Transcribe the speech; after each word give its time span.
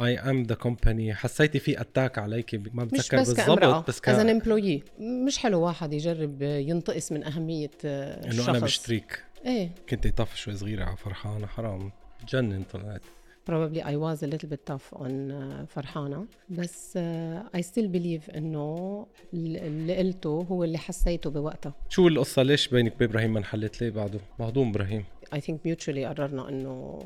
I 0.00 0.18
am 0.18 0.42
the 0.42 0.54
company 0.54 1.14
حسيتي 1.14 1.58
في 1.58 1.80
attack 1.80 2.18
عليكي 2.18 2.58
ما 2.58 2.84
بتذكر 2.84 3.16
بالضبط 3.16 3.88
بس 3.88 3.98
as 3.98 4.00
كان 4.00 4.40
an 4.40 4.42
employee. 4.42 5.00
مش 5.26 5.38
حلو 5.38 5.60
واحد 5.60 5.92
يجرب 5.92 6.42
ينتقص 6.42 7.12
من 7.12 7.24
أهمية 7.24 7.70
آه، 7.84 8.24
إنه 8.24 8.30
الشخص 8.30 8.48
أنا 8.48 8.58
مشتريك 8.58 9.24
إيه. 9.46 9.70
كنت 9.88 10.06
tough 10.06 10.36
شوي 10.36 10.56
صغيرة 10.56 10.84
على 10.84 10.96
فرحانة 10.96 11.46
حرام. 11.46 11.92
جنن 12.28 12.62
طلعت 12.72 13.02
probably 13.50 13.82
I 13.82 13.96
was 13.96 14.22
a 14.22 14.26
little 14.32 14.48
bit 14.48 14.62
tough 14.72 14.98
on 15.00 15.10
uh, 15.30 15.64
فرحانة. 15.68 16.26
بس 16.48 16.98
uh, 16.98 17.56
I 17.58 17.60
still 17.60 17.88
believe 17.94 18.36
إنه 18.36 19.06
اللي 19.34 19.96
قلته 19.96 20.46
هو 20.50 20.64
اللي 20.64 20.78
حسيته 20.78 21.30
بوقتها 21.30 21.72
شو 21.88 22.08
القصة؟ 22.08 22.42
ليش 22.42 22.68
بينك 22.68 23.00
وابراهيم 23.00 23.32
ما 23.32 23.38
انحلت؟ 23.38 23.80
ليه 23.82 23.90
بعده؟ 23.90 24.20
مهضوم 24.38 24.68
إبراهيم. 24.68 25.04
I 25.34 25.38
think 25.38 25.70
mutually 25.70 26.04
قررنا 26.08 26.48
إنه 26.48 26.98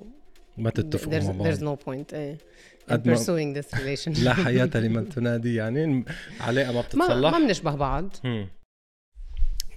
ما 0.56 0.70
تتفقوا 0.70 1.20
there's, 1.20 1.24
مع 1.24 1.32
there's 1.52 1.62
بعض 1.62 1.76
no 1.78 1.80
point 1.82 2.14
إيه 2.14 2.38
in 2.90 2.94
pursuing 2.94 3.56
this 3.60 3.78
relationship 3.78 4.20
لا 4.24 4.34
حياة 4.34 4.70
لمن 4.84 5.08
تنادي 5.08 5.54
يعني 5.54 6.04
علاقة 6.40 6.72
ما 6.72 6.80
بتتصلح. 6.80 7.32
ما 7.32 7.38
بنشبه 7.46 7.74
بعض. 7.74 8.16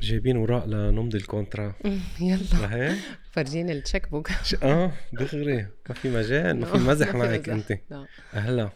جايبين 0.02 0.38
اوراق 0.38 0.66
لنمضي 0.66 1.18
ال 1.18 1.24
contrat. 1.24 1.74
يلا. 2.22 2.96
فرجيني 3.32 3.72
ال 3.72 3.77
cheque 3.77 4.10
book 4.10 4.30
آه 4.64 4.92
دغري. 5.14 5.68
ما 5.90 5.96
في 5.96 6.10
مجال 6.10 6.60
ما 6.60 6.66
في 6.66 6.78
مزح 6.90 7.16
معك. 7.16 7.50
أنت. 7.50 7.78
لا. 7.90 8.06
أهلا. 8.34 8.70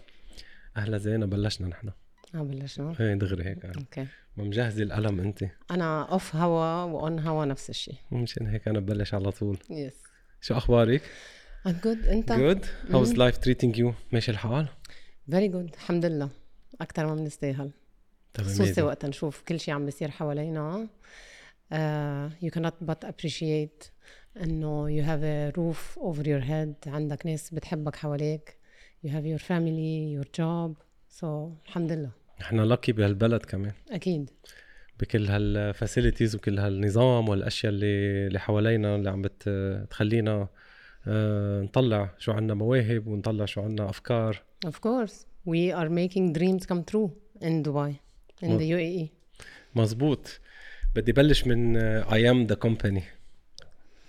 أهلا 0.77 0.98
زينه 0.98 1.26
بلشنا 1.26 1.68
نحن. 1.68 1.90
آه 2.35 2.41
بلشنا. 2.43 2.95
هي 2.99 3.15
دغري 3.15 3.43
هيك 3.49 3.63
يعني. 3.63 3.77
okay. 3.77 4.08
ما 4.38 4.43
مجهزة 4.43 4.84
القلم 4.84 5.20
أنت. 5.20 5.43
أنا 5.71 6.04
off 6.03 6.35
هوا 6.35 6.84
و 6.84 6.95
on 6.95 7.20
هوا 7.20 7.45
نفس 7.45 7.70
الشيء 7.70 7.95
مشان 8.12 8.48
هيك 8.48 8.68
أنا 8.68 8.79
ببلش 8.79 9.13
على 9.13 9.31
طول. 9.31 9.57
yes 9.70 9.94
شو 10.41 10.54
أخبارك؟ 10.57 11.02
I'm 11.67 11.71
good. 11.83 12.07
انت؟ 12.07 12.31
جود 12.31 12.65
هاوز 12.89 13.13
لايف 13.13 13.38
تريتينج 13.38 13.77
يو 13.77 13.93
ماشي 14.11 14.31
الحال؟ 14.31 14.67
very 15.31 15.48
good 15.48 15.73
الحمد 15.73 16.05
لله. 16.05 16.29
أكثر 16.81 17.05
ما 17.07 17.15
بنستاهل. 17.15 17.71
خصوصي. 18.37 18.81
وقت 18.81 19.05
نشوف 19.05 19.41
كل 19.41 19.59
شيء 19.59 19.73
عم 19.73 19.85
بيصير 19.85 20.12
حوالينا. 20.12 20.87
Uh, 21.73 22.45
you 22.45 22.49
cannot 22.49 22.85
but 22.85 23.07
appreciate 23.09 23.91
إنه 24.43 24.87
you 24.90 25.05
have 25.05 25.23
a 25.23 25.57
roof 25.57 25.98
over 25.98 26.23
your 26.23 26.41
head. 26.41 26.87
عندك 26.93 27.26
ناس 27.26 27.53
بتحبك 27.53 27.96
حواليك. 27.96 28.57
You 29.05 29.09
have 29.09 29.25
your 29.25 29.41
family 29.41 30.18
your 30.18 30.27
job. 30.27 30.84
So 31.20 31.25
الحمد 31.68 31.91
لله. 31.91 32.12
نحن 32.41 32.59
lucky 32.60 32.91
بهالبلد 32.91 33.46
كمان. 33.46 33.73
أكيد. 33.91 34.29
بكل 34.99 35.27
هالفاسيلتيز 35.27 36.35
وكل 36.35 36.59
هالنظام 36.59 37.29
والأشياء 37.29 37.73
اللي 37.73 38.27
اللي 38.27 38.40
حوالينا 38.40 38.96
اللي 38.96 39.09
عم 39.09 39.21
بتخلينا 39.21 40.48
آه، 41.07 41.62
نطلع 41.62 42.10
شو 42.18 42.32
عنا 42.32 42.54
مواهب 42.54 43.07
ونطلع 43.07 43.46
شو 43.46 43.62
عنا 43.62 43.90
أفكار. 43.90 44.41
Of 44.68 44.70
course. 44.88 45.13
We 45.48 45.74
are 45.74 45.90
making 45.90 46.34
dreams 46.38 46.66
come 46.66 46.84
true 46.91 47.10
in 47.41 47.63
Dubai 47.63 47.91
in 48.43 48.49
Well- 48.49 48.60
the 48.60 48.68
E. 48.70 48.74
UAE 48.76 49.10
مزبوط 49.76 50.40
بدي 50.96 51.12
بلش 51.12 51.48
من 51.48 51.77
I 51.77 52.29
am 52.29 52.46
the 52.46 52.55
company 52.55 53.04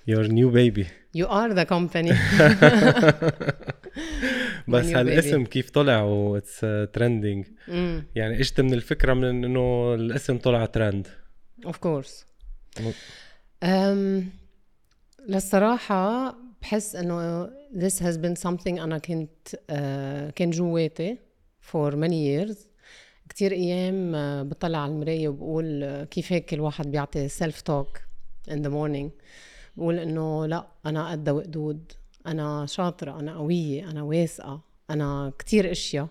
your 0.07 0.27
new 0.27 0.51
baby 0.51 0.87
you 1.19 1.25
are 1.27 1.53
the 1.55 1.65
company. 1.65 2.13
بس 4.69 4.87
هالاسم 4.87 5.45
كيف 5.45 5.71
طلع؟ 5.71 6.01
What's 6.03 6.61
trending 6.93 7.45
mm, 7.47 7.71
يعني 8.15 8.41
اجت 8.41 8.61
من 8.61 8.73
الفكرة 8.75 9.15
من 9.15 9.25
إنه 9.45 9.95
الاسم 9.95 10.39
طلع 10.39 10.65
trend 10.67 11.09
of 11.67 11.73
course. 11.87 12.25
م- 12.81 12.91
Um, 13.65 14.25
للصراحة 15.29 16.35
بحس 16.63 16.97
إنه 16.97 17.47
this 17.75 17.93
has 17.99 18.17
been 18.17 18.43
something 18.49 18.81
أنا 18.81 18.99
كنت 18.99 19.49
uh, 19.49 20.33
كان 20.35 20.51
جواتي 20.51 21.17
for 21.73 21.93
many 21.93 22.13
years. 22.51 22.57
كتير 23.29 23.53
أيام 23.53 24.13
uh, 24.13 24.49
بطلع 24.51 24.79
على 24.79 24.93
المراية 24.93 25.29
وبقول 25.29 25.83
uh, 25.83 26.09
كيف 26.09 26.33
هيك 26.33 26.55
الواحد 26.55 26.91
بيعطي 26.91 27.29
self 27.29 27.57
talk 27.71 27.99
in 28.51 28.57
the 28.59 28.69
morning. 28.71 29.11
بقول 29.77 29.99
إنه 29.99 30.47
لا 30.47 30.67
أنا 30.87 31.11
قد 31.11 31.29
وقدود 31.29 31.93
أنا 32.27 32.67
شاطرة 32.67 33.21
أنا 33.21 33.37
قوية 33.37 33.91
أنا 33.91 34.03
واثقة 34.03 34.61
أنا 34.91 35.33
كتير 35.39 35.71
أشياء. 35.71 36.09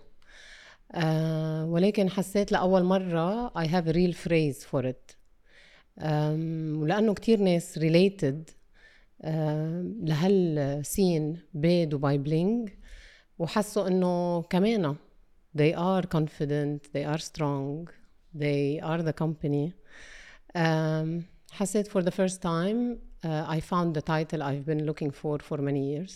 آه 0.94 1.66
ولكن 1.66 2.10
حسيت 2.10 2.52
لأول 2.52 2.84
مرة 2.84 3.50
I 3.50 3.68
have 3.68 3.88
a 3.88 3.94
real 3.94 4.14
phrase 4.28 4.66
for 4.72 4.84
it. 4.86 5.16
أم، 6.00 6.82
ولأنه 6.82 7.14
كتير 7.14 7.40
ناس 7.40 7.80
related 7.80 8.52
لهالسين 10.04 11.38
بدبي 11.54 12.18
بلينج 12.18 12.70
وحسوا 13.40 13.88
إنه 13.88 14.42
كمان 14.42 14.96
they 15.58 15.74
are 15.76 16.06
confident 16.18 16.80
they 16.96 17.06
are 17.14 17.20
strong 17.22 17.90
they 18.38 18.82
are 18.84 19.02
the 19.02 19.14
company 19.24 19.72
أم، 20.56 21.24
حسيت 21.52 21.88
for 21.88 22.02
the 22.02 22.12
first 22.12 22.42
time 22.42 22.98
uh, 23.26 23.56
I 23.56 23.60
found 23.60 23.94
the 23.96 24.02
title 24.02 24.42
I've 24.44 24.66
been 24.66 24.86
looking 24.86 25.12
for 25.12 25.38
for 25.50 25.58
many 25.58 25.84
years 25.96 26.12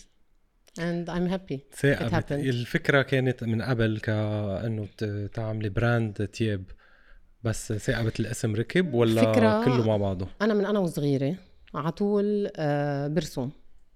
and 0.78 1.08
I'm 1.08 1.26
happy 1.28 1.58
it 1.82 2.10
happened 2.12 2.32
الفكرة 2.32 3.02
كانت 3.02 3.44
من 3.44 3.62
قبل 3.62 3.98
كانه 4.00 4.86
ت- 4.98 5.30
تعملي 5.34 5.68
براند 5.68 6.26
تياب 6.26 6.64
بس 7.42 7.72
ثاقبت 7.72 8.20
الاسم 8.20 8.54
ركب 8.56 8.94
ولا 8.94 9.22
فكرة- 9.22 9.64
كله 9.64 9.86
مع 9.86 9.96
بعضه 9.96 10.28
أنا 10.42 10.54
من 10.54 10.64
أنا 10.66 10.78
وصغيره 10.78 11.36
على 11.76 11.92
طول 11.92 12.50
آه، 12.56 13.08
برسم 13.08 13.50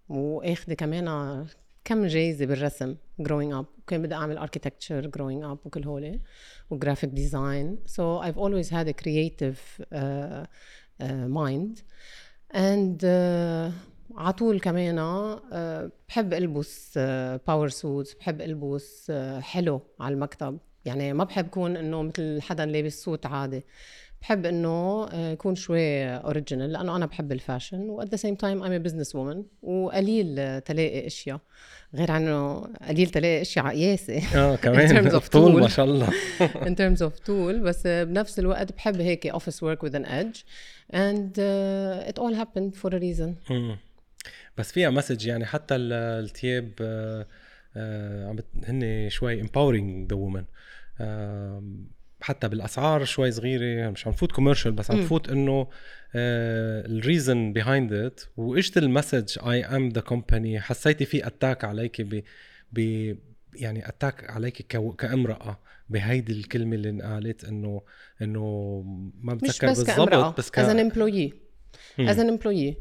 وآخذة 0.08 0.74
كمان 0.74 1.46
كم 1.84 2.06
جايزة 2.06 2.46
بالرسم 2.46 2.96
growing 3.22 3.52
up. 3.62 3.66
وكان 3.78 4.02
بدي 4.02 4.14
أعمل 4.14 4.38
architecture 4.38 5.04
growing 5.04 5.44
up 5.44 5.66
وكل 5.66 5.84
هول 5.84 6.20
و 6.70 6.75
graphic 6.75 7.10
design 7.10 7.78
had 8.70 8.88
a 8.88 8.92
creative 8.92 9.58
uh, 9.80 10.46
uh, 11.02 11.28
mind. 11.28 11.82
And 12.54 13.02
uh, 13.02 13.72
على 14.16 14.32
طول 14.38 14.60
كمان 14.60 14.98
uh, 14.98 15.90
بحب 16.08 16.34
ألبس 16.34 16.98
power 17.46 17.68
suits 17.68 18.14
بحب 18.14 18.40
ألبس 18.40 19.12
uh, 19.12 19.14
حلو 19.42 19.80
على 20.00 20.14
المكتب. 20.14 20.58
يعني 20.84 21.12
ما 21.12 21.24
بحب 21.24 21.48
كون 21.48 21.76
إنه 21.76 22.02
مثل 22.02 22.42
حدا 22.42 22.66
لابس 22.66 23.02
suit 23.02 23.26
عادي. 23.26 23.64
بحب 24.22 24.46
إنه 24.46 25.04
آه، 25.12 25.32
يكون 25.32 25.54
شوي 25.54 26.04
original 26.06 26.72
لأنه 26.72 26.96
أنا 26.96 27.06
بحب 27.06 27.32
ال 27.32 27.38
fashion 27.38 27.80
و 27.80 27.90
at 27.90 28.08
the 28.08 28.16
same 28.16 28.34
time 28.34 28.62
I'm 28.62 28.82
business 28.82 29.14
woman 29.14 29.44
وقليل 29.62 30.60
تلاقي 30.60 31.06
إشياء. 31.06 31.40
غير 31.94 32.10
عنه 32.10 32.60
قليل 32.88 33.06
تلاقي 33.10 33.42
إشياء 33.42 33.64
على 33.64 33.78
قياسه 33.78 34.18
آه 34.38 34.56
terms 34.56 34.60
كمان. 34.60 35.10
of 35.10 35.28
طول. 35.28 35.60
ما 35.60 35.68
شاء 35.68 35.84
الله. 35.86 36.08
In 36.68 36.74
terms 36.74 37.00
of 37.02 37.12
طول 37.26 37.30
بس 37.62 37.86
بنفس 37.86 38.38
الوقت 38.38 38.72
بحب 38.72 39.00
هيك 39.00 39.32
with 39.36 39.92
an 39.94 40.04
edge 40.04 40.44
and 40.92 41.32
uh, 41.38 42.10
it 42.10 42.18
all 42.22 42.34
happened 42.34 42.74
for 42.82 42.90
a 42.94 42.98
reason. 43.00 43.50
مم. 43.52 43.76
بس 44.58 44.72
فيها 44.72 44.90
message 44.90 45.26
يعني 45.26 45.46
حتى 45.46 45.74
ال- 45.76 45.92
التياب 46.24 46.70
آه، 46.80 47.26
آه، 47.76 48.28
عم 48.28 48.38
هن 48.64 49.08
شوي 49.10 49.42
empowering 49.42 50.08
the 50.12 50.16
woman. 50.16 50.44
آه، 51.00 51.62
حتى 52.20 52.48
بالأسعار 52.48 53.04
شوي 53.04 53.30
صغيرة 53.30 53.90
مش 53.90 54.06
عم 54.06 54.12
فوت 54.12 54.32
commercial 54.32 54.72
بس 54.72 54.90
عم. 54.90 55.02
فوت 55.02 55.28
إنه 55.28 55.66
ال 56.86 56.96
reason 56.96 57.52
behind 57.52 57.92
it 57.92 58.20
واجت 58.36 58.78
ال 58.78 58.85
message؟ 58.85 59.38
I 59.48 59.64
am 59.64 59.88
the 59.88 60.00
company 60.00 60.60
حسيتي 60.60 61.04
في 61.04 61.26
attack 61.26 61.64
عليك 61.64 62.00
ب 62.00 62.22
ب 62.72 62.78
يعني 63.54 63.88
اتاك 63.88 64.30
عليك 64.30 64.72
كو- 64.76 64.92
كامرأة 64.92 65.60
بهيدي 65.88 66.32
الكلمة 66.32 66.74
اللي 66.74 66.90
انقالت 66.90 67.44
إنه 67.44 67.82
إنه 68.22 68.82
ما 69.20 69.34
بتذكر 69.34 69.66
بالضبط 69.66 70.38
بس 70.38 70.50
ك... 70.50 70.58
employee. 70.90 71.34
مم. 71.98 72.08
as 72.12 72.16
an 72.16 72.38
employee. 72.38 72.74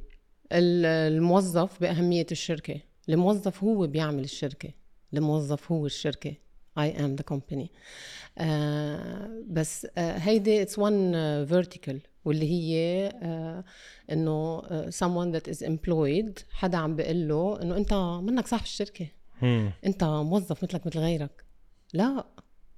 ال- 0.51 0.85
الموظف 1.13 1.79
بأهمية 1.81 2.25
الشركة. 2.31 2.79
الموظف 3.09 3.63
هو 3.63 3.87
بيعمل 3.87 4.23
الشركة. 4.23 4.69
الموظف 5.13 5.71
هو 5.71 5.85
الشركة. 5.85 6.33
I 6.79 6.99
am 6.99 7.21
the 7.21 7.33
company. 7.35 7.67
آه 8.37 9.43
بس 9.47 9.87
آه 9.97 10.17
هيدي 10.17 10.65
it's 10.65 10.69
one 10.75 11.15
آه 11.15 11.45
vertical 11.45 11.95
واللي 12.25 12.51
هي 12.51 13.07
آه 13.23 13.63
إنه 14.11 14.61
آه 14.65 14.89
someone 14.89 15.35
that 15.39 15.51
is 15.51 15.65
employed 15.65 16.43
حدا 16.51 16.77
عم 16.77 16.95
بيقول 16.95 17.27
له 17.27 17.61
إنه 17.61 17.77
أنت 17.77 17.93
منك 18.23 18.47
صاحب 18.47 18.63
الشركة. 18.63 19.07
أنت 19.85 20.03
موظف 20.03 20.63
مثلك 20.63 20.87
مثل 20.87 20.99
غيرك. 20.99 21.43
لا 21.93 22.25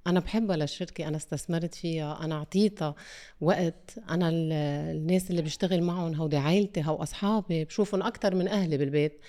أنا 0.06 0.20
بحبها 0.20 0.56
للشركه 0.56 1.08
أنا 1.08 1.16
استثمرت 1.16 1.74
فيها 1.74 2.24
أنا 2.24 2.34
أعطيتها 2.34 2.94
وقت 3.40 3.98
أنا 4.10 4.28
ال- 4.28 4.52
الناس 4.96 5.30
اللي 5.30 5.42
بشتغل 5.42 5.82
معهم 5.82 6.14
هودي 6.14 6.36
عائلتي 6.36 6.82
هو 6.84 7.02
أصحابي 7.02 7.64
بشوفهم 7.64 8.02
أكثر 8.02 8.34
من 8.34 8.48
أهلي 8.48 8.76
بالبيت. 8.78 9.20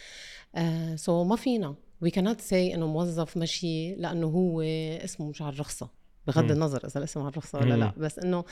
آه 0.55 0.95
so 0.95 1.23
ما 1.23 1.35
فينا. 1.35 1.75
وي 2.03 2.09
كانت 2.09 2.41
سي 2.41 2.73
إنه 2.75 2.87
موظف 2.87 3.37
مشي 3.37 3.95
لأنه 3.95 4.27
هو 4.27 4.61
اسمه 4.61 5.29
مش 5.29 5.41
على 5.41 5.53
الرخصة. 5.53 5.89
بغض 6.27 6.43
مم. 6.43 6.51
النظر 6.51 6.85
إذا 6.87 6.97
الاسم 6.97 7.19
على 7.19 7.29
الرخصة 7.29 7.59
ولا 7.59 7.73
لا. 7.75 7.93
بس 7.97 8.19
إنه 8.19 8.45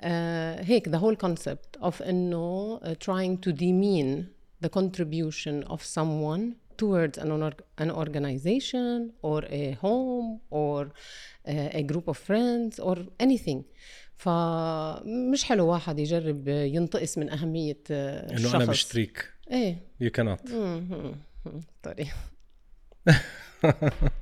آه 0.00 0.62
هيك 0.62 0.88
the 0.88 0.98
whole 1.00 1.16
concept 1.26 1.80
of 1.88 2.02
إنه 2.02 2.78
trying 2.94 3.36
to 3.46 3.52
demean 3.52 4.24
the 4.66 4.68
contribution 4.68 5.64
of 5.72 5.80
someone 5.82 6.42
towards 6.82 7.18
an, 7.18 7.30
org- 7.30 7.62
an 7.84 7.90
organization 7.90 8.98
or 9.22 9.40
a 9.44 9.64
home 9.84 10.28
or 10.50 10.80
uh, 10.84 11.80
a 11.80 11.82
group 11.90 12.06
of 12.08 12.16
friends 12.28 12.80
or 12.80 12.96
anything. 13.22 13.62
فمش 14.16 15.44
حلو 15.44 15.66
واحد 15.66 15.98
يجرب 15.98 16.48
ينتقص 16.48 17.18
من 17.18 17.30
أهمية 17.30 17.78
آه، 17.90 18.30
إنه 18.30 18.36
الشخص. 18.36 18.54
أنا 18.54 18.64
مشتريك. 18.66 19.32
إيه. 19.50 19.78
يو 20.00 20.10
كانت 20.10 20.50
مم. 20.50 21.14
طريق 23.06 24.12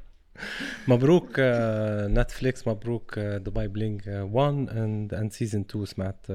مبروك 0.88 1.36
آه، 1.38 2.06
Netflix 2.06 2.69
مبروك 2.69 3.19
آه، 3.19 3.38
Dubai 3.38 3.69
Bling 3.69 4.02
1 4.08 4.54
and 4.70 5.14
and 5.14 5.32
season 5.32 5.61
2 5.70 5.84
سمعت 5.86 6.26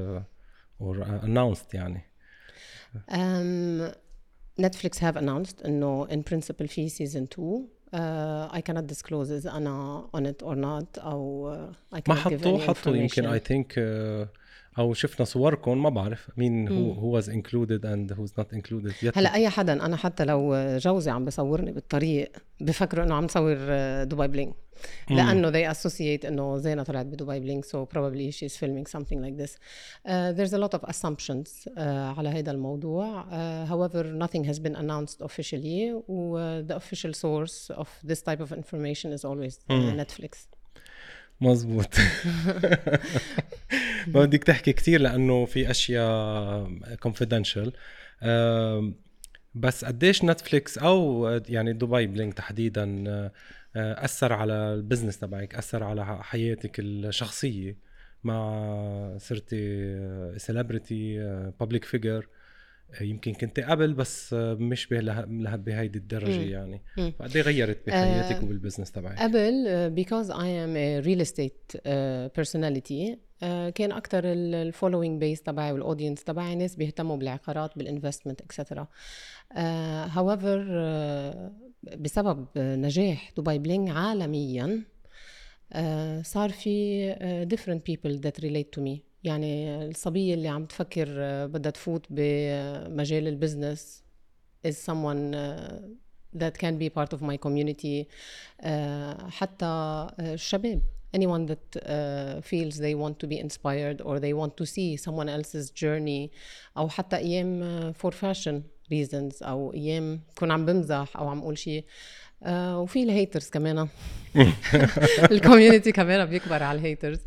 or 0.82 1.06
announced 1.24 1.74
يعني 1.76 2.02
Um, 3.12 3.92
Netflix 4.62 4.98
have 5.00 5.16
announced 5.16 5.66
انه 5.66 6.08
in 6.08 6.24
principle 6.32 6.66
في 6.68 6.90
season 6.90 7.28
2 7.40 7.68
uh, 7.94 8.58
I 8.58 8.62
cannot 8.62 8.88
disclose 8.94 9.32
إذا 9.32 9.52
أنا 9.58 10.04
on 10.18 10.20
it 10.20 10.46
or 10.46 10.56
not. 10.56 11.04
أو 11.04 11.54
uh, 11.94 11.96
I 11.98 12.02
ما 12.08 12.16
cannot 12.16 12.28
give 12.28 12.34
حطوا 12.34 12.58
any 12.60 12.62
حطوا 12.62 12.96
يمكن 12.96 13.24
information. 13.24 13.32
اي 13.32 13.40
ثينك 13.40 13.74
أو 14.78 14.94
شفنا 14.94 15.26
صوركم 15.26 15.84
ما 15.84 15.90
بعرف 15.90 16.30
مين 16.38 16.68
هو. 16.68 16.92
who 16.92 17.16
was 17.16 17.30
included 17.30 17.86
and 17.86 18.14
who's 18.14 18.34
not 18.38 18.54
included 18.54 18.94
هلا 19.16 19.34
اي 19.34 19.50
حدا 19.50 19.86
أنا 19.86 19.96
حتى 19.98 20.26
لو 20.26 20.56
جوزي 20.78 21.12
عم 21.12 21.26
بصورني 21.26 21.72
بالطريق 21.72 22.32
بفكروا 22.62 23.06
انه 23.06 23.16
عم 23.16 23.24
نصور 23.24 23.58
آه، 23.60 24.04
Dubai 24.04 24.28
Bling 24.28 24.54
لأنه 25.10 25.52
they 25.52 25.76
associate 25.76 26.26
انه 26.26 26.58
زينه 26.58 26.84
طلعت 26.84 27.06
ب 27.06 27.12
Dubai 27.12 27.40
Bling 27.40 27.66
so 27.66 27.78
probably 27.96 28.36
she's 28.36 28.54
filming 28.54 28.92
something 28.92 29.20
like 29.22 29.44
this 29.44 29.52
uh, 29.52 30.32
there's 30.38 30.54
a 30.54 30.58
lot 30.58 30.80
of 30.80 30.90
assumptions 30.90 31.68
uh, 31.68 31.80
على 32.18 32.30
هذا 32.30 32.52
الموضوع 32.52 33.24
uh, 33.24 33.70
however 33.70 34.04
nothing 34.04 34.44
has 34.44 34.60
been 34.60 34.76
announced 34.76 35.26
officially 35.26 36.04
و 36.08 36.62
the 36.68 36.76
official 36.76 37.14
source 37.14 37.76
of 37.76 37.88
this 38.08 38.22
type 38.22 38.42
of 38.42 38.52
information 38.52 39.12
is 39.18 39.26
always 39.26 39.54
uh. 39.70 40.04
Netflix 40.04 40.59
مزبوط 41.42 41.96
ما 44.08 44.26
بدك 44.26 44.44
تحكي 44.44 44.74
كثير 44.74 45.02
لأنه 45.02 45.46
في 45.46 45.72
أشياء 45.72 46.72
آم، 48.24 48.96
بس 49.56 49.86
قديش 49.86 50.24
Netflix 50.24 50.78
أو 50.78 51.28
يعني 51.50 51.74
Dubai 51.74 52.08
Bling 52.08 52.34
تحديدا 52.34 53.04
آه، 53.08 53.32
أثر 54.06 54.34
على 54.34 54.54
ال 54.54 54.61
business 54.61 55.20
تبعك 55.20 55.56
أثر 55.56 55.84
على 55.84 56.24
حياتك 56.24 56.80
الشخصية 56.80 57.78
مع 58.24 59.18
صرتي 59.18 60.34
celebrity 60.38 61.18
public 61.60 61.86
figure 61.86 62.28
يمكن 63.02 63.34
كنت 63.34 63.60
قبل 63.60 63.94
بس 63.94 64.34
آه، 64.34 64.54
مش 64.54 64.88
بهيدي 64.90 66.00
الدرجة 66.00 66.38
مم. 66.38 66.50
يعني. 66.50 66.82
فقد 67.20 67.36
إيه 67.36 67.44
غيرت 67.44 67.88
بحياتك 67.88 68.36
آه، 68.36 68.44
وبال 68.44 68.57
business 68.57 68.92
تبعك 68.92 69.20
قبل 69.20 70.06
because 70.06 70.28
I 70.30 70.48
am 70.66 70.76
a 70.76 71.06
real 71.06 71.22
estate 71.22 71.76
uh, 71.76 72.42
personality 72.42 73.16
uh, 73.16 73.70
كان 73.70 73.92
أكثر 73.92 74.22
ال 74.26 74.35
following 74.35 75.20
base 75.20 75.42
تبعي 75.42 75.72
وال 75.72 75.82
audience 75.82 76.24
تبعي 76.24 76.56
ناس 76.56 76.76
بيهتموا 76.76 77.18
بالعقارات 77.18 77.78
بال 77.78 77.89
investment 77.89 78.42
etcetera 78.42 78.88
however 80.08 80.60
uh, 80.68 81.96
بسبب 81.98 82.48
نجاح 82.58 83.32
Dubai 83.38 83.58
Bling 83.58 83.90
عالميا 83.90 84.84
uh, 85.74 85.78
صار 86.24 86.50
في 86.50 87.14
uh, 87.14 87.54
different 87.54 87.82
people 87.92 88.20
that 88.22 88.44
relate 88.44 88.72
to 88.78 88.82
me 88.82 89.09
يعني 89.24 89.86
الصبية 89.86 90.34
اللي 90.34 90.48
عم 90.48 90.66
تفكر 90.66 91.06
uh, 91.08 91.52
بدها 91.52 91.72
تفوت 91.72 92.06
بمجال 92.10 93.28
البزنس 93.28 94.04
is 94.68 94.72
someone 94.72 95.34
uh, 95.34 95.80
that 96.42 96.58
can 96.58 96.78
be 96.78 96.90
part 96.90 97.14
of 97.14 97.22
my 97.22 97.38
community 97.38 98.06
uh, 98.64 99.30
حتى 99.30 100.08
uh, 100.10 100.22
الشباب 100.22 100.82
anyone 101.18 101.46
that 101.52 101.82
uh, 101.82 102.42
feels 102.42 102.78
they 102.78 102.94
want 102.94 103.16
to 103.20 103.28
be 103.28 103.38
inspired 103.40 104.02
or 104.02 104.20
they 104.20 104.34
want 104.34 104.54
to 104.58 104.66
see 104.66 104.98
someone 104.98 105.30
else's 105.30 105.72
journey 105.72 106.30
أو 106.78 106.90
حتى 106.90 107.16
أيام 107.18 107.62
uh, 107.94 107.96
for 108.02 108.12
fashion 108.12 108.62
reasons 108.94 109.44
أو 109.44 109.74
أيام 109.74 110.22
كون 110.36 110.52
عم 110.52 110.66
بمزح 110.66 111.18
أو 111.18 111.28
عم 111.28 111.40
أقول 111.40 111.58
شيء 111.58 111.86
uh, 112.44 112.48
وفي 112.50 113.04
ال 113.04 113.11
haters 113.11 113.50
كمان 113.50 113.88
ال 115.32 115.38
community 115.38 115.92
كمان 115.92 116.26
بيكبر 116.26 116.64
على 116.64 116.80
ال 116.80 116.86
haters 116.86 117.20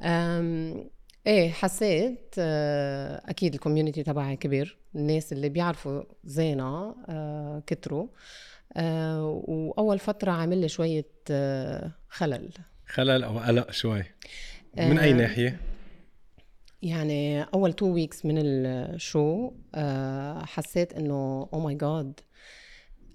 um, 0.00 0.99
إيه 1.26 1.50
حسيت 1.50 2.34
آه، 2.38 3.22
أكيد 3.26 3.54
ال 3.54 3.59
community 3.59 4.02
تبعي 4.02 4.36
كبر 4.36 4.76
الناس 4.94 5.32
اللي 5.32 5.48
بيعرفوا 5.48 6.02
زينة 6.24 6.94
آه، 7.08 7.62
كتروا. 7.66 8.06
آه، 8.76 9.42
وأول 9.48 9.98
فترة 9.98 10.30
عامل 10.32 10.58
لي 10.58 10.68
شوية 10.68 11.06
خلل. 12.08 12.50
خلل 12.86 13.24
أو 13.24 13.38
قلق 13.38 13.70
شوي. 13.70 14.02
من 14.78 14.98
أي 14.98 15.12
ناحية؟ 15.12 15.60
يعني 16.82 17.42
أول 17.42 17.72
two 17.72 17.86
weeks 17.86 18.26
من 18.26 18.34
ال 18.38 18.60
show 18.60 19.50
حسيت 20.44 20.92
إنه 20.92 21.48
oh 21.52 21.60
my 21.60 21.74
god 21.74 22.20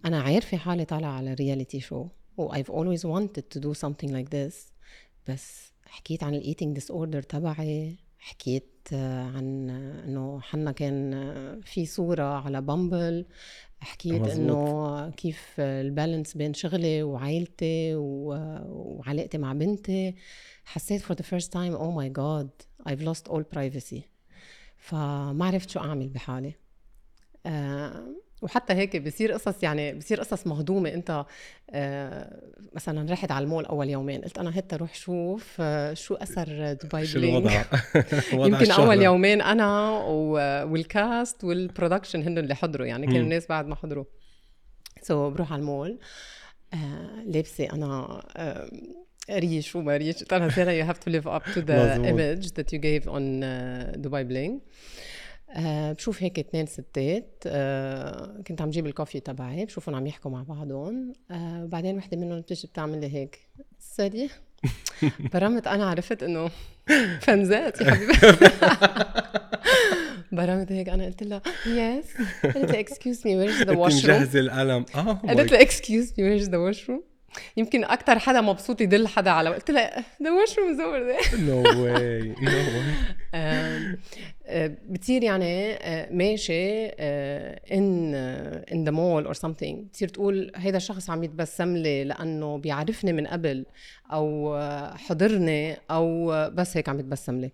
أنا 0.05 0.21
عارفة 0.21 0.57
حالي 0.57 0.85
طالعه 0.85 1.11
على 1.11 1.33
reality 1.33 1.79
show 1.79 2.07
و 2.37 2.53
I've 2.53 2.67
always 2.69 3.01
wanted 3.01 3.43
to 3.55 3.59
do 3.59 3.73
something 3.73 4.09
like 4.09 4.29
this. 4.29 4.55
بس 5.27 5.74
حكيت 5.85 6.23
عن 6.23 6.35
ال 6.35 6.75
eating 6.75 6.91
disorder 6.91 7.21
تبعي 7.21 7.97
حكيت 8.17 8.87
آه، 8.93 9.23
عن 9.23 9.69
آه، 9.69 10.05
إنه 10.05 10.41
حنا 10.41 10.71
كان 10.71 11.13
آه، 11.13 11.59
في 11.63 11.85
صورة 11.85 12.23
على 12.23 12.61
Bumble 12.61 13.25
حكيت. 13.79 14.27
إنه 14.27 15.09
كيف 15.09 15.59
ال 15.59 15.69
balance 15.69 16.37
بين 16.37 16.53
شغلي 16.53 17.03
وعائلتي 17.03 17.95
وعلاقتي 17.95 19.37
مع 19.37 19.53
بنتي. 19.53 20.15
حسيت 20.65 21.01
for 21.01 21.15
the 21.15 21.23
first 21.25 21.47
time 21.47 21.77
oh 21.77 21.91
my 21.91 22.09
god 22.09 22.49
I've 22.89 23.01
lost 23.01 23.31
all 23.31 23.43
privacy. 23.57 24.01
فما 24.77 25.45
عرفت 25.45 25.69
شو 25.69 25.79
أعمل 25.79 26.09
بحالي. 26.09 26.53
آه 27.45 28.24
وحتى 28.45 28.73
هيك 28.73 28.95
بصير 28.97 29.31
قصص 29.31 29.63
يعني 29.63 29.93
بصير 29.93 30.19
قصص 30.19 30.47
مهضومة 30.47 30.89
انت 30.89 31.25
آه 31.69 32.41
مثلا 32.73 33.11
رحت 33.11 33.31
على 33.31 33.43
المول 33.43 33.65
أول 33.65 33.89
يومين 33.89 34.21
قلت 34.21 34.37
أنا 34.37 34.59
هتا 34.59 34.75
روح 34.77 34.95
شوف 34.95 35.57
آه 35.59 35.93
شو 35.93 36.13
أثر 36.15 36.73
دبي 36.73 37.05
شو 37.05 37.19
الوضع 37.19 37.63
وضع 38.33 38.59
يمكن. 38.59 38.71
أول 38.71 39.01
يومين 39.01 39.41
أنا 39.41 39.89
وال 40.63 40.90
cast 40.90 41.43
وال 41.43 41.56
production 41.56 42.21
هن 42.23 42.37
اللي 42.37 42.55
حضروا 42.55 42.87
يعني 42.87 43.05
كانوا. 43.07 43.21
الناس 43.21 43.47
بعد 43.47 43.67
ما 43.67 43.75
حضروا 43.75 44.05
so 45.01 45.29
so, 45.29 45.33
بروح 45.33 45.53
على 45.53 45.59
المول 45.59 45.99
آه 46.73 47.23
لابسة 47.25 47.65
أنا 47.73 48.21
آه 48.37 48.69
ريش 49.31 49.75
وما 49.75 49.97
ريش 49.97 50.23
قلت 50.23 50.33
have 50.91 50.99
to 50.99 51.11
live 51.11 51.27
up 51.27 51.43
to 51.53 51.61
the 51.61 51.71
مظبوط. 51.71 52.05
image 52.07 52.47
that 52.51 52.67
you 52.73 52.79
gave 52.79 53.07
on 53.09 53.43
uh, 53.43 53.97
Dubai 53.97 54.23
Bling 54.23 54.59
آه 54.61 54.65
بشوف 55.57 56.23
هيك 56.23 56.39
اثنين 56.39 56.65
ستات 56.65 57.43
آه 57.47 58.41
كنت 58.47 58.61
عم 58.61 58.69
جيب 58.69 58.85
ال 58.85 58.90
coffee 58.90 59.19
تبعي 59.19 59.65
بشوفهم 59.65 59.95
عم 59.95 60.07
يحكوا 60.07 60.31
مع 60.31 60.43
بعضهم. 60.43 61.13
آه 61.31 61.65
بعدين 61.65 61.97
وحدة 61.97 62.17
منهم 62.17 62.39
بتيجي 62.41 62.67
بتعمل 62.67 63.01
لي 63.01 63.13
هيك 63.13 63.39
sorry. 63.79 64.29
برمت 65.33 65.67
أنا 65.67 65.85
عرفت 65.89 66.23
إنه 66.23 66.49
fans 67.21 67.69
ات 67.69 67.81
يا 67.81 67.91
حبيبي. 67.91 68.13
برمت 70.31 70.71
هيك 70.71 70.89
أنا 70.89 71.05
قلت 71.05 71.23
لها 71.23 71.41
yes 71.67 72.05
قالت 72.43 72.71
لي 72.71 72.79
excuse 72.79 73.27
me 73.27 73.35
where's 73.35 73.53
the 73.61 73.71
أنت 73.71 73.79
washroom 73.79 74.15
مجهزة 74.17 74.39
القلم. 74.39 74.85
آه 74.95 75.13
قالت 75.13 75.51
لي 75.51 75.61
excuse 75.61 76.13
me 76.17 76.23
where's 76.23 76.49
the 76.49 76.57
washroom 76.57 77.03
يمكن 77.57 77.83
أكثر 77.83 78.19
حدا 78.19 78.41
مبسوط 78.41 78.81
يدل 78.81 79.07
حدا 79.07 79.31
على 79.31 79.49
قلت 79.49 79.71
لها 79.71 80.03
ذا 80.23 80.31
واشروم 80.31 80.69
از 80.69 80.79
اوفر 80.79 81.03
ذير 81.07 81.41
no 81.41 81.83
way 81.83 82.35
no 82.41 82.51
way 82.51 83.97
بتصير 84.89 85.23
يعني 85.23 85.73
آه، 85.73 86.09
ماشي 86.11 86.85
in 86.85 88.15
in 88.71 88.83
the 88.85 88.91
mall 88.91 89.25
or 89.25 89.33
something. 89.33 89.75
بتصير 89.75 90.07
تقول 90.07 90.51
هيدا 90.55 90.77
الشخص 90.77 91.09
عم 91.09 91.23
يتبسم 91.23 91.77
لي 91.77 92.03
لأنه 92.03 92.57
بيعرفني 92.57 93.13
من 93.13 93.27
قبل 93.27 93.65
أو 94.11 94.55
آه، 94.55 94.95
حضرني 94.95 95.77
أو 95.91 96.33
آه، 96.33 96.47
بس 96.47 96.77
هيك 96.77 96.89
عم 96.89 96.99
يتبسم 96.99 97.39
لي. 97.41 97.51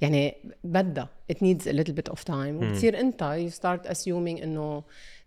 يعني 0.00 0.34
بدها. 0.64 1.08
It 1.32 1.36
needs 1.36 1.66
a 1.66 1.72
little 1.72 1.92
bit 1.92 2.12
of 2.12 2.24
time. 2.24 2.30
وبتصير 2.30 3.00
أنت 3.00 3.48
you 3.48 3.54
start 3.54 3.90
assuming 3.90 4.42
إنه 4.42 4.82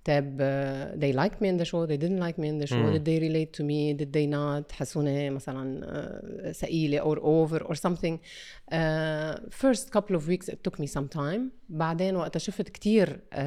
طيب 0.09 0.39
uh, 0.39 0.99
they 1.01 1.13
liked 1.17 1.41
me 1.41 1.49
in 1.49 1.57
the 1.57 1.65
show 1.65 1.87
they 1.87 1.97
didn't 1.97 2.21
like 2.21 2.39
me 2.39 2.49
in 2.49 2.59
the 2.59 2.67
show 2.67 2.75
مم. 2.75 2.93
did 2.93 3.05
they 3.05 3.19
relate 3.19 3.53
to 3.59 3.65
me 3.65 3.95
did 3.95 4.13
they 4.13 4.27
not 4.27 4.73
حسوني 4.73 5.31
مثلا 5.31 5.81
uh, 5.87 6.51
ثقيلة 6.53 7.01
or 7.01 7.19
over 7.19 7.59
or 7.65 7.75
something 7.75 8.19
uh, 8.73 9.35
first 9.51 9.91
couple 9.91 10.17
of 10.17 10.29
weeks 10.29 10.49
it 10.49 10.65
took 10.65 10.79
me 10.79 10.87
some 10.87 11.09
time 11.09 11.51
بعدين 11.69 12.17
وقت 12.17 12.39
شفت 12.39 12.69
كتير 12.69 13.21
uh, 13.33 13.39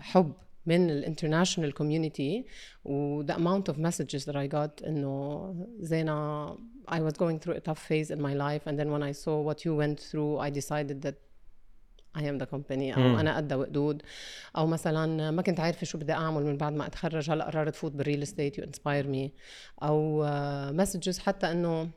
حب 0.00 0.32
من 0.66 0.90
الانترناشونال 0.90 1.72
كوميونتي 1.74 2.44
و 2.84 3.22
the 3.22 3.34
amount 3.34 3.72
of 3.72 3.78
messages 3.78 4.24
that 4.24 4.36
I 4.36 4.46
got 4.46 4.86
انه 4.86 5.54
زينة 5.80 6.52
I 6.88 7.00
was 7.00 7.12
going 7.12 7.38
through 7.38 7.56
a 7.56 7.60
tough 7.60 7.82
phase 7.88 8.10
in 8.10 8.20
my 8.20 8.34
life 8.34 8.62
and 8.66 8.78
then 8.78 8.90
when 8.90 9.02
I 9.02 9.12
saw 9.12 9.40
what 9.48 9.64
you 9.64 9.72
went 9.82 9.98
through 10.10 10.38
I 10.38 10.50
decided 10.50 11.02
that 11.02 11.16
Am 12.17 12.43
the 12.43 12.49
company 12.55 12.97
مم. 12.97 13.15
أو 13.15 13.19
أنا 13.19 13.37
قد 13.37 13.53
وقدود 13.53 14.01
أو 14.57 14.67
مثلا 14.67 15.31
ما 15.31 15.41
كنت 15.41 15.59
عارفة 15.59 15.85
شو 15.85 15.97
بدي 15.97 16.13
أعمل 16.13 16.43
من 16.45 16.57
بعد 16.57 16.73
ما 16.73 16.87
أتخرج 16.87 17.29
هلأ 17.31 17.45
قررت 17.45 17.75
فوت 17.75 17.91
بال 17.91 18.01
real 18.01 18.21
estate 18.21 18.57
you 18.57 18.63
inspire 18.63 19.07
me 19.07 19.31
أو 19.83 20.25
messages 20.71 21.19
حتى 21.19 21.51
إنه 21.51 21.89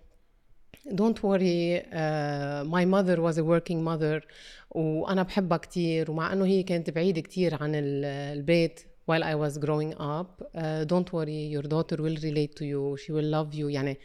don't 0.88 1.18
worry 1.22 1.82
uh, 1.82 2.64
my 2.76 2.84
mother 2.94 3.16
was 3.20 3.36
a 3.38 3.44
working 3.44 3.80
mother 3.84 4.22
وأنا 4.70 5.22
بحبها 5.22 5.58
كتير 5.58 6.10
ومع 6.10 6.32
أنه 6.32 6.44
هي 6.44 6.62
كانت 6.62 6.90
بعيدة 6.90 7.20
كتير 7.20 7.62
عن 7.62 7.74
ال- 7.74 8.04
البيت 8.04 8.80
while 9.10 9.22
I 9.24 9.34
was 9.34 9.58
growing 9.58 9.92
up 9.98 10.42
uh, 10.42 10.84
don't 10.92 11.12
worry 11.12 11.40
your 11.56 11.62
daughter 11.74 11.96
will 11.96 12.18
relate 12.28 12.54
to 12.60 12.64
you 12.64 12.96
she 13.02 13.12
will 13.12 13.30
love 13.36 13.54
you. 13.54 13.66
يعني 13.68 13.98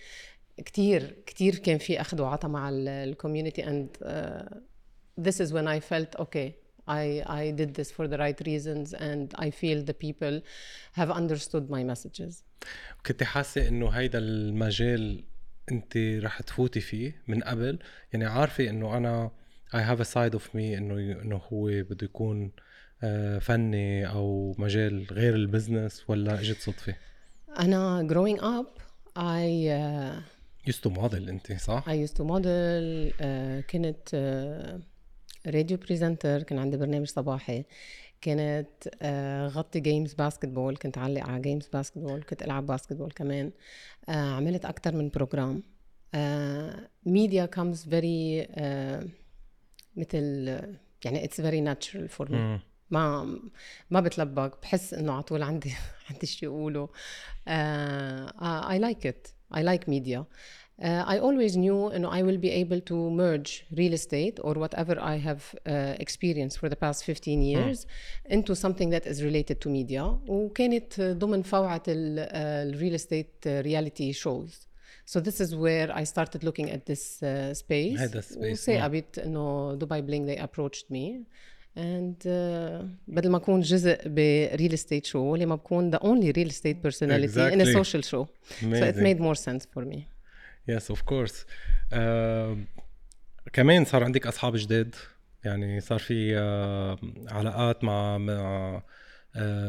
كتير 0.58 1.16
كتير 1.26 1.56
كان 1.56 1.78
في 1.78 2.02
أخذ 2.02 2.22
وعطا 2.22 2.48
مع 2.48 2.70
ال 2.74 2.83
community 2.83 3.62
uh, 3.64 4.56
this 5.18 5.40
is 5.40 5.54
when 5.54 5.68
I 5.68 5.80
felt 5.80 6.16
okay 6.20 6.56
I, 6.88 7.24
I 7.26 7.52
did 7.52 7.74
this 7.74 7.90
for 7.92 8.08
the 8.08 8.18
right 8.18 8.40
reasons 8.46 8.94
and 8.94 9.34
I 9.38 9.50
feel 9.50 9.82
the 9.82 9.94
people 9.94 10.42
have 10.94 11.12
understood 11.12 11.70
my 11.70 11.84
messages 11.84 12.44
كنت 13.06 13.24
حاسه 13.24 13.68
انه 13.68 13.90
هيدا 13.90 14.20
المجال 14.20 15.24
انت 15.72 15.98
رح 15.98 16.42
تفوتي 16.42 16.80
فيه 16.80 17.22
من 17.28 17.44
قبل 17.44 17.80
يعني 18.14 18.26
عارفه 18.26 18.70
انه 18.70 18.98
أنا 18.98 19.32
I 19.74 19.78
have 19.78 20.00
a 20.00 20.06
side 20.06 20.36
of 20.40 20.44
me 20.54 20.56
انه 20.56 21.22
انه 21.22 21.42
هو 21.54 21.66
بده 21.66 22.06
يكون 22.06 22.52
آه، 23.04 23.40
فني 23.40 24.10
أو 24.10 24.56
مجال 24.58 25.08
غير 25.12 25.36
البزنس 25.36 26.04
ولا 26.08 26.40
اجت 26.40 26.62
صدفه 26.62 26.96
أنا 27.60 28.08
growing 28.12 28.40
up 28.42 28.82
I 29.18 29.48
uh, 29.70 30.36
used 30.68 30.83
to 30.83 30.90
model 30.90 31.30
انت 31.30 31.54
صح؟ 31.54 31.86
I 31.90 32.08
used 32.08 32.14
to 32.14 32.24
model 32.24 33.14
uh, 33.20 33.72
كنت 33.72 34.16
radio 35.48 35.78
presenter 35.78 36.44
كان 36.44 36.60
عندي 36.60 36.78
برنامج 36.78 37.08
صباحي 37.08 37.66
كانت 38.22 38.68
uh, 38.88 39.56
غطي 39.56 39.80
games 39.80 40.14
basketball 40.14 40.78
كنت 40.78 40.98
علق 40.98 41.24
على 41.24 41.42
games 41.42 41.68
basketball 41.68 42.24
كنت 42.24 42.44
ألعب 42.44 42.66
basketball 42.66 43.12
كمان 43.12 43.52
uh, 44.08 44.10
عملت 44.10 44.66
أكثر 44.66 44.96
من 44.96 45.10
program 45.10 45.64
media 47.06 47.46
comes 47.46 47.90
very 47.90 48.48
مثل 49.96 50.48
يعني 51.06 51.24
it's 51.24 51.42
very 51.42 51.62
natural 51.62 52.10
for 52.10 52.32
me. 52.32 52.60
ما 52.90 53.40
ما 53.90 54.00
بتلبك 54.00 54.62
بحس 54.62 54.94
إنه 54.94 55.14
على 55.14 55.24
طول 55.24 55.44
عندي 55.44 55.74
عندي 56.10 56.28
شيء 56.28 56.50
أقوله. 56.50 56.90
I 58.68 58.78
like 58.80 59.06
it. 59.06 59.34
I 59.54 59.62
like 59.62 59.88
media. 59.88 60.24
uh, 60.83 61.05
I 61.15 61.19
always 61.19 61.57
knew 61.57 61.95
انه 61.95 62.11
I 62.11 62.23
will 62.23 62.39
be 62.39 62.51
able 62.65 62.81
to 62.91 62.95
merge 63.11 63.65
real 63.81 63.93
estate 63.93 64.37
or 64.47 64.55
whatever 64.55 64.95
I 64.99 65.17
have 65.29 65.43
uh, 65.67 66.03
experienced 66.05 66.57
for 66.59 66.69
the 66.69 66.77
past 66.77 67.05
15 67.05 67.43
years 67.43 67.87
into 68.31 68.55
something 68.55 68.91
that 68.91 69.07
is 69.07 69.23
related 69.23 69.61
to 69.61 69.69
media 69.69 70.03
وكانت 70.29 71.01
ضمن 71.01 71.43
فوعة 71.43 71.83
ال 71.89 72.75
real 72.81 72.95
estate 72.95 73.47
reality 73.65 74.13
shows 74.13 74.67
So 75.15 75.19
this 75.29 75.39
is 75.45 75.51
where 75.65 75.89
I 76.01 76.05
started 76.15 76.41
looking 76.49 76.69
at 76.77 76.83
this 76.91 77.05
uh, 77.23 77.53
space. 77.55 78.01
هيدا 78.01 78.21
space، 78.21 78.39
نعم. 78.39 78.53
وثاقبت 78.53 79.19
انه 79.19 79.75
دبي 79.75 80.01
بلينك 80.01 80.39
they 80.39 80.43
approached 80.43 80.85
me 80.93 81.25
and 81.77 82.17
uh, 82.27 82.85
بدل 83.09 83.31
ما 83.31 83.37
اكون 83.37 83.61
جزء 83.61 84.09
بريل 84.09 84.73
استيت 84.73 85.07
شو 85.07 85.37
لما 85.37 85.55
بكون 85.55 85.97
the 85.97 85.99
only 86.01 86.33
real 86.37 86.49
estate 86.51 86.83
personality 86.89 87.53
in 87.55 87.61
a 87.61 87.65
Exactly. 87.65 87.73
social 87.85 88.03
show. 88.03 88.25
So 88.25 88.65
it 88.65 88.65
Amazing. 88.65 89.03
made 89.03 89.21
more 89.21 89.35
sense 89.35 89.65
for 89.75 89.85
me. 89.85 89.99
yes 90.68 90.90
of 90.90 91.02
course 91.02 91.46
كمان 93.54 93.86
صار 93.86 94.04
عندك 94.04 94.28
أصحاب 94.28 94.56
جداد 94.56 94.96
يعني 95.44 95.80
صار 95.82 96.00
في 96.00 96.38
آه، 96.38 96.98
علاقات 97.28 97.84
مع 97.84 98.18
مع 98.18 98.82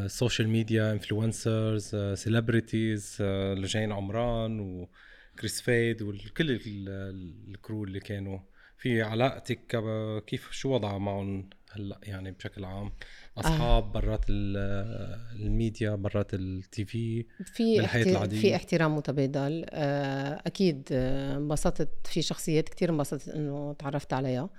social 0.07 0.49
media 0.49 0.91
influencers 0.91 1.95
celebrities 2.13 3.17
لجين 3.57 3.91
عمران 3.91 4.59
وكريس 4.59 5.61
فيد 5.61 6.01
وكل 6.01 6.51
ال- 6.51 6.59
ال- 6.89 7.51
ال 7.53 7.59
crew 7.59 7.83
اللي 7.83 7.99
كانوا. 7.99 8.39
في 8.77 9.01
علاقتك 9.01 9.59
كب- 9.69 10.21
كيف 10.27 10.51
شو 10.51 10.69
وضعها 10.73 10.97
معهم 10.97 11.49
هلا 11.71 11.99
يعني 12.03 12.31
بشكل 12.31 12.65
عام؟ 12.65 12.91
أصحاب 13.39 13.91
برات 13.91 14.25
ال- 14.29 15.37
الميديا 15.41 15.95
برات 15.95 16.33
ال 16.33 16.85
TV 16.85 17.25
في 17.45 17.77
بالحياة 17.77 18.01
احتي... 18.01 18.11
العادية. 18.11 18.41
في 18.41 18.55
احترام 18.55 18.95
متبادل. 18.95 19.65
آه، 19.69 20.41
أكيد 20.45 20.87
آه، 20.91 21.37
انبسطت 21.37 21.89
في 22.07 22.21
شخصيات 22.21 22.69
كتير 22.69 22.89
انبسطت 22.89 23.29
إنه 23.29 23.73
تعرفت 23.73 24.13
عليها. 24.13 24.49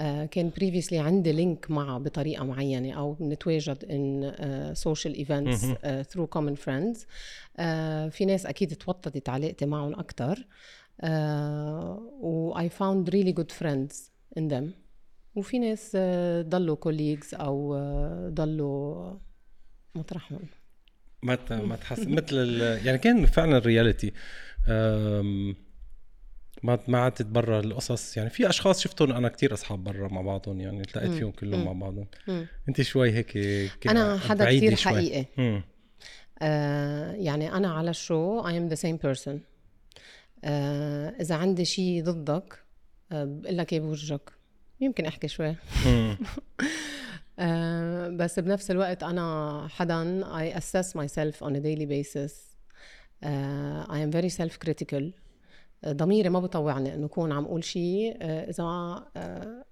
آه، 0.00 0.24
كان 0.24 0.50
previously 0.56 0.98
عندي 0.98 1.32
link 1.32 1.70
معها 1.70 1.98
بطريقة 1.98 2.44
معينة 2.44 2.92
أو 2.92 3.16
نتواجد 3.20 3.84
in 3.84 4.74
social 4.74 5.14
events 5.14 5.66
through 6.10 6.26
common 6.26 6.54
friends 6.54 7.06
في 8.10 8.24
ناس 8.26 8.46
أكيد 8.46 8.74
توطدت 8.74 9.28
علاقتي 9.28 9.66
معهم 9.66 9.92
أكثر 9.92 10.46
و 12.20 12.54
I 12.58 12.68
found 12.68 13.08
really 13.12 13.32
good 13.40 13.52
friends 13.62 14.10
in 14.38 14.48
them. 14.52 14.64
وفي 15.36 15.58
ناس 15.58 15.92
آه، 15.94 16.42
ضلوا 16.42 16.76
colleagues 16.76 17.34
أو 17.40 17.74
آه، 17.74 18.28
ضلوا 18.28 19.18
مطرحهم. 19.94 20.40
ما 21.22 21.38
ما 21.50 21.76
تحس 21.76 21.98
مثل 21.98 22.26
ال... 22.32 22.86
يعني 22.86 22.98
كان 22.98 23.26
فعلا 23.26 23.58
رياليتي 23.58 24.12
ما 26.62 26.78
ما 26.88 26.98
عدت 26.98 27.22
برا 27.22 27.60
القصص. 27.60 28.16
يعني 28.16 28.30
في 28.30 28.48
أشخاص 28.48 28.80
شفتهم 28.80 29.12
أنا 29.12 29.28
كتير 29.28 29.52
أصحاب 29.52 29.84
برا 29.84 30.08
مع 30.08 30.20
بعضهم 30.20 30.60
يعني 30.60 30.80
التقيت 30.80 31.10
فيهم 31.10 31.30
كلهم 31.30 31.64
مع 31.64 31.72
بعضهم. 31.72 32.06
انت 32.68 32.82
شوي 32.82 33.10
هيك 33.10 33.36
أنا 33.86 34.18
حدا 34.18 34.56
كتير 34.56 34.76
شوي. 34.76 34.92
حقيقي. 34.92 35.26
آه 36.42 37.12
يعني 37.12 37.52
أنا 37.52 37.72
على 37.72 37.90
الشو 37.90 38.42
am 38.42 38.72
the 38.72 38.76
same 38.76 38.98
person. 39.06 39.38
آه 40.44 41.08
إذا 41.20 41.34
عندي 41.34 41.64
شيء 41.64 42.04
ضدك 42.04 42.58
آه 43.12 43.24
بقول 43.24 43.58
لك 43.58 43.72
إيه 43.72 43.80
بوجهك. 43.80 44.30
يمكن 44.80 45.06
أحكي 45.06 45.28
شوي. 45.28 45.56
آه 47.38 48.08
بس 48.08 48.38
بنفس 48.38 48.70
الوقت 48.70 49.02
أنا 49.02 49.68
حدا 49.70 50.24
I 50.24 50.58
assess 50.58 50.86
myself 50.94 51.46
on 51.46 51.50
a 51.52 51.60
daily 51.60 51.86
basis. 51.86 52.32
آه 53.24 53.84
I 53.84 54.08
am 54.08 54.12
very 54.16 54.30
self 54.30 54.68
critical 54.68 55.02
آه، 55.84 55.92
ضميري 55.92 56.28
ما 56.28 56.40
بطوعني 56.40 56.94
إنه 56.94 57.06
أكون 57.06 57.32
عم 57.32 57.44
أقول 57.44 57.64
شيء 57.64 58.16
إذا 58.20 58.64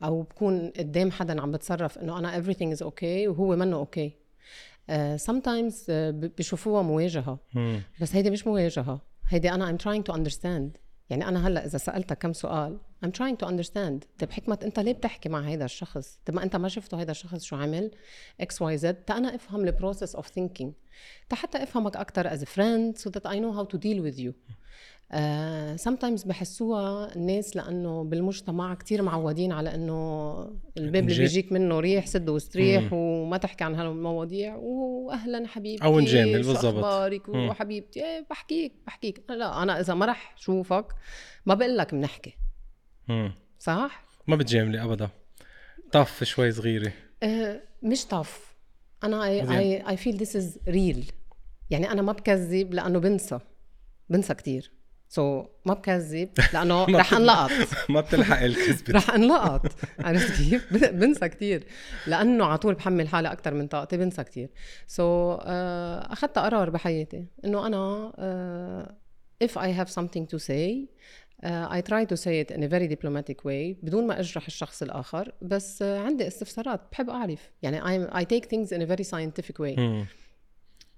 أو 0.05 0.23
بكون 0.23 0.71
قدام 0.79 1.11
حدا 1.11 1.41
عم 1.43 1.51
بتصرف 1.51 1.99
إنه 1.99 2.19
أنا 2.19 2.43
everything 2.43 2.77
is 2.79 2.83
okay 2.87 3.29
وهو 3.29 3.57
منه 3.57 3.85
okay. 3.85 4.11
آه، 4.91 5.17
sometimes 5.17 5.75
بشوفوها 6.39 6.83
مواجهة. 6.83 7.39
بس 8.01 8.15
هيدي 8.15 8.31
مش 8.31 8.47
مواجهة. 8.47 9.01
هيدي 9.29 9.51
أنا 9.51 9.77
I'm 9.77 9.81
trying 9.81 10.03
to 10.11 10.17
understand. 10.17 10.84
يعني 11.11 11.29
أنا 11.29 11.49
هلأ 11.49 11.65
إذا 11.65 11.79
سألتك 11.79 12.19
كم 12.19 12.33
سؤال 12.33 12.79
I'm 13.05 13.09
trying 13.09 13.37
to 13.37 13.47
understand. 13.47 14.07
طيب 14.19 14.31
حكمت 14.31 14.59
أنت 14.63 14.81
ليه 14.81 14.93
بتحكي 14.93 15.29
مع 15.29 15.41
هيدا 15.41 15.65
الشخص؟ 15.65 16.19
طيب 16.27 16.37
ما 16.37 16.43
أنت 16.43 16.57
ما 16.57 16.69
شفته 16.69 17.01
هيدا 17.01 17.11
الشخص 17.11 17.43
شو 17.43 17.57
عمل 17.57 17.91
X 18.41 18.63
Y 18.63 18.79
Z 18.79 18.95
تا 18.95 19.17
أنا 19.17 19.35
أفهم 19.35 19.65
ال 19.65 19.71
process 19.71 20.15
of 20.15 20.29
thinking 20.29 20.73
تا 21.29 21.37
حتى 21.37 21.63
أفهمك 21.63 21.97
أكثر 21.97 22.31
a 22.31 22.47
friend 22.47 22.99
so 23.03 23.11
that 23.11 23.27
I 23.27 23.39
know 23.39 23.53
how 23.53 23.65
to 23.75 23.79
deal 23.79 24.03
with 24.03 24.19
you. 24.19 24.33
Uh, 25.13 25.17
sometimes 25.85 26.27
بحسوها 26.27 27.17
الناس 27.17 27.57
لأنه 27.57 28.05
بالمجتمع 28.05 28.75
كتير 28.75 29.03
معودين 29.03 29.53
على 29.53 29.75
إنه 29.75 30.39
الباب 30.77 31.09
اللي 31.09 31.19
بيجيك 31.19 31.53
منه 31.53 31.81
ريح 31.81 32.07
سد 32.07 32.29
واستريح 32.29 32.93
وما 32.93 33.37
تحكي 33.37 33.65
عن 33.65 33.75
هالمواضيع. 33.75 34.57
واهلا 34.57 35.47
حبيبتي 35.47 35.85
أو 35.85 36.01
نجامل، 36.01 36.33
بالضبط. 36.33 36.65
أخبارك؟ 36.65 37.29
مم. 37.29 37.49
وحبيبتي 37.49 38.05
إيه 38.05 38.27
بحكيك 38.31 38.73
بحكيك. 38.87 39.25
لا 39.31 39.63
أنا 39.63 39.81
إذا 39.81 39.95
ما 39.95 40.07
رح 40.07 40.35
شوفك 40.37 40.87
ما 41.47 41.55
بقول 41.55 41.79
لك 41.79 41.95
بنحكي. 41.95 42.37
مم. 43.09 43.33
صح؟ 43.59 44.05
ما 44.27 44.37
بتجاملي 44.37 44.83
أبدا. 44.83 45.09
tough 45.93 46.25
شوي 46.25 46.51
صغيرة. 46.53 46.93
أه 47.23 47.61
مش 47.83 48.07
tough. 48.07 48.55
أنا. 49.05 49.25
I 49.25 49.89
I 49.89 49.97
feel 49.97 50.17
this 50.17 50.37
is 50.37 50.59
real 50.69 51.13
يعني 51.71 51.93
أنا 51.93 52.03
ما 52.03 52.13
بكذب 52.13 52.75
لأنه 52.75 52.99
بنسى. 52.99 53.39
بنسى 54.09 54.35
كتير. 54.35 54.73
so 55.15 55.43
so, 55.43 55.47
ما 55.67 55.75
بكذب 55.75 56.29
لأنه 56.55 56.85
رح 57.01 57.13
انلقط. 57.15 57.51
ما 57.91 58.01
بتلحق 58.01 58.43
الكذبة. 58.43 58.93
رح 58.99 59.11
انلقط. 59.11 59.67
عرفت 59.99 60.37
كيف؟ 60.43 60.73
بن- 60.73 60.99
بنسى 60.99 61.29
كتير. 61.29 61.65
لأنه 62.07 62.45
على 62.45 62.59
طول 62.59 62.75
بحمل 62.75 63.09
حالي 63.09 63.33
أكثر 63.33 63.55
من 63.55 63.67
طاقتي 63.67 63.97
بنسى 63.97 64.25
كتير. 64.25 64.51
so 64.87 65.37
so, 65.37 65.41
uh, 65.41 65.45
أخذت 66.13 66.39
قرار 66.39 66.71
بحياتي 66.71 67.25
إنه 67.45 67.67
أنا 67.67 68.13
uh, 68.91 69.47
if 69.47 69.51
I 69.53 69.69
have 69.81 69.89
something 69.93 70.27
to 70.35 70.39
say 70.39 70.89
uh, 71.45 71.77
I 71.77 71.81
try 71.91 72.05
to 72.13 72.17
say 72.17 72.35
it 72.43 72.51
in 72.57 72.63
a 72.63 72.69
very 72.69 72.89
diplomatic 72.97 73.45
way 73.45 73.77
بدون 73.83 74.07
ما 74.07 74.21
أجرح 74.21 74.47
الشخص 74.47 74.83
الآخر 74.83 75.33
بس 75.43 75.83
uh, 75.83 75.87
عندي 75.87 76.27
استفسارات 76.27 76.81
بحب 76.93 77.11
أعرف. 77.11 77.51
يعني 77.63 77.81
I'm, 77.81 78.11
I 78.11 78.21
take 78.25 78.45
things 78.49 78.69
in 78.77 78.81
a 78.83 78.87
very 78.87 79.05
scientific 79.05 79.59
way. 79.59 79.79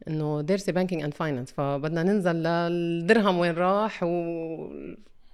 إنه 0.09 0.41
دارسه 0.43 0.73
banking 0.73 1.02
and 1.02 1.14
finance 1.14 1.52
فبدنا 1.53 2.03
ننزل 2.03 2.35
للدرهم 2.37 3.39
وين 3.39 3.55
راح 3.55 4.03
و 4.03 4.09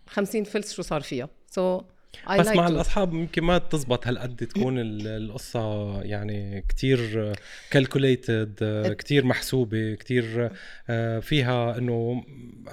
50 0.06 0.44
فلس 0.44 0.72
شو 0.74 0.82
صار 0.82 1.00
فيها 1.00 1.28
so 1.50 1.80
so, 1.80 1.82
I 2.28 2.38
بس 2.40 2.48
like 2.48 2.56
مع 2.56 2.66
to. 2.66 2.70
الأصحاب 2.70 3.14
يمكن 3.14 3.42
ما 3.44 3.58
تزبط 3.58 4.06
هالقد 4.06 4.36
تكون 4.36 4.78
ال- 4.78 5.06
القصة 5.06 6.00
يعني 6.02 6.64
كتير 6.68 7.32
calculated 7.70 8.54
كتير 8.98 9.24
محسوبة 9.24 9.94
كتير 9.94 10.50
آه، 10.90 11.18
فيها 11.18 11.78
إنه 11.78 12.24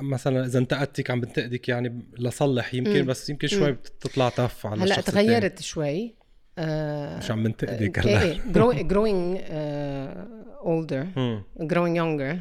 مثلا 0.02 0.46
إذا 0.46 0.60
انتقدتك 0.60 1.12
عم 1.12 1.22
بنتقدك 1.22 1.70
يعني 1.70 2.02
لصلح 2.20 2.74
يمكن. 2.74 3.06
بس 3.06 3.30
يمكن 3.30 3.48
شوي 3.48 3.72
بتطلع 3.72 4.30
tough 4.30 4.66
على 4.66 4.82
هلأ. 4.84 5.02
تغيرت 5.02 5.62
شوي 5.62 6.16
آه، 6.58 7.18
مش 7.18 7.32
عم 7.32 7.44
بنتقدك 7.44 8.08
إيه 8.08 8.34
هلأ 8.34 8.84
growing 8.90 9.38
uh, 9.40 10.49
older 10.64 11.18
مم. 11.18 11.44
growing 11.60 11.96
younger 11.96 12.36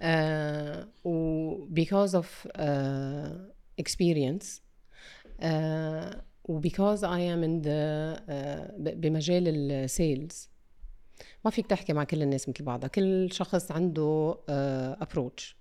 uh, 0.00 0.84
because 1.72 2.14
of 2.14 2.26
uh, 2.58 2.64
experience 3.82 4.60
uh, 5.42 6.14
because 6.60 7.02
I 7.02 7.20
am 7.20 7.42
in 7.42 7.62
the 7.62 8.16
uh, 8.28 8.94
بمجال 8.94 9.48
ال 9.48 9.65
sales 9.65 10.48
ما 11.44 11.50
فيك 11.50 11.66
تحكي 11.66 11.92
مع 11.92 12.04
كل 12.04 12.22
الناس 12.22 12.48
مثل 12.48 12.64
بعضها 12.64 12.88
كل 12.88 13.32
شخص 13.32 13.70
عنده 13.72 14.34
uh, 14.34 15.04
approach 15.04 15.54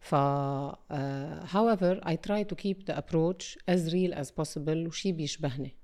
ف 0.00 0.14
uh, 0.14 0.16
however 1.54 2.00
I 2.04 2.16
try 2.28 2.42
to 2.44 2.54
keep 2.54 2.86
the 2.86 2.96
approach 2.96 3.56
as 3.68 3.92
real 3.92 4.14
as 4.14 4.30
possible 4.30 4.86
وشي 4.88 5.12
بيشبهني. 5.12 5.76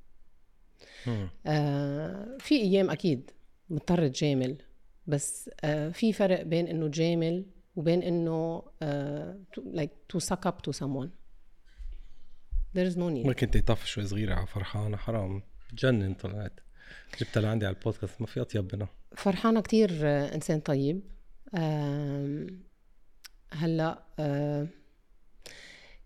آه، 1.46 2.36
في 2.40 2.54
أيام 2.60 2.90
أكيد 2.90 3.30
مضطر 3.70 4.08
تجامل 4.08 4.56
بس 5.06 5.50
آه، 5.64 5.88
في 5.88 6.12
فرق 6.12 6.42
بين 6.42 6.66
إنه 6.66 6.88
تجامل 6.88 7.46
وبين 7.76 8.02
إنه 8.02 8.62
like 9.56 10.16
to 10.16 10.20
suck 10.20 10.46
up 10.46 10.62
to 10.66 10.72
someone. 10.72 11.10
There 12.74 12.86
is 12.90 12.96
no 12.96 13.10
need. 13.10 13.26
ما 13.26 13.32
كنت 13.32 13.56
طف 13.56 13.84
شوي 13.86 14.06
صغيرة 14.06 14.34
على 14.34 14.46
فرحانة 14.46 14.96
حرام. 14.96 15.42
تجنن 15.70 16.14
طلعت 16.14 16.60
جبتها 17.20 17.40
لعندي 17.40 17.66
على 17.66 17.76
البودكاست 17.76 18.20
ما 18.20 18.26
في 18.26 18.40
أطيب 18.40 18.74
منها. 18.74 18.88
فرحانة 19.16 19.60
كتير 19.60 19.90
آه، 20.02 20.34
إنسان 20.34 20.60
طيب. 20.60 21.02
هلأ 23.52 24.02
آه، 24.18 24.68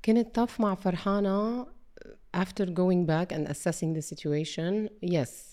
كانت 0.02 0.34
طف 0.34 0.60
مع 0.60 0.74
فرحانة 0.74 1.66
after 2.36 2.64
going 2.66 3.06
back 3.06 3.32
and 3.32 3.48
assessing 3.48 3.92
the 3.94 4.02
situation. 4.02 4.88
Yes. 5.02 5.49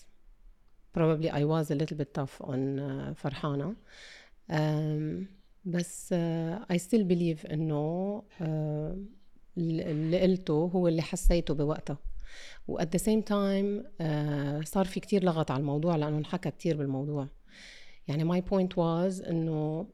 Probably 0.98 1.28
I 1.30 1.44
was 1.52 1.70
a 1.70 1.74
little 1.80 1.96
bit 2.02 2.10
tough 2.20 2.42
on 2.48 2.78
آه، 2.78 3.12
فرحانة 3.12 3.74
آم، 4.50 5.26
بس 5.64 6.10
آه، 6.12 6.66
I 6.72 6.76
still 6.76 7.04
believe 7.08 7.50
إنه 7.52 8.22
آه، 8.40 8.96
اللي 9.58 10.20
قلته 10.20 10.52
هو 10.52 10.88
اللي 10.88 11.02
حسيته 11.02 11.54
بوقتها 11.54 11.98
و 12.68 12.78
at 12.80 12.86
the 12.96 13.00
same 13.00 13.22
time 13.30 13.86
آه، 14.00 14.60
صار 14.64 14.84
في 14.84 15.00
كتير 15.00 15.24
لغط 15.24 15.50
على 15.50 15.60
الموضوع 15.60 15.96
لأنه 15.96 16.18
انحكى 16.18 16.50
كتير 16.50 16.76
بالموضوع. 16.76 17.28
يعني 18.08 18.40
my 18.40 18.44
point 18.44 18.72
was 18.76 19.28
إنه 19.28 19.86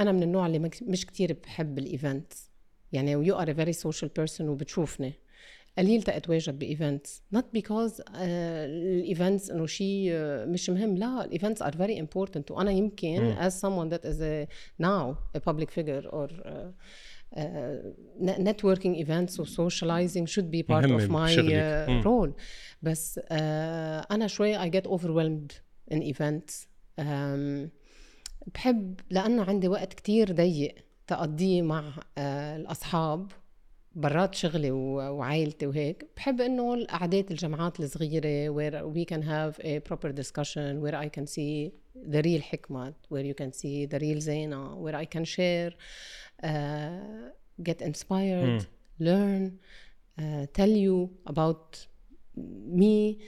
أنا 0.00 0.12
من 0.12 0.22
النوع 0.22 0.46
اللي 0.46 0.58
مش 0.82 1.06
كتير 1.06 1.36
بحب 1.44 1.78
ال 1.78 1.88
events 1.88 2.50
يعني 2.92 3.26
you 3.26 3.36
are 3.36 3.46
a 3.48 3.54
very 3.54 3.78
social 3.88 4.08
person 4.20 4.40
وبتشوفني. 4.40 5.12
قليل 5.78 6.04
اتواجد 6.08 6.58
ب 6.58 6.67
events 6.67 7.22
not 7.36 7.58
because 7.58 8.02
ال 8.14 8.33
events 8.33 9.50
انه 9.50 9.66
شيء 9.66 10.08
آه، 10.10 10.44
مش 10.44 10.70
مهم 10.70 10.96
لا 10.96 11.24
ال 11.24 11.29
events 11.29 11.62
are 11.62 11.74
very 11.74 12.02
important 12.04 12.50
وأنا 12.50 12.70
يمكن 12.70 13.36
as 13.36 13.52
someone 13.52 13.94
that 13.94 14.04
is 14.04 14.20
a 14.20 14.48
now 14.86 15.16
a 15.36 15.40
public 15.50 15.70
figure 15.70 16.04
or 16.10 16.28
uh, 16.28 16.70
uh, 17.36 17.42
networking 18.48 18.94
events 19.04 19.38
or 19.38 19.46
socializing 19.46 20.26
should 20.26 20.50
be 20.50 20.62
part 20.62 20.84
مهمة 20.86 21.06
of 21.06 21.10
my 21.10 21.30
بشغلك. 21.30 21.86
uh, 21.86 21.90
مم. 21.90 22.02
role 22.02 22.32
بس 22.82 23.18
uh, 23.18 23.32
أنا 24.10 24.26
شوي 24.26 24.58
I 24.58 24.70
get 24.72 24.86
overwhelmed 24.86 25.52
in 25.94 25.98
events 26.02 26.66
um, 27.00 27.68
بحب 28.54 29.00
لأنه 29.10 29.42
عندي 29.44 29.68
وقت 29.68 29.94
كتير 29.94 30.32
ضيق 30.32 30.74
تقضيه 31.06 31.62
مع 31.62 31.84
آه، 32.18 32.56
الأصحاب 32.56 33.30
برات 33.98 34.34
شغلي 34.34 34.70
وعائلتي 34.70 35.66
وهيك 35.66 36.06
بحب 36.16 36.40
انه 36.40 36.74
القعدات 36.74 37.30
الجمعات 37.30 37.80
الصغيره 37.80 38.54
where 38.54 38.84
we 38.94 39.04
can 39.04 39.22
have 39.22 39.64
a 39.64 39.80
proper 39.90 40.12
discussion 40.12 40.80
where 40.80 40.94
I 40.94 41.08
can 41.08 41.26
see 41.26 41.72
the 42.12 42.22
real 42.22 42.40
حكمت 42.40 42.94
where 43.10 43.24
you 43.24 43.34
can 43.34 43.52
see 43.52 43.86
the 43.86 43.98
real 43.98 44.18
زينة 44.18 44.84
where 44.84 44.94
I 44.94 45.04
can 45.04 45.24
share 45.24 45.72
uh, 46.44 46.48
get 47.62 47.82
inspired 47.82 48.66
learn 49.00 49.58
uh, 50.20 50.46
tell 50.52 50.70
you 50.70 51.10
about 51.26 51.86
me 52.80 53.18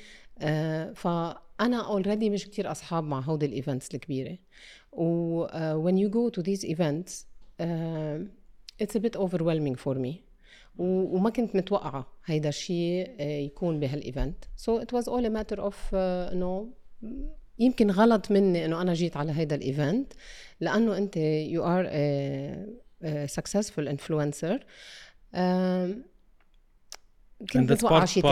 uh, 0.40 0.94
فأنا 0.94 1.82
already 1.82 2.30
مش 2.30 2.44
كتير 2.44 2.70
أصحاب 2.70 3.04
مع 3.04 3.20
هودي 3.20 3.46
الإيفنتس 3.46 3.94
الكبيرة 3.94 4.38
و 4.92 5.46
uh, 5.46 5.50
when 5.84 5.96
you 5.96 6.08
go 6.08 6.30
to 6.38 6.42
these 6.42 6.64
events 6.64 7.24
uh, 7.60 8.18
it's 8.82 8.94
a 8.96 9.00
bit 9.00 9.16
overwhelming 9.16 9.74
for 9.74 9.94
me 9.94 10.29
وما 10.80 11.30
كنت 11.30 11.56
متوقعة 11.56 12.06
هيدا 12.26 12.48
الشيء 12.48 13.06
uh, 13.06 13.20
يكون 13.20 13.80
بهالإيفنت. 13.80 14.44
So 14.56 14.70
it 14.82 14.92
was 14.96 15.04
all 15.08 15.24
a 15.26 15.30
matter 15.30 15.60
of 15.60 15.74
uh, 15.92 15.94
إنه 16.32 16.68
يمكن 17.58 17.90
غلط 17.90 18.30
مني 18.30 18.64
إنه 18.64 18.82
أنا 18.82 18.94
جيت 18.94 19.16
على 19.16 19.32
هيدا 19.32 19.56
ال 19.56 19.65
event 19.65 20.12
لأنه 20.60 20.96
أنت 20.96 21.14
you 21.52 21.60
are 21.62 21.86
a, 21.86 23.06
a 23.06 23.40
successful 23.40 23.88
influencer. 23.88 24.58
um, 25.34 26.10
And 27.42 27.52
كنت 27.52 27.72
part- 27.86 28.04
شيء 28.04 28.22
of 28.22 28.28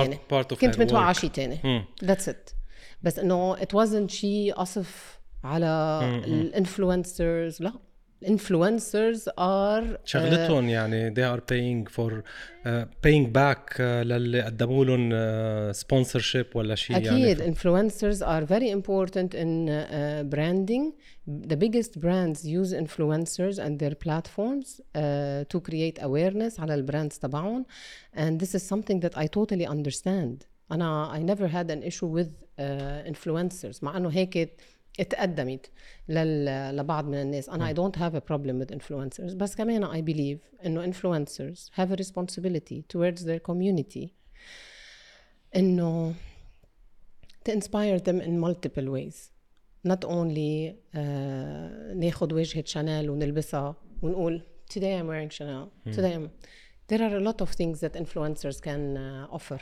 كنت 0.54 0.92
work. 0.92 1.12
شيء 1.12 1.30
تاني. 1.30 1.58
مم. 1.64 1.84
that's 2.04 2.24
it. 2.28 2.54
بس 3.02 3.18
إنه 3.18 3.56
it 3.56 3.68
wasn't 3.74 4.10
شيء 4.10 4.54
قصف 4.54 5.18
على 5.44 6.00
ال 6.26 6.38
influencers 6.38 7.62
لا. 7.62 7.72
الانفلونسرز 8.23 9.29
ار 9.39 9.97
شغلتهم 10.05 10.69
يعني 10.69 11.13
they 11.15 11.37
are 11.37 11.41
paying 11.41 11.93
for 11.93 12.11
uh, 12.11 12.85
paying 13.05 13.27
back 13.33 13.75
uh, 13.75 13.81
للي 13.81 14.41
قدموا 14.41 14.85
لهم 14.85 15.09
uh, 15.11 15.75
sponsorship 15.75 16.55
ولا 16.55 16.75
شيء 16.75 16.97
اكيد 16.97 17.39
يعني 17.39 17.55
influencers 17.55 18.19
are 18.21 18.45
very 18.45 18.69
important 18.69 19.33
in 19.33 19.69
uh, 19.69 20.35
branding 20.35 20.93
the 21.27 21.55
biggest 21.55 21.99
brands 21.99 22.45
use 22.45 22.71
influencers 22.73 23.59
and 23.59 23.79
their 23.79 23.95
platforms 24.05 24.79
uh, 24.79 25.43
to 25.53 25.59
create 25.59 25.99
awareness 26.01 26.59
على 26.59 26.75
البراندز 26.75 27.17
تبعهم 27.17 27.65
and 28.15 28.39
this 28.39 28.55
is 28.55 28.73
something 28.73 28.99
that 28.99 29.17
I 29.17 29.27
totally 29.27 29.67
understand 29.67 30.45
انا 30.71 31.13
I 31.13 31.35
never 31.35 31.47
had 31.47 31.71
an 31.71 31.83
issue 31.83 32.07
with 32.07 32.29
uh, 32.29 33.11
influencers 33.13 33.83
مع 33.83 33.97
انه 33.97 34.09
هيك 34.09 34.49
اتقدمت 35.00 35.70
لبعض 36.08 37.04
من 37.04 37.14
الناس. 37.14 37.48
أنا 37.48 37.68
I 37.68 37.72
don't 37.72 37.98
have 37.98 38.14
a 38.14 38.18
problem 38.18 38.60
with 38.60 38.72
influencers 38.72 39.34
بس 39.34 39.56
كمان 39.56 39.84
I 39.84 40.02
believe 40.02 40.40
إنه 40.66 40.84
influencers 40.84 41.70
have 41.74 41.92
a 41.92 41.94
responsibility 41.94 42.84
towards 42.88 43.24
their 43.26 43.38
community 43.38 44.14
إنه 45.56 46.14
to 47.44 47.56
inspire 47.56 47.96
them 47.96 48.20
in 48.20 48.38
multiple 48.38 48.88
ways 48.88 49.32
not 49.84 50.04
only 50.04 50.76
ناخذ 51.94 52.34
وجهة 52.34 52.64
Chanel 52.66 53.10
ونلبسها 53.10 53.76
ونقول 54.02 54.42
today 54.70 54.94
I'm 55.00 55.06
wearing 55.06 55.30
Chanel. 55.30 55.72
hmm. 55.84 55.92
today 55.92 56.14
I'm... 56.14 56.30
there 56.88 57.02
are 57.06 57.16
a 57.16 57.20
lot 57.20 57.40
of 57.40 57.50
things 57.50 57.80
that 57.80 57.94
influencers 58.02 58.60
can 58.60 58.96
uh, 58.96 59.36
offer. 59.36 59.60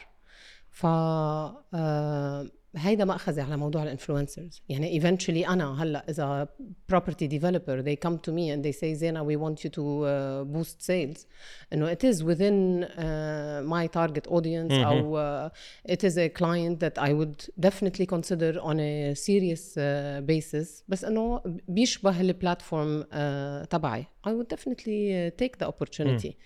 ف 0.70 0.87
آه، 0.87 2.51
هيدا 2.77 3.05
مأخذي 3.05 3.41
على 3.41 3.57
موضوع 3.57 3.83
ال 3.83 3.89
influencers 3.89 4.62
يعني 4.69 5.01
eventually 5.01 5.49
أنا 5.49 5.83
هلا 5.83 6.05
إذا 6.11 6.49
property 6.93 7.29
developer 7.29 7.83
they 7.83 7.97
come 7.97 8.19
to 8.19 8.33
me 8.33 8.51
and 8.51 8.62
they 8.65 8.73
say 8.73 8.95
Zena 8.95 9.25
we 9.25 9.37
want 9.37 9.65
you 9.65 9.71
to 9.71 9.83
uh, 10.05 10.45
boost 10.45 10.83
sales 10.83 11.27
إنه 11.73 11.93
it 11.93 12.05
is 12.05 12.23
within 12.23 12.85
uh, 12.85 13.62
my 13.65 13.87
target 13.87 14.27
audience 14.29 14.73
أو 14.73 15.17
uh, 15.17 15.51
it 15.93 16.05
is 16.05 16.17
a 16.19 16.29
client 16.29 16.81
that 16.81 16.99
I 16.99 17.12
would 17.12 17.49
definitely 17.61 18.07
consider 18.07 18.61
on 18.61 18.81
a 18.81 19.15
serious 19.15 19.77
uh, 19.77 20.21
basis 20.21 20.83
بس 20.89 21.05
إنه 21.05 21.43
بيشبه 21.69 22.21
البلاتفورم 22.21 23.03
uh, 23.03 23.67
تبعي 23.67 24.07
I 24.27 24.33
would 24.33 24.49
definitely 24.49 25.01
uh, 25.15 25.31
take 25.43 25.59
the 25.59 25.67
opportunity. 25.67 26.37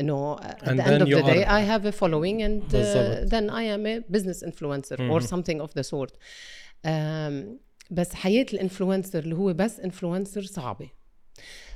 إنه 0.00 0.36
at 0.36 0.62
And 0.62 0.78
the 0.78 0.86
end 0.86 1.02
of 1.02 1.08
you 1.08 1.16
the 1.16 1.22
day 1.22 1.44
I 1.44 1.60
have 1.60 1.84
a 1.86 1.92
following 1.92 2.42
and 2.42 2.62
uh, 2.74 3.24
then 3.32 3.48
I 3.50 3.62
am 3.62 3.86
a 3.86 4.00
business 4.14 4.42
influencer 4.42 4.98
or 5.12 5.20
something 5.20 5.60
of 5.60 5.72
the 5.74 5.84
sort. 5.84 6.12
Um, 6.84 7.58
بس 7.90 8.14
حياة 8.14 8.46
الانفلونسر 8.52 9.18
اللي 9.18 9.34
هو 9.34 9.52
بس 9.52 9.80
انفلونسر 9.80 10.42
صعبة. 10.42 10.90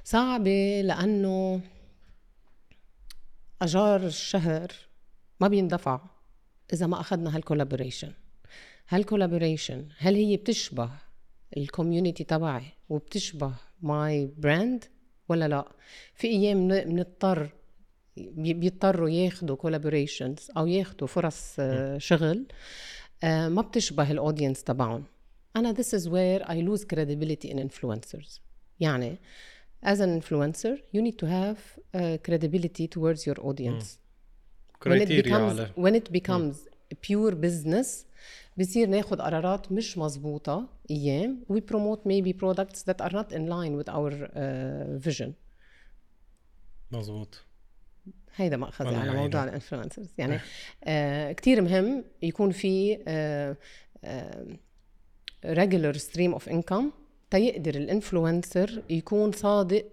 صعبة 0.05 0.81
لأنه 0.81 1.61
أجار 3.63 4.07
الشهر 4.07 4.69
ما 5.41 5.49
بيندفع 5.49 6.01
إذا 6.73 6.87
ما 6.87 7.01
أخذنا 7.01 7.37
هال 7.37 7.47
collaboration 7.47 8.13
هال 8.89 9.02
collaboration 9.02 9.89
هل 9.99 10.15
هي 10.15 10.37
بتشبه 10.37 10.91
ال 11.57 11.64
community 11.64 12.25
تبعي 12.25 12.65
وبتشبه 12.89 13.53
my 13.83 14.35
brand 14.39 14.85
ولا 15.29 15.49
لا 15.49 15.69
في 16.15 16.27
أيام 16.29 16.69
بن- 16.69 16.85
بنضطر 16.85 17.49
بي- 18.17 18.53
بيضطروا 18.55 19.11
ياخدوا 19.11 19.57
collaborations 19.57 20.57
أو 20.57 20.67
ياخدوا 20.67 21.09
فرص 21.09 21.57
آه، 21.59 21.99
شغل 21.99 22.47
آه، 23.25 23.49
ما 23.49 23.63
بتشبه 23.63 24.11
ال 24.11 24.17
audience 24.17 24.63
تبعهم 24.63 25.05
أنا 25.57 25.75
this 25.75 25.87
is 25.99 26.03
where 26.05 26.47
I 26.49 26.55
lose 26.69 26.85
credibility 26.85 27.51
in 27.51 27.59
influencers 27.59 28.41
يعني 28.81 29.17
as 29.87 29.97
an 29.99 30.21
influencer 30.21 30.77
you 30.97 31.01
need 31.01 31.17
to 31.23 31.27
have 31.27 31.59
uh, 31.97 31.99
credibility 32.29 32.87
towards 32.97 33.21
your 33.27 33.39
audience 33.45 33.85
when 34.87 35.01
it 35.03 35.09
becomes 35.23 35.59
when 35.85 35.95
it 36.01 36.09
becomes 36.21 36.55
pure 37.09 37.35
business 37.47 37.89
بصير 38.57 38.89
ناخد 38.89 39.21
قرارات 39.21 39.73
مش 39.73 39.99
أيام. 40.91 41.45
We 41.53 41.57
promote 41.57 42.01
maybe 42.09 42.33
products 42.33 42.83
that 42.83 43.07
are 43.07 43.13
not 43.13 43.33
in 43.33 43.49
line 43.49 43.77
with 43.83 43.89
our 43.95 44.13
uh, 44.13 45.09
vision. 45.09 45.31
مزبوط 46.93 47.45
هيدا 48.37 48.57
مأخذي 48.57 48.89
على. 48.97 49.13
موضوع 49.13 49.45
الانفلونسرز 49.45 50.15
يعني 50.19 50.41
آه 50.85 51.33
كتير 51.33 51.63
مهم 51.63 52.05
يكون 52.23 52.51
في 52.51 52.97
regular 55.45 55.97
stream 55.99 56.39
of 56.41 56.51
income. 56.53 56.85
تيقدر 57.31 57.75
ال 57.75 57.85
influencer 57.85 58.83
يكون 58.91 59.33
صادق 59.33 59.85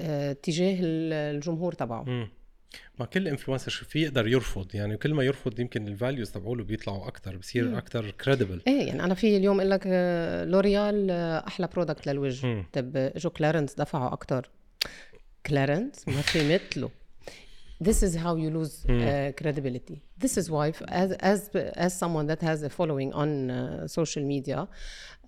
آه 0.00 0.32
تجاه 0.32 0.80
ال- 0.80 1.12
الجمهور 1.36 1.72
تبعه. 1.72 2.28
ما 2.98 3.06
كل 3.06 3.28
influencer 3.28 3.70
شو 3.70 3.84
في 3.84 4.02
يقدر 4.02 4.28
يرفض 4.28 4.74
يعني 4.74 4.96
كل 4.96 5.14
ما 5.14 5.22
يرفض 5.22 5.60
يمكن 5.60 5.88
ال 5.88 5.94
values 5.94 6.30
تبعوله 6.30 6.64
بيطلعوا 6.64 7.08
أكثر 7.08 7.36
بصير 7.36 7.78
أكثر 7.78 8.10
credible 8.10 8.62
إيه 8.66 8.86
يعني 8.86 9.04
أنا 9.04 9.14
في 9.14 9.36
اليوم 9.36 9.60
أقول 9.60 9.70
لك 9.70 9.82
آه، 9.86 10.44
لوريال 10.44 11.10
آه، 11.10 11.44
أحلى 11.46 11.66
product 11.66 12.06
للوجه 12.06 12.46
مم. 12.46 12.64
طب 12.72 12.96
اجوا 12.96 13.30
كلارنس 13.30 13.74
دفعوا 13.74 14.12
أكثر 14.12 14.50
كلارنس 15.46 16.08
ما 16.08 16.20
في 16.20 16.54
مثله 16.54 16.90
This 17.78 18.02
is 18.02 18.14
how 18.16 18.36
you 18.36 18.48
lose 18.50 18.86
uh, 18.86 19.32
credibility. 19.36 20.02
This 20.18 20.38
is 20.38 20.50
why, 20.50 20.72
as 20.88 21.12
as 21.32 21.50
as 21.86 21.92
someone 22.02 22.26
that 22.26 22.40
has 22.40 22.62
a 22.62 22.70
following 22.70 23.12
on 23.12 23.50
uh, 23.50 23.86
social 23.86 24.24
media, 24.24 24.66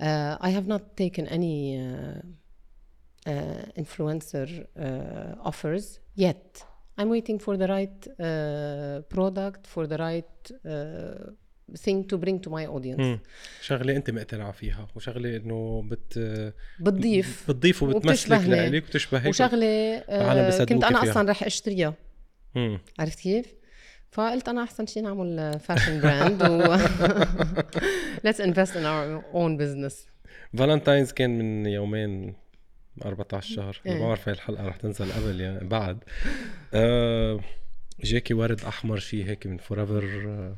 uh, 0.00 0.36
I 0.40 0.50
have 0.56 0.66
not 0.66 0.96
taken 0.96 1.26
any 1.26 1.56
uh, 1.78 2.22
uh, 3.26 3.82
influencer 3.82 4.48
uh, 4.80 5.48
offers 5.50 6.00
yet. 6.14 6.64
I'm 7.00 7.08
waiting 7.16 7.38
for 7.46 7.54
the 7.56 7.68
right 7.76 8.00
uh, 8.08 9.02
product, 9.14 9.62
for 9.74 9.84
the 9.92 9.98
right 10.06 10.36
uh, 10.50 11.30
thing 11.84 11.98
to 12.10 12.16
bring 12.24 12.36
to 12.40 12.50
my 12.50 12.66
audience. 12.66 13.00
مم. 13.00 13.18
شغلة 13.62 13.96
أنت 13.96 14.10
مقتنعة 14.10 14.52
فيها 14.52 14.88
وشغلة 14.96 15.36
إنه 15.36 15.82
بت 15.90 16.18
بتضيف 16.80 17.44
بتضيف 17.50 17.82
وبتمثلك. 17.82 18.40
لإلك 18.48 18.84
وبتشبهك 18.84 19.26
وشغلة 19.28 19.66
آه 20.08 20.64
كنت 20.64 20.84
أنا 20.84 21.00
فيها. 21.00 21.10
أصلا 21.10 21.30
رح 21.30 21.42
أشتريها 21.42 21.94
مم. 22.54 22.78
عرفت 22.98 23.20
كيف؟ 23.20 23.54
فقلت 24.10 24.48
أنا 24.48 24.62
أحسن 24.62 24.86
شيء 24.86 25.02
نعمل 25.02 25.58
fashion 25.60 26.00
brand 26.00 26.42
و 26.42 26.76
let's 28.26 28.40
invest 28.40 28.72
in 28.74 28.84
our 28.84 29.24
own 29.34 29.56
business 29.62 29.94
Valentine's 30.58 31.12
كان 31.12 31.38
من 31.38 31.66
يومين 31.66 32.34
14 33.04 33.54
شهر. 33.54 33.80
إيه. 33.86 33.94
ما 33.94 34.06
بعرف 34.06 34.28
هاي 34.28 34.34
الحلقة 34.34 34.68
رح 34.68 34.76
تنزل 34.76 35.12
قبل 35.12 35.40
يعني 35.40 35.68
بعد. 35.68 35.98
آه 36.74 37.40
جاكي 38.04 38.34
ورد 38.34 38.60
أحمر 38.64 38.96
شيء 38.98 39.26
هيك 39.26 39.46
من 39.46 39.56
Forever 39.58 40.54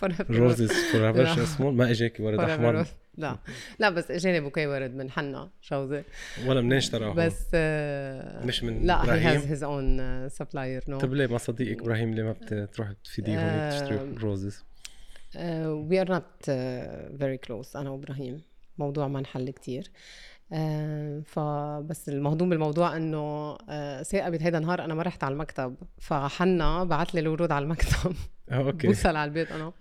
Forever. 0.00 0.30
Roses 0.40 0.72
Forever 0.72 1.22
لا. 1.22 1.34
شو 1.34 1.42
اسمه؟ 1.42 1.70
ما 1.70 1.90
اجاكي 1.90 2.22
ورد. 2.22 2.40
أحمر. 2.40 2.86
لا. 3.16 3.38
لا 3.78 3.90
بس 3.90 4.10
إجاني 4.10 4.40
بوكيه 4.40 4.68
ورد 4.68 4.94
من 4.94 5.10
حنا 5.10 5.50
جوزي 5.70 6.02
ولا 6.46 6.60
منين 6.60 6.72
اشتراه 6.72 7.14
بس 7.14 7.46
آه 7.54 8.46
مش 8.46 8.64
من 8.64 8.86
لا 8.86 8.91
he 8.91 9.02
has 9.02 9.42
his 9.42 9.60
own 9.62 10.00
uh, 10.32 10.38
supplier 10.42 10.90
no. 10.90 10.96
طب 11.00 11.14
ليه 11.14 11.26
ما 11.26 11.38
صديقك 11.38 11.80
إبراهيم 11.80 12.14
ليه 12.14 12.22
ما 12.22 12.34
بتروح 12.52 12.92
تفيديه 13.04 13.38
هون 13.38 13.70
تشتري 13.70 14.00
آم. 14.00 14.14
roses 14.18 14.64
we 15.90 15.96
are 16.04 16.08
not 16.08 16.46
uh, 16.46 16.50
very 17.18 17.48
close 17.48 17.76
أنا 17.76 17.90
وإبراهيم. 17.90 18.42
موضوع 18.78 19.08
ما 19.08 19.18
انحل 19.18 19.50
كتير. 19.50 19.82
uh, 19.84 19.88
فبس 21.24 22.08
المهضوم 22.08 22.48
بالموضوع 22.50 22.96
إنه 22.96 23.56
تقابت 24.02 24.42
هيدا 24.42 24.58
النهار 24.58 24.84
أنا 24.84 24.94
ما 24.94 25.02
رحت 25.02 25.24
على 25.24 25.32
المكتب 25.32 25.74
فحنا 25.98 26.84
بعت 26.84 27.14
لي 27.14 27.20
الورود 27.20 27.52
على 27.52 27.62
المكتب. 27.62 28.14
آه 28.50 28.54
أوكي. 28.66 28.86
بوصل 28.86 29.16
على 29.16 29.28
البيت 29.28 29.52
أنا. 29.52 29.72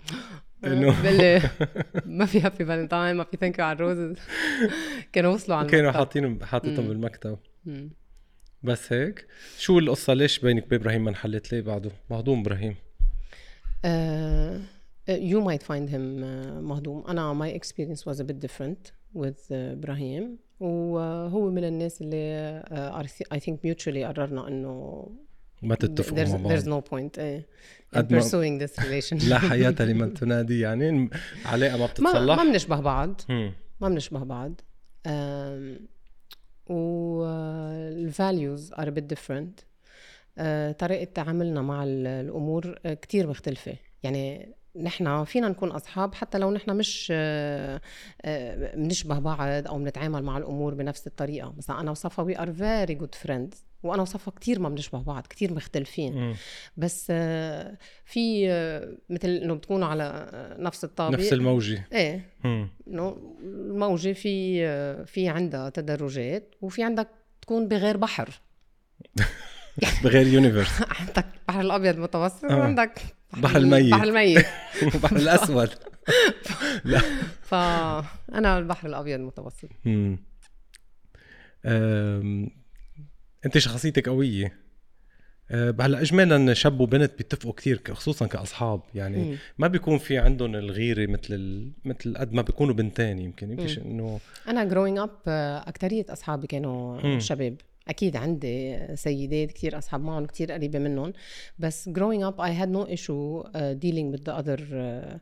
بقول 0.63 1.17
لي 1.17 1.41
ما 2.05 2.25
في 2.25 2.41
happy 2.41 2.65
Valentine 2.65 3.15
ما 3.15 3.23
في 3.23 3.37
thank 3.37 3.59
you 3.59 3.65
على 3.65 3.75
ال 3.75 3.82
roses 3.82 4.15
كانوا 5.13 5.33
وصلوا 5.33 5.57
على 5.57 5.69
كانوا 5.69 5.83
المكتب. 5.91 5.99
حاطين 5.99 6.45
حاططهم 6.45 6.81
مم. 6.83 6.87
بالمكتب. 6.87 7.37
بس 8.63 8.93
هيك. 8.93 9.27
شو 9.57 9.79
القصة؟ 9.79 10.13
ليش 10.13 10.39
بينك 10.39 10.71
وابراهيم 10.71 11.03
ما 11.03 11.09
انحلت؟ 11.09 11.53
ليه 11.53 11.61
بعده؟ 11.61 11.91
مهضوم 12.09 12.39
إبراهيم. 12.39 12.75
you 15.09 15.41
might 15.47 15.63
find 15.63 15.89
him 15.89 16.23
uh, 16.23 16.61
مهضوم. 16.61 17.03
أنا 17.07 17.33
my 17.33 17.59
experience 17.59 17.99
was 18.05 18.19
a 18.19 18.23
bit 18.23 18.39
different 18.47 18.91
with 19.15 19.51
إبراهيم. 19.51 20.37
وهو 20.63 21.49
من 21.51 21.63
الناس 21.63 22.01
اللي 22.01 22.63
I 23.33 23.37
think 23.37 23.53
mutually 23.69 24.03
قررنا 24.07 24.47
إنه 24.47 25.07
ما 25.61 25.75
تتفقوا 25.75 26.17
there's, 26.25 26.29
مع 26.29 26.37
بعض. 26.37 26.51
there's 26.53 26.65
no 26.65 26.89
point 26.89 27.17
eh, 27.19 27.99
in 27.99 28.03
pursuing 28.07 28.59
this 28.65 28.83
relationship 28.83 29.29
لا 29.29 29.39
حياة 29.49 29.75
لمن 29.79 30.13
تنادي 30.13 30.59
يعني 30.59 31.09
علاقة 31.45 31.77
ما 31.77 31.85
بتتصلح. 31.85 32.37
ما 32.37 32.43
بنشبه 32.43 32.79
بعض. 32.79 33.21
ما 33.81 33.89
بنشبه 33.89 34.23
بعض. 34.23 34.61
و 36.69 37.23
ال 37.25 38.13
values 38.13 38.73
are 38.75 38.85
a 38.87 38.91
bit 38.91 39.15
different. 39.15 39.63
آه، 40.37 40.71
طريقة 40.71 41.03
تعاملنا 41.13 41.61
مع 41.61 41.83
ال- 41.83 42.07
الأمور 42.07 42.79
آه، 42.85 42.93
كتير 42.93 43.27
مختلفة. 43.27 43.75
يعني 44.03 44.53
نحن 44.75 45.23
فينا 45.23 45.49
نكون 45.49 45.71
أصحاب 45.71 46.15
حتى 46.15 46.37
لو 46.37 46.51
نحن 46.51 46.77
مش 46.77 47.07
آه، 47.15 47.81
آه، 48.21 48.75
بنشبه 48.75 49.19
بعض 49.19 49.67
أو 49.67 49.77
بنتعامل 49.77 50.23
مع 50.23 50.37
الأمور 50.37 50.73
بنفس 50.73 51.07
الطريقة. 51.07 51.53
مثلا 51.57 51.79
أنا 51.79 51.91
وصفا 51.91 52.33
we 52.33 52.37
are 52.37 52.49
very 52.49 53.01
good 53.01 53.27
friends. 53.27 53.57
وأنا 53.83 54.01
وصفا 54.01 54.31
كتير 54.31 54.59
ما 54.59 54.69
بنشبه 54.69 55.01
بعض 55.01 55.27
كتير 55.27 55.53
مختلفين. 55.53 56.35
بس 56.77 57.07
آه، 57.09 57.77
في 58.05 58.51
آه، 58.51 58.97
مثل 59.09 59.29
إنه 59.29 59.53
بتكونوا 59.53 59.87
على 59.87 60.03
آه، 60.33 60.61
نفس 60.61 60.83
الطابق. 60.83 61.19
نفس 61.19 61.33
الموجة. 61.33 61.87
إيه. 61.93 62.25
مم. 62.43 62.67
إنه 62.87 63.35
الموجة 63.43 64.13
في 64.13 65.05
في 65.05 65.27
عندها 65.27 65.69
تدرجات 65.69 66.55
وفي 66.61 66.83
عندك 66.83 67.07
تكون 67.41 67.67
بغير 67.67 67.97
بحر. 67.97 68.41
بغير 70.03 70.27
يونيفرس 70.27 70.81
عندك 70.99 71.25
بحر 71.47 71.61
الأبيض 71.61 71.95
المتوسط 71.95 72.45
آه. 72.45 72.57
وعندك 72.57 73.01
بحر 73.37 73.57
الميت. 73.57 73.91
بحر 73.91 74.03
الميت 74.03 74.45
البحر 74.95 75.15
الأسود 75.15 75.69
لا 76.83 77.01
فانا 77.41 78.57
البحر 78.57 78.87
الأبيض 78.87 79.19
المتوسط 79.19 79.69
مم. 79.85 80.19
أم... 81.65 82.49
أنت 83.45 83.57
شخصيتك 83.57 84.09
قوية 84.09 84.63
أه، 85.51 85.75
هلا 85.81 86.01
اجمالا 86.01 86.53
شاب 86.53 86.79
وبنت 86.79 87.11
بيتفقوا 87.17 87.53
كثير 87.53 87.81
خصوصا 87.91 88.27
كأصحاب 88.27 88.81
يعني 88.95 89.17
مم. 89.17 89.37
ما 89.57 89.67
بيكون 89.67 89.97
في 89.97 90.17
عندهم 90.17 90.55
الغيرة 90.55 91.11
مثل 91.11 91.33
ال... 91.33 91.71
مثل 91.85 92.17
قد 92.17 92.33
ما 92.33 92.41
بيكونوا 92.41 92.73
بنتين 92.73 93.19
يمكن 93.19 93.51
يمكن 93.51 93.81
إنه 93.81 94.19
أنا 94.47 94.63
growing 94.63 94.97
up 94.97 95.19
اكثريه 95.67 96.05
أصحابي 96.09 96.47
كانوا 96.47 97.01
مم. 97.01 97.19
شباب 97.19 97.55
أكيد 97.87 98.15
عندي 98.15 98.77
سيدات 98.95 99.51
كثير 99.51 99.77
أصحاب 99.77 100.01
معهم 100.01 100.25
كثير 100.25 100.51
قريبة 100.51 100.79
منهم 100.79 101.13
بس 101.59 101.89
growing 101.89 102.23
up 102.31 102.39
I 102.39 102.51
had 102.51 102.69
no 102.69 102.87
issue 102.87 103.43
uh, 103.43 103.73
dealing 103.73 104.11
with 104.11 104.23
the 104.25 104.33
other 104.33 104.59
uh, 104.59 105.19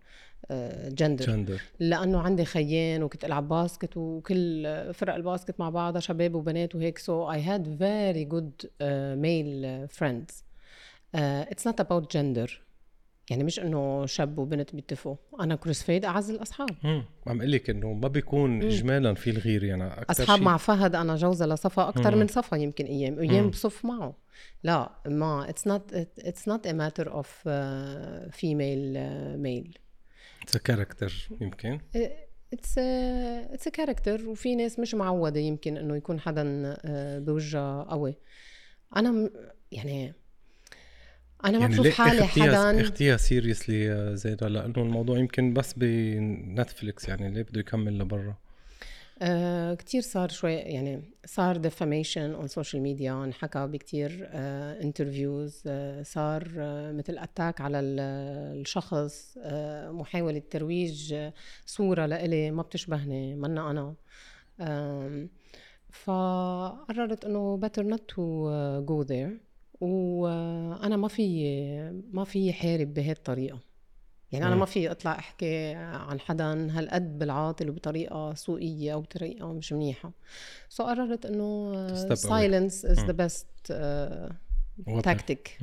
uh, 0.52 0.90
gender. 0.94 1.26
جندر 1.26 1.62
لأنه 1.80 2.20
عندي 2.20 2.46
خيان 2.46 3.04
وكنت 3.04 3.26
ألعب 3.26 3.48
باسكت 3.48 3.98
وكل 3.98 4.94
فرق 4.94 5.16
الباسكت 5.16 5.60
مع 5.60 5.70
بعضها 5.70 6.02
شباب 6.02 6.36
وبنات 6.36 6.76
وهيك 6.76 7.00
had 7.00 7.66
very 7.66 8.26
good 8.26 8.66
uh, 8.66 9.16
male 9.16 9.88
friends. 9.88 10.44
uh, 11.14 11.46
it's 11.50 11.66
not 11.66 11.80
about 11.80 12.10
gender. 12.10 12.48
يعني 13.30 13.44
مش 13.44 13.60
إنه 13.60 14.06
شاب 14.06 14.38
وبنت 14.38 14.76
بيتفقوا. 14.76 15.16
أنا 15.40 15.56
كروس 15.56 15.84
فيد 15.84 16.06
أعز 16.06 16.30
الأصحاب. 16.30 16.70
مم. 16.84 17.06
عم 17.28 17.38
أقول 17.38 17.52
لك 17.52 17.70
إنه 17.70 17.94
ما 17.94 18.08
بيكون 18.08 18.64
اجمالا 18.64 19.14
في 19.14 19.30
الغيره 19.30 19.66
يعني 19.66 19.88
أكثر 19.88 20.24
أصحاب 20.24 20.38
شيء 20.38 20.46
مع 20.46 20.58
فهد 20.58 20.96
أنا 20.96 21.16
جوزة 21.16 21.46
لصفا 21.46 21.90
أكثر. 21.90 22.16
من 22.16 22.28
صفا 22.28 22.56
يمكن 22.56 22.86
أيام 22.86 23.20
أيام. 23.20 23.50
بصف 23.50 23.86
معه. 23.86 24.18
لا 24.64 24.92
ما 25.08 25.48
it's 25.48 25.72
not 25.72 25.96
it's 26.24 26.52
not 26.52 26.66
a 26.66 26.74
matter 26.74 27.10
of 27.10 27.28
uh, 27.46 28.32
female 28.32 28.96
uh, 28.96 29.38
male. 29.38 29.78
character 30.64 31.30
يمكن. 31.42 31.80
it's 32.54 32.78
it's 32.78 33.68
character 33.68 34.30
وفي 34.30 34.56
ناس 34.56 34.80
مش 34.80 34.96
معودة 34.96 35.40
يمكن 35.40 35.78
إنه 35.78 35.96
يكون 35.96 36.20
حدا 36.20 36.76
آه، 36.86 37.20
بوجهها 37.20 37.84
قوي. 37.84 38.18
أنا 38.96 39.30
يعني 39.72 40.14
أنا 41.46 41.60
ما 41.60 41.68
بشوف 41.68 41.86
ليه 41.86 41.92
حالي 41.92 42.24
حدا. 42.28 42.82
اخدتيها 42.82 43.18
seriously 43.18 44.12
زيدا 44.18 44.50
لأنه 44.50 44.74
الموضوع 44.78 45.18
يمكن 45.18 45.54
بس 45.54 45.74
بنتفليكس 45.74 47.10
يعني 47.10 47.32
ليه 47.32 47.42
بده 47.42 47.60
يكمل 47.60 48.00
لبرا؟ 48.00 48.36
آه 49.24 49.74
كتير 49.74 50.02
صار 50.02 50.30
شوي 50.30 50.54
يعني 50.54 51.02
صار 51.26 51.58
defamation 51.58 52.34
on 52.34 52.48
social 52.48 52.82
media 52.84 53.24
انحكى 53.24 53.68
بكتير 53.68 54.30
interviews 54.34 55.64
آه 55.68 56.00
آه 56.00 56.04
صار 56.04 56.52
آه 56.58 56.92
مثل 56.92 57.18
attack 57.18 57.62
على 57.62 57.80
الشخص 57.80 59.38
آه 59.44 59.92
محاولة 59.92 60.42
ترويج 60.52 61.16
صورة 61.66 62.06
لإلي 62.06 62.52
ما 62.52 62.62
بتشبهني 62.62 63.36
منا 63.36 63.72
أنا. 63.72 63.94
آه 64.60 65.28
فقررت 65.92 67.26
إنه 67.26 67.60
better 67.66 67.84
not 67.84 68.02
to 68.16 68.22
go 68.86 69.08
there. 69.08 69.51
وأنا 69.82 70.98
ما 70.98 71.08
في 71.08 72.04
ما 72.12 72.24
في 72.24 72.54
حارب 72.54 72.94
بهي 72.94 73.12
الطريقة. 73.12 73.60
يعني 74.32 74.46
أنا 74.46 74.56
ما 74.56 74.66
في 74.66 74.92
أطلع 74.92 75.12
أحكي 75.12 75.74
عن 75.76 76.20
حدا 76.20 76.80
هالقد 76.80 77.20
بالعاطل 77.20 77.70
وبطريقة 77.70 78.34
سوقيه 78.34 78.94
أو 78.94 79.02
بطريقه 79.02 79.54
مش 79.54 79.74
منيحة. 79.74 80.12
so 80.70 80.84
so 80.84 80.88
قررت 80.88 81.26
إنه 81.26 82.16
silence 82.16 82.86
is 82.86 83.00
the 83.00 83.12
best 83.12 83.48
tactic 85.04 85.58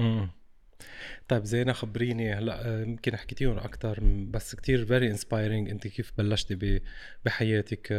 طيب 1.28 1.44
زينة 1.44 1.72
خبريني 1.72 2.34
هلأ 2.34 2.82
يمكن 2.82 3.16
حكيتيهم 3.16 3.58
أكثر 3.58 4.00
بس 4.30 4.54
كتير 4.54 4.84
فيري 4.84 5.10
انسبايرينج 5.10 5.70
أنت 5.70 5.86
كيف 5.88 6.12
بلشتي 6.18 6.80
بحياتك؟ 7.24 7.92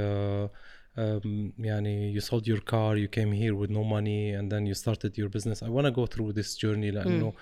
يعني 1.58 2.20
you 2.20 2.22
sold 2.22 2.46
your 2.46 2.60
car 2.60 2.96
you 2.96 3.08
came 3.08 3.32
here 3.32 3.54
with 3.54 3.70
no 3.70 3.82
money 3.82 4.30
and 4.30 4.52
then 4.52 4.64
you 4.66 4.74
started 4.74 5.18
your 5.18 5.28
business 5.28 5.62
I 5.62 5.68
want 5.68 5.87
to 5.87 5.90
go 5.90 6.06
through 6.06 6.32
this 6.32 6.56
journey 6.56 6.90
لانه 6.90 7.32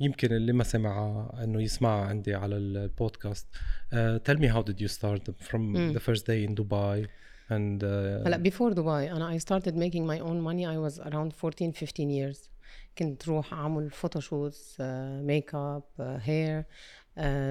يمكن 0.00 0.32
اللي 0.32 0.52
ما 0.52 0.64
سمع 0.64 1.26
انه 1.44 1.62
يسمع 1.62 2.04
عندي 2.04 2.34
على 2.34 2.56
البودكاست 2.56 3.46
uh, 3.54 3.96
tell 4.28 4.36
me 4.36 4.46
how 4.46 4.62
did 4.62 4.80
you 4.80 4.88
start 4.88 5.34
from 5.50 5.60
م. 5.60 5.92
the 5.92 6.00
first 6.00 6.24
day 6.26 6.44
in 6.48 6.54
Dubai 6.54 7.06
and 7.50 7.82
uh, 7.82 8.26
هلا 8.26 8.42
before 8.50 8.74
Dubai 8.74 9.12
انا 9.12 9.38
I 9.38 9.42
started 9.42 9.74
making 9.74 10.06
my 10.06 10.20
own 10.20 10.40
money 10.40 10.64
I 10.66 10.78
was 10.88 10.98
around 11.00 11.32
14 11.34 11.72
15 11.72 12.10
years 12.10 12.50
كنت 12.98 13.28
روح 13.28 13.54
اعمل 13.54 13.90
فوتوشوتس 13.90 14.76
ميك 15.20 15.54
اب 15.54 15.82
هير 15.98 16.64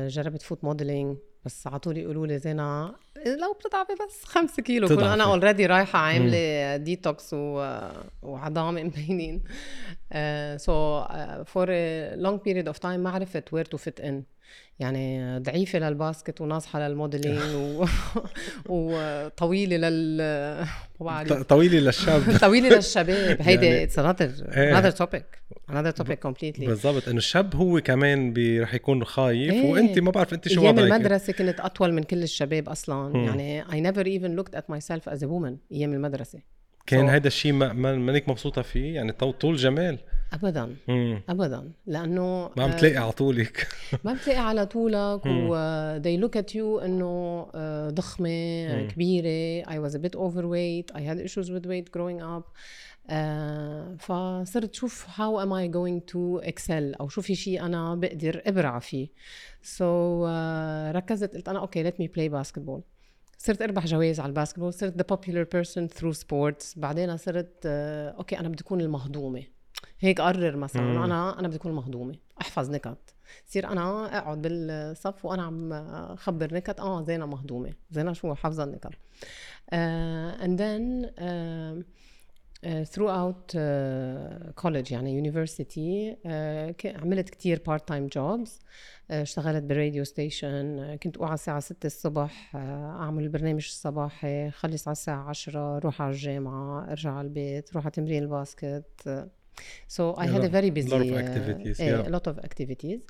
جربت 0.07 0.41
فوت 0.41 0.63
موديلينج 0.63 1.17
بس 1.44 1.66
على 1.66 1.78
طول 1.78 1.96
يقولوا 1.98 2.26
لي 2.26 2.38
زينة 2.38 2.86
لو 3.26 3.52
بتتعبي 3.60 3.94
بس 4.06 4.24
خمسة 4.24 4.62
كيلو. 4.62 4.88
كون 4.88 5.04
أنا 5.04 5.24
already 5.24 5.66
رايحة 5.66 5.98
عاملة 5.98 6.76
ديتوكس 6.76 7.30
و... 7.32 7.78
وعظام 8.22 8.74
مبينين. 8.86 9.44
so 10.56 11.04
for 11.46 11.66
long 12.14 12.40
period 12.40 12.66
of 12.66 12.78
time 12.78 13.00
ما 13.00 13.10
عرفت 13.10 13.52
where 13.52 13.64
to 13.64 13.76
fit 13.76 14.00
in 14.00 14.22
يعني 14.78 15.38
ضعيفة 15.38 15.78
للباسكت 15.78 16.40
وناصحة 16.40 16.88
لل 16.88 17.01
modeling 17.01 17.54
و... 17.54 17.84
وطويلة 18.68 19.76
لل 19.76 20.66
طويلة 21.48 21.78
للشاب. 21.78 22.22
طويلة 22.46 22.68
للشباب. 22.76 23.42
هيدي. 23.42 23.82
it's 23.82 23.98
another 23.98 24.28
another 24.56 24.90
topic 24.90 25.24
another 25.70 25.90
topic 25.90 26.18
completely 26.18 26.66
بالضبط. 26.66 27.08
إنه 27.08 27.18
الشاب 27.18 27.56
هو 27.56 27.80
كمان 27.80 28.34
رح 28.60 28.74
يكون 28.74 29.04
خايف 29.04 29.52
إيه. 29.52 29.70
وانت 29.70 29.98
ما 29.98 30.10
بعرف 30.10 30.34
انت 30.34 30.48
شو 30.48 30.62
أيام 30.62 30.78
المدرسة 30.78 31.32
كنت 31.32 31.60
أطول 31.60 31.92
من 31.92 32.02
كل 32.02 32.22
الشباب 32.22 32.68
أصلا. 32.68 33.08
م. 33.08 33.16
يعني 33.16 33.64
I 33.64 33.92
never 33.92 34.02
even 34.02 34.42
looked 34.42 34.58
at 34.58 34.74
myself 34.74 35.12
as 35.12 35.18
a 35.18 35.26
woman 35.26 35.72
أيام 35.72 35.92
المدرسة. 35.92 36.38
كان 36.86 37.06
so... 37.06 37.10
هذا 37.10 37.26
الشيء 37.26 37.52
ما 37.52 37.72
مانك 37.72 38.28
مبسوطة 38.28 38.62
فيه؟ 38.62 38.94
يعني 38.94 39.12
طول 39.12 39.56
جمال. 39.56 39.98
ابدا. 40.34 40.76
مم. 40.88 41.22
ابدا. 41.28 41.72
لأنه 41.86 42.50
ما 42.56 42.64
عم 42.64 42.72
تلاقي 42.72 42.96
على 42.96 43.12
طولك. 43.12 43.68
ما 44.04 44.12
بتلاقي 44.14 44.38
على 44.38 44.66
طولك 44.66 45.26
و 45.26 45.54
they 45.98 46.20
look 46.24 46.40
at 46.40 46.54
you 46.54 46.82
إنه 46.84 47.46
آه، 47.54 47.90
ضخمة 47.90 48.28
مم. 48.68 48.88
كبيرة. 48.88 49.64
I 49.64 49.88
was 49.88 49.94
a 49.94 49.98
bit 49.98 50.14
overweight. 50.16 50.96
I 50.96 51.00
had 51.00 51.18
issues 51.28 51.48
with 51.50 51.66
weight 51.66 51.90
growing 51.96 52.22
up. 52.22 52.44
آه 53.10 53.96
فصرت 53.98 54.74
شوف 54.74 55.06
how 55.06 55.44
am 55.44 55.50
I 55.52 55.74
going 55.76 56.12
to 56.12 56.48
excel 56.50 57.00
أو 57.00 57.08
شو 57.08 57.22
في 57.22 57.34
شيء 57.34 57.64
أنا 57.66 57.94
بقدر 57.94 58.42
أبرع 58.46 58.78
فيه. 58.78 59.08
So 59.62 59.82
آه 59.82 60.92
ركزت. 60.92 61.34
قلت 61.34 61.48
أنا 61.48 61.58
okay 61.58 61.90
let 61.90 61.94
me 61.94 62.06
play 62.06 62.32
basketball. 62.42 62.80
صرت 63.38 63.62
أربح 63.62 63.86
جوائز 63.86 64.20
على 64.20 64.28
ال 64.28 64.32
basketball. 64.32 64.72
صرت 64.72 65.02
the 65.02 65.16
popular 65.16 65.44
person 65.44 65.88
through 65.98 66.14
sports. 66.18 66.78
بعدين 66.78 67.16
صرت 67.16 67.52
آه 67.66 68.10
okay 68.10 68.38
أنا 68.38 68.48
بدي 68.48 68.62
أكون 68.62 68.80
المهضومة. 68.80 69.42
هيك 70.04 70.20
قرر 70.20 70.56
مثلا 70.56 70.82
مم. 70.82 71.02
أنا 71.02 71.38
أنا 71.38 71.48
بدي 71.48 71.56
أكون 71.56 71.72
مهضومة. 71.72 72.14
أحفظ 72.40 72.70
نكت. 72.70 73.14
صير 73.46 73.66
أنا 73.68 74.18
أقعد 74.18 74.42
بالصف 74.42 75.24
وأنا 75.24 75.42
عم 75.42 76.16
خبر 76.16 76.54
نكت. 76.54 76.80
آه 76.80 77.02
زينه 77.02 77.26
مهضومة. 77.26 77.72
زينه 77.90 78.12
شو 78.12 78.34
حافظه 78.34 78.64
النكت. 78.64 78.92
and 80.44 80.58
then 80.58 80.84
uh, 81.18 81.82
uh, 82.66 82.84
throughout 82.92 83.54
uh, 83.54 84.52
college 84.62 84.92
يعني 84.92 85.22
university 85.22 86.16
uh, 86.24 86.86
عملت 87.02 87.30
كتير 87.30 87.58
part 87.68 87.80
time 87.94 88.08
jobs. 88.16 88.50
uh, 88.50 89.12
اشتغلت 89.12 89.62
بال 89.64 89.76
radio 89.76 90.04
station 90.04 90.94
uh, 90.94 90.98
كنت 90.98 91.16
اوعى 91.16 91.34
الساعة 91.34 91.60
6 91.60 91.86
الصبح 91.86 92.50
uh, 92.52 92.56
أعمل 92.56 93.22
البرنامج 93.22 93.64
الصباحي 93.64 94.50
خلص 94.50 94.88
على 94.88 94.92
الساعة 94.92 95.28
10 95.28 95.78
روح 95.78 96.02
على 96.02 96.10
الجامعة 96.12 96.90
أرجع 96.90 97.12
على 97.12 97.26
البيت 97.26 97.74
روح 97.74 97.84
على 97.84 97.90
تمرين 97.92 98.22
ال 98.22 98.35
basket. 98.35 99.28
So 99.88 100.14
I 100.16 100.26
had 100.26 100.44
a 100.44 100.48
very 100.48 100.70
busy, 100.70 100.90
lot 100.90 101.02
of 101.06 101.16
activities, 101.24 101.80
uh, 101.80 101.84
yeah. 101.84 102.08
a 102.08 102.12
lot 102.16 102.26
of 102.26 102.38
activities. 102.38 103.00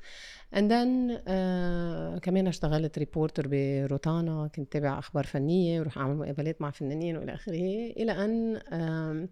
And 0.51 0.71
then 0.71 1.11
uh, 1.11 2.19
كمان 2.19 2.47
اشتغلت 2.47 2.99
reporter 2.99 3.47
بروتانا 3.47 4.47
كنت 4.55 4.71
تابع 4.71 4.99
أخبار 4.99 5.25
فنية 5.25 5.79
وروح 5.79 5.97
أعمل 5.97 6.15
مقابلات 6.15 6.61
مع 6.61 6.71
فنانين 6.71 7.17
وإلى 7.17 7.33
آخره 7.33 7.91
إلى 7.97 8.11
أن 8.11 8.59
um, 8.59 9.29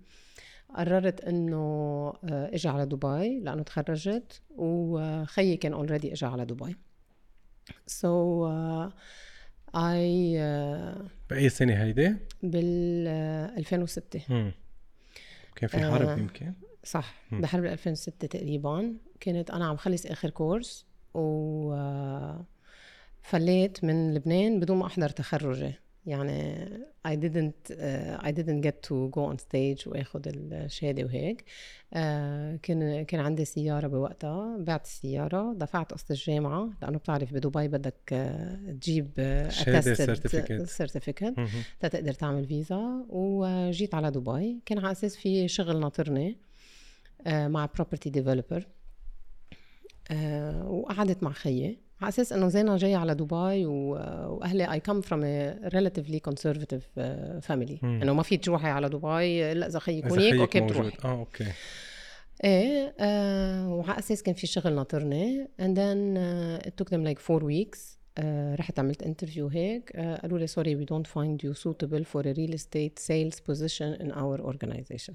قررت 0.76 1.22
إنه 1.22 2.12
uh, 2.12 2.32
أجي 2.32 2.68
على 2.68 2.86
دبي 2.86 3.40
لأنه 3.40 3.64
تخرجت 3.64 4.42
وخيي 4.50 5.58
كان 5.58 5.74
already 5.74 6.14
اجى 6.14 6.26
على 6.26 6.46
دبي. 6.46 6.76
So 7.88 8.44
uh, 8.44 8.92
I 9.74 10.38
uh, 10.38 11.10
بأي 11.30 11.50
سنة 11.50 11.74
هيدي؟ 11.84 12.16
بال 12.44 13.08
2006 13.58 14.54
كان 15.56 15.70
في 15.70 15.78
حرب 15.78 16.20
يمكن 16.20 16.54
صح 16.84 17.16
بحرب 17.32 17.66
2006 17.66 18.28
تقريبا. 18.28 18.94
كنت 19.24 19.52
أنا 19.52 19.66
عم 19.66 19.78
خلص 19.78 20.06
آخر 20.06 20.30
كورس 20.30 20.86
وفليت 21.14 23.84
من 23.84 24.14
لبنان 24.14 24.60
بدون 24.60 24.78
ما 24.78 24.86
أحضر 24.86 25.10
تخرجي. 25.10 25.74
يعني 26.06 26.66
I 27.08 27.12
didn't 27.12 27.72
uh, 27.72 28.26
I 28.26 28.32
didn't 28.32 28.62
get 28.68 28.88
to 28.90 29.10
go 29.16 29.22
on 29.32 29.38
stage 29.38 29.88
وآخذ 29.88 30.22
الشهادة 30.26 31.04
وهيك. 31.04 31.42
uh, 31.42 31.96
كان 32.62 33.06
كان 33.06 33.20
عندي 33.20 33.46
سيارة 33.46 33.88
بوقتها. 33.88 34.58
بعت 34.60 34.86
السيارة 34.86 35.54
دفعت 35.54 35.94
قسط 35.94 36.12
الجامعة 36.12 36.70
لأنه 36.82 36.98
بتعرف 36.98 37.34
بدبي 37.34 37.68
بدك 37.68 37.96
uh, 38.10 38.72
تجيب 38.72 39.12
شهادة 39.50 39.94
certificate 39.94 40.62
certificate 40.62 41.34
تقدر 41.80 42.14
تعمل 42.14 42.46
فيزا. 42.46 43.06
وجيت 43.10 43.96
على 43.96 44.12
دبي. 44.12 44.60
كان 44.66 44.78
على 44.78 44.92
أساس 44.92 45.16
في 45.16 45.48
شغل 45.48 45.80
ناطرني. 45.80 46.30
آه، 46.30 46.53
مع 47.28 47.70
property 47.76 48.10
developer 48.10 48.68
آه، 50.12 50.70
وقعدت 50.70 51.24
مع 51.24 51.32
خيي. 51.32 51.80
على 52.02 52.10
أساس 52.10 52.34
إنه 52.34 52.48
زينة 52.48 52.78
جاية 52.78 52.98
على 52.98 53.16
دبي 53.16 53.66
وأهلي 53.66 54.72
I 54.72 54.80
come 54.80 55.02
from 55.02 55.24
relatively 55.64 56.20
conservative 56.20 57.00
family 57.42 57.80
إنه 57.84 58.14
ما 58.14 58.24
في 58.24 58.38
تروحي 58.38 58.68
على 58.68 58.90
دبي. 58.90 59.52
الا 59.52 59.68
إذا 59.68 59.80
خيك 59.80 60.08
هونيك 60.08 60.34
okay 60.34 60.60
بتروحي. 60.60 60.98
آه 61.06 61.20
okay. 61.20 61.46
إيه 62.44 62.96
آه 63.00 63.70
وعلى 63.74 64.00
أساس 64.00 64.24
كان 64.24 64.36
في 64.36 64.48
شغل 64.48 64.76
ناطرني. 64.76 65.48
Uh, 65.60 66.68
it 66.68 66.72
took 66.78 66.90
them 66.90 67.04
like 67.06 67.20
four 67.20 67.40
weeks. 67.40 67.80
uh, 68.20 68.24
رحت 68.60 68.80
عملت 68.80 69.04
interview 69.04 69.48
هيك. 69.48 69.92
قالوا 69.98 70.40
لي 70.40 70.48
we 70.48 70.88
don't 70.88 71.08
find 71.08 71.44
you 71.46 71.54
suitable 71.54 72.04
for 72.04 72.22
a 72.22 72.34
real 72.34 72.54
estate 72.54 73.00
sales 73.00 73.40
position 73.50 74.02
in 74.04 74.12
our 74.12 74.40
organization. 74.42 75.14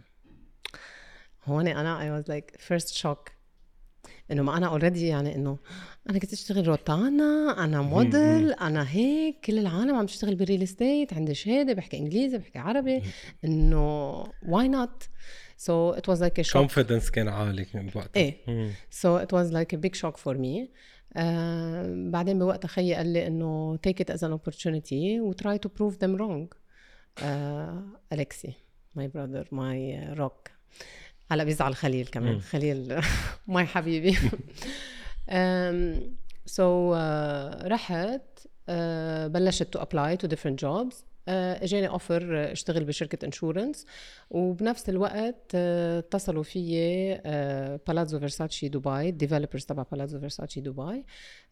هون 1.48 1.68
أنا 1.68 2.02
I 2.02 2.10
was 2.10 2.24
like 2.28 2.56
first 2.58 2.94
shock 2.94 3.30
إنه 4.30 4.42
ما 4.42 4.56
أنا 4.56 4.66
already 4.66 5.06
يعني 5.06 5.34
إنه 5.34 5.58
أنا 6.10 6.18
كنت 6.18 6.32
أشتغل 6.32 6.68
روتانا 6.68 7.64
أنا 7.64 7.82
موديل 7.82 8.52
أنا 8.52 8.90
هيك 8.90 9.40
كل 9.44 9.58
العالم 9.58 9.94
عم 9.94 10.06
تشتغل 10.06 10.34
بال 10.34 10.43
real 10.43 10.62
estate 10.62 11.14
عندي 11.14 11.34
شهادة 11.34 11.72
بحكي 11.72 11.98
إنجليزي 11.98 12.38
بحكي 12.38 12.58
عربي. 12.58 13.02
إنه 13.44 14.24
why 14.48 14.68
not 14.68 15.02
so 15.56 15.90
it 15.90 16.08
was 16.08 16.20
like 16.20 16.40
a 16.40 16.42
shock 16.42 16.62
confidence 16.62 17.10
كان 17.10 17.28
عالي 17.28 17.66
وقتها. 17.94 18.20
إيه. 18.20 18.70
so 18.90 19.16
it 19.16 19.34
was 19.34 19.52
like 19.52 19.74
a 19.74 19.76
big 19.76 19.94
shock 19.94 20.16
for 20.16 20.38
me 20.38 20.70
بعدين 22.10 22.38
بوقتها 22.38 22.68
خيي 22.68 22.94
قال 22.94 23.06
لي 23.06 23.26
إنه 23.26 23.78
take 23.88 24.02
it 24.02 24.14
as 24.14 24.18
an 24.18 24.32
opportunity 24.32 25.20
و 25.20 25.32
try 25.32 25.58
to 25.66 25.68
prove 25.68 25.94
them 25.94 26.20
wrong. 26.20 26.58
الكسي 28.12 28.52
my 28.94 29.08
brother 29.08 29.48
my 29.52 30.08
rock 30.12 30.48
هلا 31.30 31.44
بيزعل 31.44 31.74
خليل 31.74 32.06
كمان. 32.06 32.34
م. 32.34 32.40
خليل 32.40 33.00
my 33.46 33.66
حبيبي. 33.66 34.16
so 36.46 36.94
so, 36.94 36.96
uh, 36.96 37.66
رحت 37.66 38.38
uh, 38.38 38.70
بلشت 39.26 39.62
to 39.62 39.78
apply 39.78 40.16
to 40.16 40.26
different 40.26 40.60
jobs 40.60 41.04
إجاني 41.28 41.88
offer 41.88 42.52
اشتغل 42.52 42.84
بشركة 42.84 43.24
insurance 43.24 43.86
وبنفس 44.30 44.88
الوقت 44.88 45.50
آه، 45.54 45.98
اتصلوا 45.98 46.42
فيي 46.42 47.14
بالازو 47.86 48.18
فيرساتشي 48.18 48.68
دبي 48.68 49.08
ال 49.08 49.13
developers 49.13 49.64
تبع 49.64 49.84
بالازو 49.92 50.20
فيرساتشي 50.20 50.60
دبي 50.60 51.04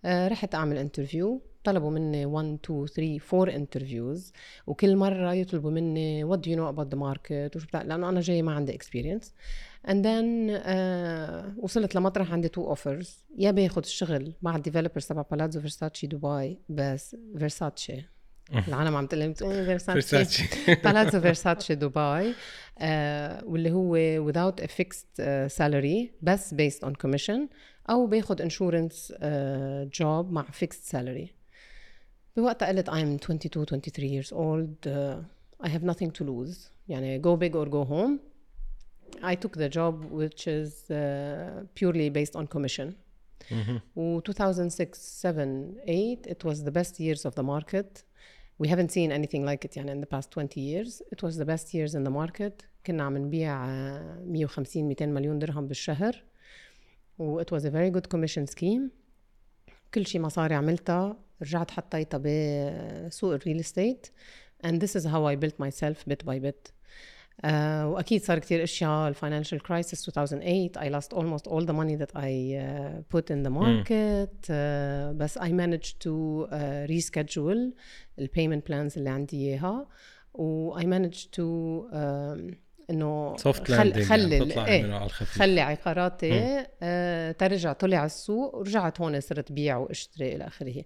رحت 0.04 0.54
أعمل 0.54 0.78
interview 0.78 1.42
طلبوا 1.66 1.90
مني 1.90 2.26
1 2.26 2.58
2 2.64 2.86
3 2.86 3.20
4 3.32 3.56
interviews 3.56 4.32
وكل 4.66 4.96
مرة 4.96 5.34
يطلبوا 5.34 5.70
مني 5.70 6.24
what 6.24 6.38
do 6.38 6.50
you 6.50 6.56
know 6.56 6.68
about 6.68 6.88
the 6.88 6.98
market 6.98 7.52
وشو 7.56 7.66
بتاع؟ 7.66 7.82
لأنه 7.82 8.08
أنا 8.08 8.20
جاي 8.20 8.42
ما 8.42 8.52
عندي 8.52 8.74
experience 8.74 9.34
and 9.88 10.06
then 10.06 10.58
uh, 10.58 11.64
وصلت 11.64 11.94
لمطرح 11.94 12.32
عندي 12.32 12.48
two 12.48 12.68
offers 12.68 13.24
يا 13.38 13.50
باخذ 13.50 13.82
الشغل 13.84 14.32
مع 14.42 14.56
ال 14.56 14.61
developers 14.61 15.06
تبع 15.06 15.22
بالازو 15.30 15.60
فيرساتشي 15.60 16.06
دبي 16.06 16.58
بس 16.68 17.16
فيرساتشي 17.38 18.04
العالم 18.68 18.96
عم 18.96 19.06
تقول 19.06 19.54
لي 19.54 19.64
فيرساتشي 19.64 20.44
بالازو 20.84 21.20
فيرساتشي 21.20 21.74
دبي 21.74 22.34
واللي 23.44 23.70
هو 23.70 23.96
without 24.32 24.62
a 24.62 24.66
fixed 24.66 25.20
uh, 25.20 25.58
salary 25.58 26.10
بس 26.22 26.54
based 26.54 26.88
on 26.88 26.92
commission 27.04 27.48
أو 27.90 28.06
باخذ 28.06 28.42
insurance 28.42 29.14
job 29.92 30.32
مع 30.32 30.44
fixed 30.44 30.92
salary. 30.92 31.35
بوقتها 32.35 32.67
قلت 32.67 32.89
I'm 32.89 33.19
22 33.19 33.65
23 33.65 34.07
years 34.07 34.31
old 34.31 34.87
uh, 34.87 35.23
I 35.63 35.69
have 35.69 35.83
nothing 35.83 36.11
to 36.11 36.23
lose 36.23 36.57
يعني 36.87 37.21
go 37.21 37.35
big 37.35 37.55
or 37.55 37.69
go 37.69 37.83
home 37.83 38.19
I 39.23 39.35
took 39.35 39.57
the 39.57 39.69
job 39.69 40.05
which 40.11 40.47
is 40.47 40.89
uh, 40.89 41.63
purely 41.75 42.09
based 42.09 42.35
on 42.35 42.47
commission 42.47 42.93
و 43.95 44.19
2006 44.19 44.97
7 44.97 45.75
8 45.87 46.27
it 46.27 46.43
was 46.43 46.63
the 46.63 46.71
best 46.71 46.99
years 46.99 47.25
of 47.25 47.33
the 47.35 47.43
market 47.43 48.03
we 48.59 48.67
haven't 48.67 48.91
seen 48.91 49.11
anything 49.11 49.43
like 49.45 49.65
it 49.65 49.77
يعني 49.77 49.91
in 49.91 50.01
the 50.01 50.15
past 50.15 50.29
20 50.31 50.59
years 50.59 51.01
it 51.11 51.23
was 51.23 51.37
the 51.37 51.45
best 51.45 51.73
years 51.73 51.95
in 51.95 52.03
the 52.03 52.11
market 52.11 52.65
كنا 52.85 53.03
عم 53.03 53.17
نبيع 53.17 53.65
150 53.65 54.81
200 54.81 55.05
مليون 55.05 55.39
درهم 55.39 55.67
بالشهر 55.67 56.23
و 57.19 57.41
it 57.41 57.47
was 57.51 57.65
a 57.65 57.69
very 57.69 57.91
good 57.91 58.07
commission 58.15 58.45
scheme 58.55 58.89
كل 59.93 60.07
شيء 60.07 60.21
مصاري 60.21 60.55
عملتها 60.55 61.17
رجعت 61.42 61.70
حطيتها 61.70 62.20
بسوق 63.08 63.34
ال 63.34 63.40
real 63.40 63.60
estate 63.60 64.06
and 64.66 64.80
this 64.80 64.96
is 64.96 65.04
how 65.04 65.24
I 65.24 65.34
built 65.36 65.58
myself 65.58 65.98
bit 66.08 66.24
by 66.24 66.38
bit. 66.38 66.72
uh, 67.44 67.46
وأكيد 67.84 68.22
صار 68.22 68.38
كتير 68.38 68.62
أشياء 68.62 69.08
ال 69.08 69.14
financial 69.14 69.62
crisis 69.62 70.08
2008 70.08 70.70
I 70.76 71.00
lost 71.00 71.12
almost 71.16 71.46
all 71.50 71.64
the 71.64 71.72
money 71.72 71.96
that 71.96 72.16
I 72.16 72.30
uh, 72.56 73.16
put 73.16 73.30
in 73.30 73.42
the 73.42 73.50
market. 73.50 74.48
uh, 74.48 75.16
بس 75.16 75.38
I 75.38 75.48
managed 75.48 76.00
to 76.00 76.46
uh, 76.50 76.90
reschedule 76.90 77.74
ال 78.18 78.24
payment 78.24 78.66
plans 78.66 78.98
اللي 78.98 79.10
عندي 79.10 79.36
إياها. 79.36 79.86
وI 80.34 80.82
managed 80.82 81.26
to 81.36 81.42
um, 81.92 82.54
إنه 82.90 83.36
سوفت 83.36 83.72
خل 83.72 84.04
خلي 84.04 84.48
يعني 84.56 85.08
خلي 85.08 85.60
عقاراتي 85.60 86.64
آه 86.82 87.32
ترجع 87.32 87.72
طلع 87.72 88.04
السوق 88.04 88.54
ورجعت 88.54 89.00
هون 89.00 89.20
صرت 89.20 89.52
بيع 89.52 89.76
واشتري 89.76 90.36
إلى 90.36 90.46
آخره. 90.46 90.84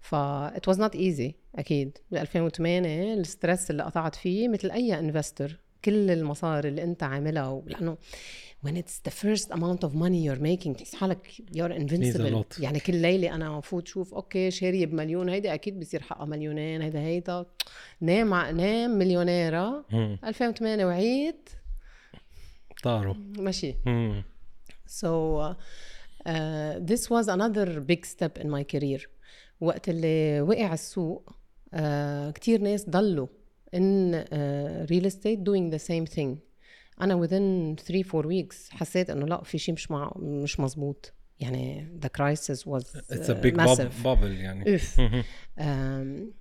ف 0.00 0.14
it 0.48 0.72
was 0.72 0.76
not 0.76 0.94
easy 0.94 1.32
أكيد 1.54 1.98
ب 2.10 2.14
2008 2.14 3.14
ال 3.14 3.22
stress 3.22 3.70
اللي 3.70 3.82
قطعت 3.82 4.14
فيه 4.14 4.48
مثل 4.48 4.70
أي 4.70 4.98
investor 4.98 5.60
كل 5.84 6.10
المصاري 6.10 6.68
اللي 6.68 6.82
أنت 6.82 7.02
عاملها 7.02 7.62
لأنه 7.66 7.96
when 8.66 8.70
it's 8.70 9.00
the 9.08 9.12
first 9.12 9.48
amount 9.50 9.88
of 9.88 9.92
money 9.94 10.20
you're 10.26 10.42
making 10.42 10.76
تحس 10.76 10.94
حالك 10.94 11.32
you're 11.52 11.72
invincible. 11.72 12.60
يعني 12.62 12.80
كل 12.80 12.96
ليلة 12.96 13.34
أنا 13.34 13.60
فوت 13.60 13.88
شوف 13.88 14.14
okay 14.14 14.50
شاريه 14.50 14.86
بمليون 14.86 15.28
هيدي 15.28 15.54
أكيد 15.54 15.80
بصير 15.80 16.02
حقها 16.02 16.24
مليونين 16.24 16.82
هيدا 16.82 17.00
هيدا 17.00 17.46
نام 18.00 18.34
نام 18.56 18.90
مليونيرة 18.90 19.84
مم. 19.92 20.18
2008 20.24 20.84
وعيد 20.84 21.48
طاروا 22.82 23.14
ماشي 23.38 23.74
مم. 23.86 24.22
So 24.88 25.10
uh, 26.26 26.78
this 26.90 27.10
was 27.10 27.28
another 27.28 27.80
big 27.80 28.06
step 28.06 28.38
in 28.38 28.48
my 28.50 28.64
career. 28.64 29.00
وقت 29.60 29.88
اللي 29.88 30.40
وقع 30.40 30.72
السوق 30.72 31.30
uh, 31.74 31.78
كتير 32.34 32.60
ناس 32.60 32.88
ضلوا 32.90 33.26
uh, 33.26 34.86
real 34.90 35.04
estate 35.10 35.38
doing 35.48 35.72
the 35.74 35.82
same 35.82 36.14
thing. 36.16 36.36
أنا 37.00 37.26
within 37.26 37.76
3 37.82 38.04
4 38.18 38.22
weeks 38.42 38.70
حسيت 38.70 39.10
إنه 39.10 39.26
لا 39.26 39.42
في 39.44 39.58
شيء 39.58 39.74
مش 39.74 39.90
مع 39.90 40.12
مش 40.16 40.60
مزبوط. 40.60 41.12
يعني 41.40 41.88
the 42.04 42.08
crisis 42.08 42.58
was 42.58 42.82
It's 42.84 43.28
a 43.28 43.34
uh, 43.34 43.42
big 43.42 43.54
bub- 43.56 43.66
massive. 43.78 44.04
bubble 44.04 44.24
يعني 44.24 44.72
of 44.72 45.00
um, 45.60 46.32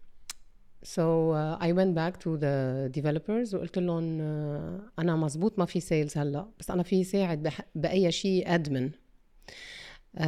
uh, 0.97 1.65
I 1.67 1.71
went 1.79 1.93
back 1.95 2.19
to 2.23 2.29
the 2.37 2.89
developers 2.99 3.53
وقلت 3.53 3.77
لهم 3.77 4.17
uh, 4.19 4.81
أنا 4.99 5.15
مزبوط 5.15 5.59
ما 5.59 5.65
في 5.65 5.79
sales 5.79 6.17
هلأ 6.17 6.49
بس 6.59 6.71
أنا 6.71 6.83
في 6.83 7.03
ساعد 7.03 7.43
بح- 7.43 7.65
بأي 7.75 8.11
شيء 8.11 8.53
admin 8.55 8.89
uh, 8.89 10.21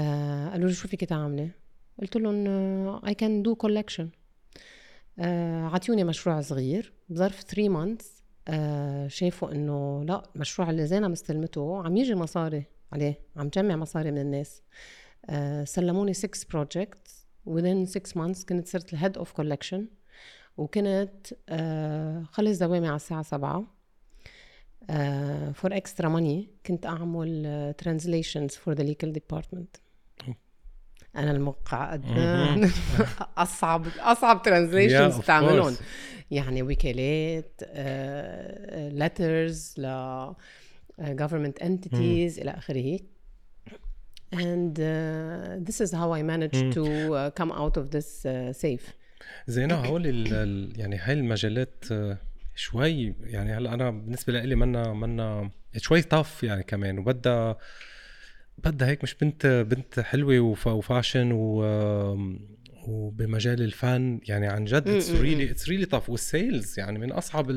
قالوا 0.51 0.67
لي 0.69 0.73
شو 0.73 0.87
فيك 0.87 1.03
تعملي 1.03 1.49
قلت 2.01 2.17
لهم 2.17 2.99
can 2.99 3.43
do 3.47 3.55
collection. 3.65 4.05
uh, 4.05 5.23
عطيوني 5.73 6.03
مشروع 6.03 6.41
صغير 6.41 6.93
بظرف 7.09 7.43
3 7.43 7.69
months. 7.69 8.05
uh, 8.05 9.07
شافوا 9.07 9.51
إنه 9.51 10.03
لا 10.03 10.23
المشروع 10.35 10.69
اللي 10.69 10.87
زينه 10.87 11.07
مستلمته 11.07 11.83
عم 11.83 11.97
يجي 11.97 12.15
مصاري 12.15 12.63
عليه 12.91 13.19
عم 13.37 13.47
جمع 13.47 13.75
مصاري 13.75 14.11
من 14.11 14.17
الناس. 14.17 14.61
uh, 15.31 15.33
سلموني 15.63 16.13
6 16.13 16.47
projects. 16.53 17.11
Within 17.49 17.85
6 17.85 18.13
months 18.15 18.45
كنت 18.45 18.67
صرت 18.67 18.93
ال 18.93 18.98
head 18.98 19.17
of 19.17 19.31
collection 19.31 19.87
وكنت 20.57 21.27
uh, 21.27 22.31
خلص 22.31 22.59
دوامي 22.59 22.87
على 22.87 22.95
الساعة 22.95 23.21
7 23.21 23.79
for 25.53 25.77
extra 25.77 26.09
money 26.09 26.49
كنت 26.65 26.85
أعمل 26.85 27.73
translations 27.77 28.51
for 28.51 28.73
the 28.73 28.83
legal 28.83 29.13
department 29.13 29.77
أنا 31.15 31.31
المقعد. 31.31 32.05
مهم. 32.05 32.71
أصعب 33.37 33.85
أصعب 33.99 34.39
Yeah, 34.39 34.41
translations 34.41 35.17
بتعملهم 35.17 35.75
course. 35.75 35.79
يعني 36.31 36.63
وكالات 36.63 37.61
letters 38.93 39.73
ل 39.77 39.85
government 40.99 41.63
entities 41.63 42.39
إلى 42.39 42.51
آخره. 42.57 42.99
And 44.31 44.77
uh, 44.79 45.67
this 45.67 45.81
is 45.81 45.91
how 45.91 46.11
I 46.11 46.21
managed 46.21 46.65
to 46.77 46.83
uh, 46.85 47.31
come 47.39 47.51
out 47.51 47.75
of 47.77 47.85
this 47.91 48.25
uh, 48.25 48.53
safe. 48.53 48.93
زينة 49.47 49.75
هول 49.75 50.05
يعني 50.77 50.97
هاي 50.97 51.13
المجالات 51.13 51.85
آه، 51.91 52.17
شوي 52.55 53.15
يعني 53.19 53.53
هلا 53.57 53.73
أنا 53.73 53.89
بالنسبة 53.91 54.33
لي 54.41 54.55
منا 54.55 54.93
منا 54.93 55.49
شوي 55.77 56.01
tough 56.01 56.43
يعني 56.43 56.63
كمان. 56.63 56.99
وبدها 56.99 57.57
بدها 58.65 58.87
هيك 58.87 59.03
مش 59.03 59.15
بنت 59.15 59.45
بنت 59.47 59.99
حلوة 59.99 60.39
وف- 60.39 60.67
و 60.67 60.75
fashion 60.75 61.31
و 61.31 61.63
وبمجال 62.87 63.61
الفن. 63.61 64.19
يعني 64.27 64.47
عن 64.47 64.65
جد 64.65 64.87
it's 64.87 65.11
really 65.11 65.51
it's 65.51 65.69
really 65.69 65.85
tough 65.85 66.09
وال 66.09 66.29
sales 66.29 66.79
يعني 66.79 66.99
من 66.99 67.11
أصعب 67.11 67.49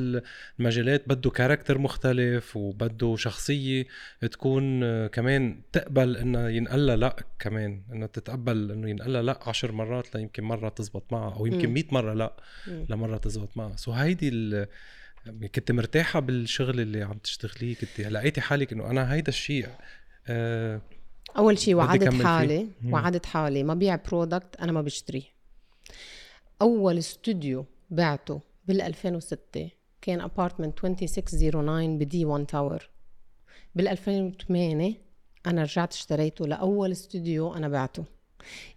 المجالات. 0.59 1.09
بده 1.09 1.29
character 1.29 1.77
مختلف 1.77 2.57
وبده 2.57 3.15
شخصية 3.15 3.85
تكون 4.31 4.83
آه، 4.83 5.07
كمان 5.07 5.61
تقبل 5.71 6.17
إنه 6.17 6.49
ينقال 6.49 6.85
لا 6.85 7.15
كمان 7.39 7.81
إنه 7.93 8.05
تتقبل 8.05 8.71
إنه 8.71 8.89
ينقال 8.89 9.13
لا 9.13 9.39
عشر 9.47 9.71
مرات 9.71 10.15
ليمكن 10.15 10.43
مرة 10.43 10.69
تزبط 10.69 11.13
معها 11.13 11.35
أو 11.35 11.45
يمكن 11.45 11.67
مم. 11.67 11.73
100 11.73 11.83
مرة 11.91 12.13
لا. 12.13 12.33
لمرة 12.89 13.17
تزبط 13.17 13.57
معها. 13.57 13.75
so 13.75 13.91
هيدي 13.91 14.29
ال- 14.29 14.67
كنت 15.55 15.71
مرتاحة 15.71 16.19
بالشغل 16.19 16.79
اللي 16.79 17.01
عم 17.03 17.17
تشتغليه. 17.17 17.75
كنت 17.75 18.01
لقيتي 18.01 18.41
حالك 18.41 18.73
إنه 18.73 18.89
أنا 18.89 19.13
هيدا 19.13 19.29
الشيء 19.29 19.67
آه 20.27 20.81
أول 21.37 21.59
شيء 21.59 21.75
وعدت. 21.75 22.13
حالي. 22.13 22.67
وعدت 22.89 23.25
حالي 23.25 23.63
ما 23.63 23.73
بيع 23.73 23.95
product 23.95 24.55
أنا 24.55 24.71
ما 24.71 24.81
بشتريه. 24.81 25.23
أول 26.61 26.97
استوديو 26.97 27.65
بعته 27.89 28.41
بال 28.67 28.81
2006 28.81 29.69
كان 30.01 30.21
apartment 30.21 30.83
2609 30.83 31.87
ب 31.97 32.25
D1 32.25 32.45
Tower 32.45 32.89
بال 33.75 33.87
2008 33.87 34.93
أنا 35.45 35.63
رجعت 35.63 35.93
اشتريته 35.93 36.47
لأول 36.47 36.91
استوديو 36.91 37.53
أنا 37.53 37.69
بعته. 37.69 38.05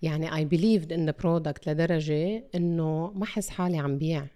يعني 0.03 0.31
I 0.31 0.49
believed 0.49 0.89
in 0.89 1.11
the 1.11 1.25
product 1.25 1.69
لدرجة 1.69 2.45
إنه 2.55 3.13
ما 3.15 3.27
حس 3.27 3.49
حالي 3.49 3.79
عم 3.79 3.99
بيع. 3.99 4.27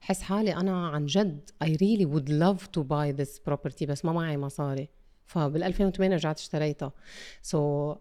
حس 0.00 0.22
حالي 0.22 0.56
أنا 0.56 0.88
عن 0.88 1.06
جد 1.06 1.50
I 1.64 1.66
really 1.66 2.06
would 2.06 2.28
love 2.28 2.62
to 2.76 2.82
buy 2.84 3.22
this 3.22 3.38
property 3.50 3.84
بس 3.88 4.04
ما 4.04 4.12
معي 4.12 4.36
مصاري. 4.36 4.88
فبال 5.32 5.62
2008 5.62 6.16
رجعت 6.16 6.38
اشتريتها. 6.38 6.92
So 7.46 7.58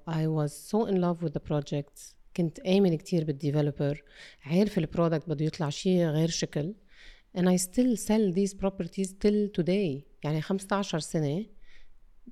I 0.10 0.26
was 0.38 0.52
so 0.72 0.88
in 0.92 0.96
love 0.96 1.26
with 1.26 1.34
the 1.34 1.42
projects. 1.52 2.16
كنت 2.38 2.60
آمن 2.60 2.98
كتير 2.98 3.24
بال 3.24 3.38
developer 3.38 4.04
عارف 4.44 4.78
ال 4.78 4.84
product 4.84 5.30
بده 5.30 5.46
يطلع 5.46 5.70
شيء 5.70 6.06
غير 6.06 6.30
شكل. 6.30 6.74
And 7.38 7.42
I 7.42 7.58
still 7.62 7.96
sell 8.08 8.34
these 8.36 8.54
properties 8.54 9.08
till 9.10 9.62
today. 9.62 10.04
يعني 10.24 10.42
15 10.42 11.00
سنة. 11.00 11.46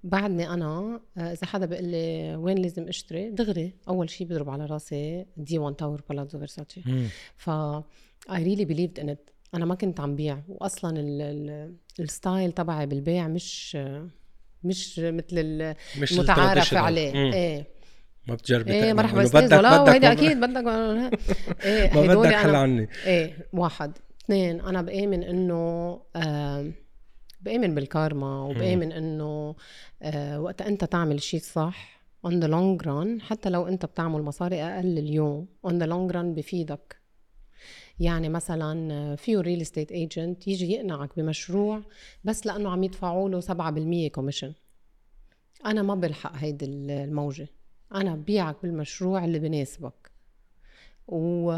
بعدني 0.03 0.49
أنا 0.49 1.01
آه، 1.17 1.31
إذا 1.33 1.45
حدا 1.47 1.65
بيقول 1.65 1.85
لي 1.85 2.35
وين 2.35 2.57
لازم 2.57 2.87
أشتري؟ 2.87 3.29
دغري. 3.29 3.73
أول 3.87 4.09
شيء 4.09 4.27
بضرب 4.27 4.49
على 4.49 4.65
راسي 4.65 5.25
D1 5.37 5.59
Tower 5.59 6.01
Palazzo 6.09 6.37
Versace. 6.39 6.81
ف 7.37 7.49
I 8.29 8.39
really 8.39 8.65
believed 8.65 9.03
in 9.03 9.07
it. 9.09 9.31
أنا 9.55 9.65
ما 9.65 9.75
كنت 9.75 9.99
عم 9.99 10.15
بيع. 10.15 10.41
ال- 10.97 11.75
ال 11.99 12.08
style 12.08 12.51
تبعي 12.51 12.85
بالبيع 12.85 13.27
مش 13.27 13.77
مش 14.63 14.99
مثل 14.99 15.73
مش 16.01 16.11
المتعارف. 16.13 16.73
عليه. 16.73 17.13
إيه. 17.33 17.67
ما 18.27 18.35
بتجربي 18.35 18.73
إيه 18.73 18.93
إنه 18.93 19.23
أستاذ 19.25 19.45
بدك 19.47 19.57
ولا 19.57 19.77
بدك 19.83 19.87
وهيدا 19.89 20.07
ما- 20.07 20.13
أكيد 20.13 20.39
بدك 20.39 20.67
إيه 21.65 21.93
ما 21.93 22.15
بدك 22.15 22.33
حل 22.35 22.55
عني. 22.55 22.87
إيه 23.05 23.47
واحد. 23.53 23.91
اثنين 24.25 24.61
أنا 24.61 24.81
بآمن 24.81 25.23
إنه 25.23 26.01
آه 26.15 26.71
بآمن 27.41 27.75
بالكارما 27.75 28.41
وبآمن 28.41 28.91
إنه 28.91 29.55
آه 30.01 30.39
وقت 30.41 30.61
أنت 30.61 30.83
تعمل 30.83 31.21
شيء 31.21 31.39
صح 31.39 31.99
on 32.27 32.31
the 32.31 32.47
long 32.47 32.85
run 32.85 33.21
حتى 33.23 33.49
لو 33.49 33.67
أنت 33.67 33.85
بتعمل 33.85 34.21
مصاري 34.21 34.61
أقل 34.63 34.97
اليوم 34.97 35.47
on 35.67 35.71
the 35.71 35.85
long 35.87 36.13
run 36.13 36.25
بفيدك. 36.37 36.98
يعني 37.99 38.29
مثلا 38.29 39.15
فيه 39.15 39.39
real 39.39 39.61
estate 39.61 39.91
agent 39.91 40.47
يجي 40.47 40.71
يقنعك 40.71 41.09
بمشروع 41.17 41.81
بس 42.23 42.45
لأنه 42.45 42.69
عم 42.69 42.83
يدفعوا 42.83 43.29
له 43.29 43.41
7% 43.41 44.11
commission 44.11 44.53
أنا 45.65 45.81
ما 45.81 45.95
بلحق 45.95 46.35
هيدي 46.35 46.65
الموجة. 46.65 47.47
أنا 47.95 48.15
ببيعك 48.15 48.55
بالمشروع 48.63 49.25
اللي 49.25 49.39
بناسبك. 49.39 50.11
و 51.07 51.51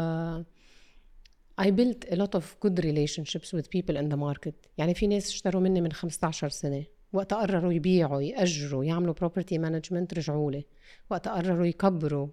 I 1.60 1.70
built 1.70 2.04
a 2.10 2.16
lot 2.16 2.34
of 2.34 2.44
good 2.60 2.78
relationships 2.84 3.52
with 3.52 3.70
people 3.70 3.96
in 3.96 4.08
the 4.08 4.16
market. 4.16 4.54
يعني 4.78 4.94
في 4.94 5.06
ناس 5.06 5.28
اشتروا 5.28 5.62
مني 5.62 5.80
من 5.80 5.92
15 5.92 6.48
سنة. 6.48 6.84
وقت 7.12 7.34
قرروا 7.34 7.72
يبيعوا 7.72 8.22
يأجروا 8.22 8.84
يعملوا 8.84 9.14
property 9.14 9.58
management 9.58 10.16
رجعوا 10.16 10.50
لي. 10.50 10.64
وقت 11.10 11.28
قرروا 11.28 11.66
يكبروا. 11.66 12.28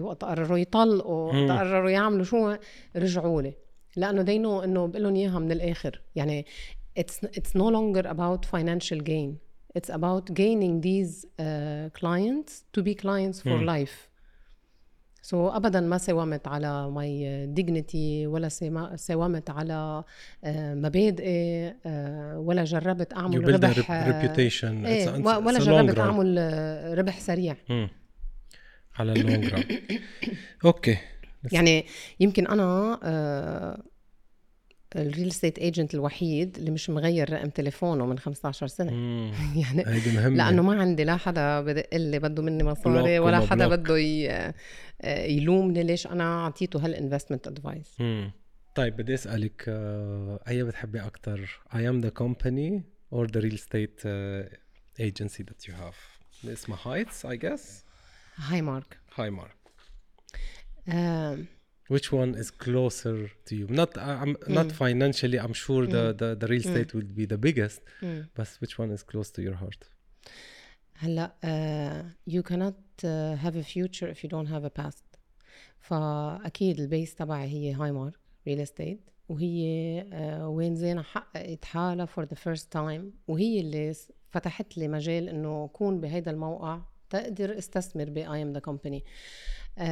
وقت 0.00 0.24
قرروا 0.24 0.58
يطلقوا. 0.58 1.32
وقت 1.32 1.50
قرروا 1.58 1.90
يعملوا 1.90 2.24
شو 2.24 2.56
رجعوا 2.96 3.42
لي 3.42 3.52
they 3.98 4.38
know 4.42 4.64
إنه 4.64 4.86
بقول 4.86 5.02
لهم 5.02 5.14
إياها 5.14 5.38
من 5.38 5.52
الآخر. 5.52 6.02
يعني 6.16 6.44
it's, 7.00 7.28
it's 7.28 7.54
no 7.54 7.66
longer 7.70 8.06
about 8.06 8.44
financial 8.56 9.00
gain. 9.00 9.38
It's 9.78 9.90
about 9.90 10.24
gaining 10.34 10.74
these 10.88 11.24
uh, 11.24 11.90
clients 12.00 12.52
to 12.74 12.82
be 12.82 12.94
clients 12.94 13.40
for 13.42 13.62
life. 13.64 14.10
سو 15.22 15.50
so, 15.50 15.54
ابدا 15.54 15.80
ما 15.80 15.98
ساومت 15.98 16.48
على 16.48 16.90
ماي 16.90 17.46
ديجنتي 17.46 18.26
ولا 18.26 18.48
ساومت 18.96 19.50
على 19.50 20.04
آه، 20.44 20.74
مبادئي 20.74 21.74
آه، 21.86 22.38
ولا 22.38 22.64
جربت 22.64 23.14
you 23.14 23.16
اعمل 23.16 23.46
build 23.46 23.48
ربح 23.64 23.72
rep- 23.72 24.12
reputation. 24.12 24.62
It's- 24.84 25.26
و- 25.26 25.32
it's 25.32 25.46
ولا 25.46 25.58
a 25.58 25.62
long 25.62 25.86
جربت. 25.86 25.98
أعمل 25.98 26.36
آه، 26.38 26.94
ربح 26.94 27.20
سريع. 27.20 27.56
على 29.00 29.12
اللونج 29.12 29.48
ران 29.48 29.64
أوكي. 30.64 30.98
يعني 31.52 31.84
يمكن 32.20 32.46
أنا 32.46 33.00
آه، 33.02 33.82
الريل 34.96 35.28
استيت 35.28 35.58
ايجنت 35.58 35.94
الوحيد 35.94 36.56
اللي 36.56 36.70
مش 36.70 36.90
مغير 36.90 37.32
رقم 37.32 37.48
تليفونه 37.48 38.06
من 38.06 38.18
15 38.18 38.66
سنة. 38.66 38.92
مم. 38.92 39.32
يعني 39.62 39.86
هيدي 39.86 40.10
مهمة. 40.16 40.36
لأنه 40.36 40.62
ما 40.62 40.80
عندي 40.80 41.04
لا 41.04 41.16
حدا 41.16 41.60
بدق 41.60 41.96
لي 41.96 42.18
بده 42.18 42.42
مني 42.42 42.64
مصاري 42.64 43.18
ولا 43.18 43.40
حدا 43.40 43.66
بلوك. 43.66 43.80
بده 43.80 43.96
آه، 45.00 45.24
يلومني. 45.26 45.82
ليش 45.82 46.06
أنا 46.06 46.44
أعطيته 46.44 46.84
هالانفستمنت 46.84 47.46
ادفايس. 47.46 47.96
طيب 48.74 48.96
بدي 48.96 49.14
أسألك 49.14 49.64
آه، 49.68 50.40
أي 50.48 50.64
بتحبي 50.64 51.00
أكثر 51.00 51.60
the 51.74 52.10
company 52.22 52.80
or 53.14 53.26
the 53.26 53.40
real 53.40 53.54
estate 53.54 54.04
uh, 54.04 54.44
agency 55.00 55.42
that 55.42 55.68
you 55.68 55.72
have 55.72 56.20
اللي 56.42 56.52
اسمها 56.52 56.78
هايتس 56.86 57.26
I 57.26 57.30
guess. 57.30 57.89
هاي 58.40 58.62
مارك 58.62 58.98
هاي 59.14 59.30
مارك 59.30 59.56
آه، 60.88 61.38
which 61.92 62.06
one 62.12 62.34
is 62.42 62.50
closer 62.64 63.28
to 63.48 63.54
you 63.54 63.66
not 63.68 63.96
uh, 63.96 64.22
I'm 64.22 64.34
not 64.58 64.68
Mm. 64.68 64.78
financially 64.82 65.38
I'm 65.44 65.54
sure 65.64 65.82
the, 65.94 66.04
the 66.20 66.28
the 66.42 66.46
real 66.52 66.62
Mm. 66.62 66.66
estate 66.66 66.90
will 66.94 67.10
be 67.20 67.26
the 67.26 67.38
biggest 67.46 67.80
مم. 68.02 68.28
but 68.38 68.46
which 68.62 68.74
one 68.78 68.90
is 68.96 69.02
close 69.02 69.30
to 69.30 69.42
your 69.42 69.56
heart 69.62 69.84
هلا 70.96 71.32
uh, 71.44 72.30
you 72.32 72.42
cannot 72.42 73.04
uh, 73.04 73.36
have 73.44 73.56
a 73.56 73.64
future 73.74 74.08
if 74.08 74.24
you 74.24 74.28
don't 74.28 74.48
have 74.48 74.64
a 74.64 74.82
past 74.82 75.04
فأكيد 75.80 76.80
ال 76.80 76.87
base 76.87 77.14
تبعي 77.14 77.48
هي 77.48 77.74
Highmark 77.74 78.14
Real 78.46 78.60
Estate 78.60 79.00
وهي 79.28 80.04
uh, 80.10 80.40
وين 80.42 80.76
زينة 80.76 81.02
حققت 81.02 81.64
حالها 81.64 82.06
for 82.06 82.24
the 82.26 82.36
first 82.36 82.64
time 82.76 83.02
وهي 83.28 83.60
اللي 83.60 83.94
فتحت 84.30 84.78
لي 84.78 84.88
مجال 84.88 85.28
انه 85.28 85.64
اكون 85.64 86.00
بهيدا 86.00 86.30
الموقع 86.30 86.80
لأقدر 87.10 87.58
استثمر 87.58 88.10
ب 88.10 88.18
I 88.18 88.38
am 88.44 88.58
the 88.60 88.70
company 88.70 89.00
uh, 89.00 89.82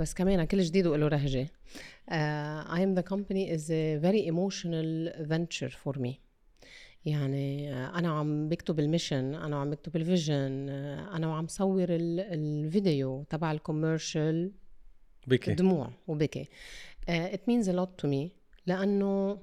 بس 0.00 0.14
كمان 0.14 0.44
كل 0.44 0.60
جديد 0.60 0.86
وله 0.86 1.08
رهجة 1.08 1.44
uh, 1.46 2.10
I 2.70 2.78
am 2.80 2.94
the 3.00 3.04
company 3.14 3.50
is 3.56 3.70
a 3.70 3.98
very 4.06 4.26
emotional 4.32 5.12
venture 5.28 5.70
for 5.84 5.98
me 6.00 6.10
يعني 7.04 7.74
آه، 7.74 7.98
أنا 7.98 8.08
عم 8.08 8.48
بكتب 8.48 8.80
ال 8.80 8.87
mission 8.87 9.34
أنا 9.34 9.56
عم 9.56 9.70
بكتب 9.70 9.96
ال 9.96 10.06
vision 10.06 10.66
آه، 10.68 11.16
أنا 11.16 11.34
عم 11.36 11.46
صور 11.46 11.86
ال- 11.88 12.20
الفيديو 12.20 13.22
تبع 13.30 13.52
ال 13.52 13.61
commercial 13.61 14.52
بكي 15.26 15.54
دموع 15.54 15.90
وبكي 16.08 16.44
uh, 16.44 17.10
it 17.34 17.40
means 17.50 17.68
a 17.68 17.72
lot 17.72 18.02
to 18.04 18.08
me 18.08 18.28
لأنه 18.66 19.38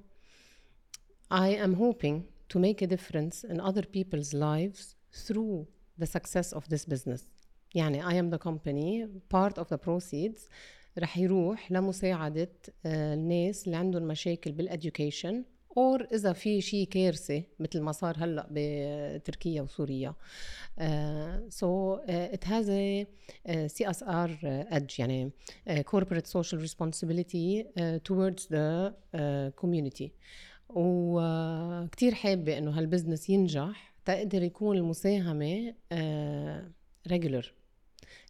I 1.31 1.49
am 1.65 1.73
hoping 1.75 2.23
to 2.49 2.59
make 2.59 2.81
a 2.81 2.87
difference 2.87 3.43
in 3.43 3.59
other 3.59 3.81
people's 3.97 4.31
lives 4.33 4.95
through 5.25 5.65
the 6.01 6.05
success 6.05 6.53
of 6.53 6.63
this 6.69 6.85
business 6.85 7.21
يعني 7.75 8.03
I 8.03 8.13
am 8.13 8.37
the 8.37 8.39
company 8.39 9.07
part 9.33 9.57
of 9.57 9.67
the 9.69 9.77
proceeds 9.77 10.49
رح 10.97 11.17
يروح 11.17 11.71
لمساعدة 11.71 12.51
آه، 12.85 13.13
الناس 13.13 13.65
اللي 13.65 13.77
عندهم 13.77 14.03
مشاكل 14.03 14.53
بالeducation 14.57 15.35
or 15.79 16.13
إذا 16.13 16.33
في 16.33 16.61
شيء 16.61 16.87
كارثة 16.87 17.43
مثل 17.59 17.81
ما 17.81 17.91
صار 17.91 18.15
هلأ 18.17 18.47
بتركيا 18.51 19.61
وسوريا 19.61 20.13
uh, 20.79 20.83
uh, 20.83 22.35
it 22.35 22.43
has 22.43 22.69
a 22.69 23.05
uh, 23.05 23.67
CSR 23.67 24.29
uh, 24.43 24.75
edge 24.77 24.99
يعني 24.99 25.31
uh, 25.69 25.83
responsibility 26.53 27.63
uh, 27.63 27.99
towards 28.03 28.45
the 28.45 28.93
uh, 29.13 29.61
community 29.61 30.09
وكتير 30.69 32.13
حابة 32.13 32.57
إنه 32.57 32.71
هالبزنس 32.71 33.29
ينجح 33.29 33.94
تقدر 34.05 34.43
يكون 34.43 34.77
المساهمة 34.77 35.73
uh, 35.93 37.11
regular. 37.13 37.45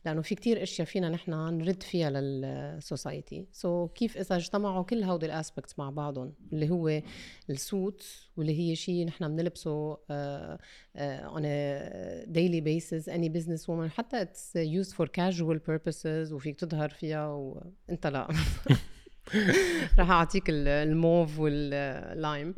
لأنه 0.05 0.21
في 0.21 0.36
كتير 0.36 0.63
أشياء 0.63 0.88
فينا 0.88 1.09
نحن 1.09 1.32
نرد 1.32 1.84
فيها 1.84 2.09
لل 2.09 3.47
society 3.51 3.88
so 3.88 3.89
so 3.89 3.91
كيف 3.91 4.17
إذا 4.17 4.36
اجتمعوا 4.36 4.84
كل 4.84 5.03
هودي 5.03 5.26
ال 5.26 5.32
aspects 5.32 5.80
مع 5.80 5.89
بعضهم 5.89 6.34
اللي 6.53 6.69
هو 6.69 7.01
ال 7.49 7.61
suit 7.61 8.05
واللي 8.38 8.59
هي 8.59 8.76
شيء 8.76 9.05
نحن 9.05 9.28
بنلبسه 9.36 9.93
uh, 9.95 9.97
uh, 9.97 11.36
on 11.36 11.41
a 11.41 12.26
daily 12.32 12.61
basis 12.61 13.07
any 13.13 13.30
business 13.30 13.67
woman 13.67 13.88
حتى 13.91 14.26
it's 14.26 14.55
used 14.55 14.91
for 14.93 15.05
casual 15.07 15.59
purposes 15.69 16.32
وفيك 16.32 16.59
تظهر 16.59 16.89
فيها 16.89 17.28
وانت 17.28 18.07
لا. 18.07 18.28
رح 19.99 20.09
أعطيك 20.11 20.49
ال- 20.49 20.67
الموف 20.67 21.39
وال 21.39 21.78
lime 21.78 22.55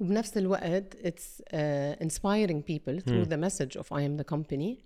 وبنفس 0.00 0.38
الوقت 0.38 0.94
it's 0.94 1.42
uh, 1.42 2.04
inspiring 2.04 2.62
people 2.62 3.00
through 3.00 3.10
مم. 3.10 3.24
the 3.24 3.48
message 3.48 3.76
of 3.80 3.84
I 3.84 4.00
am 4.00 4.22
the 4.22 4.34
company. 4.34 4.84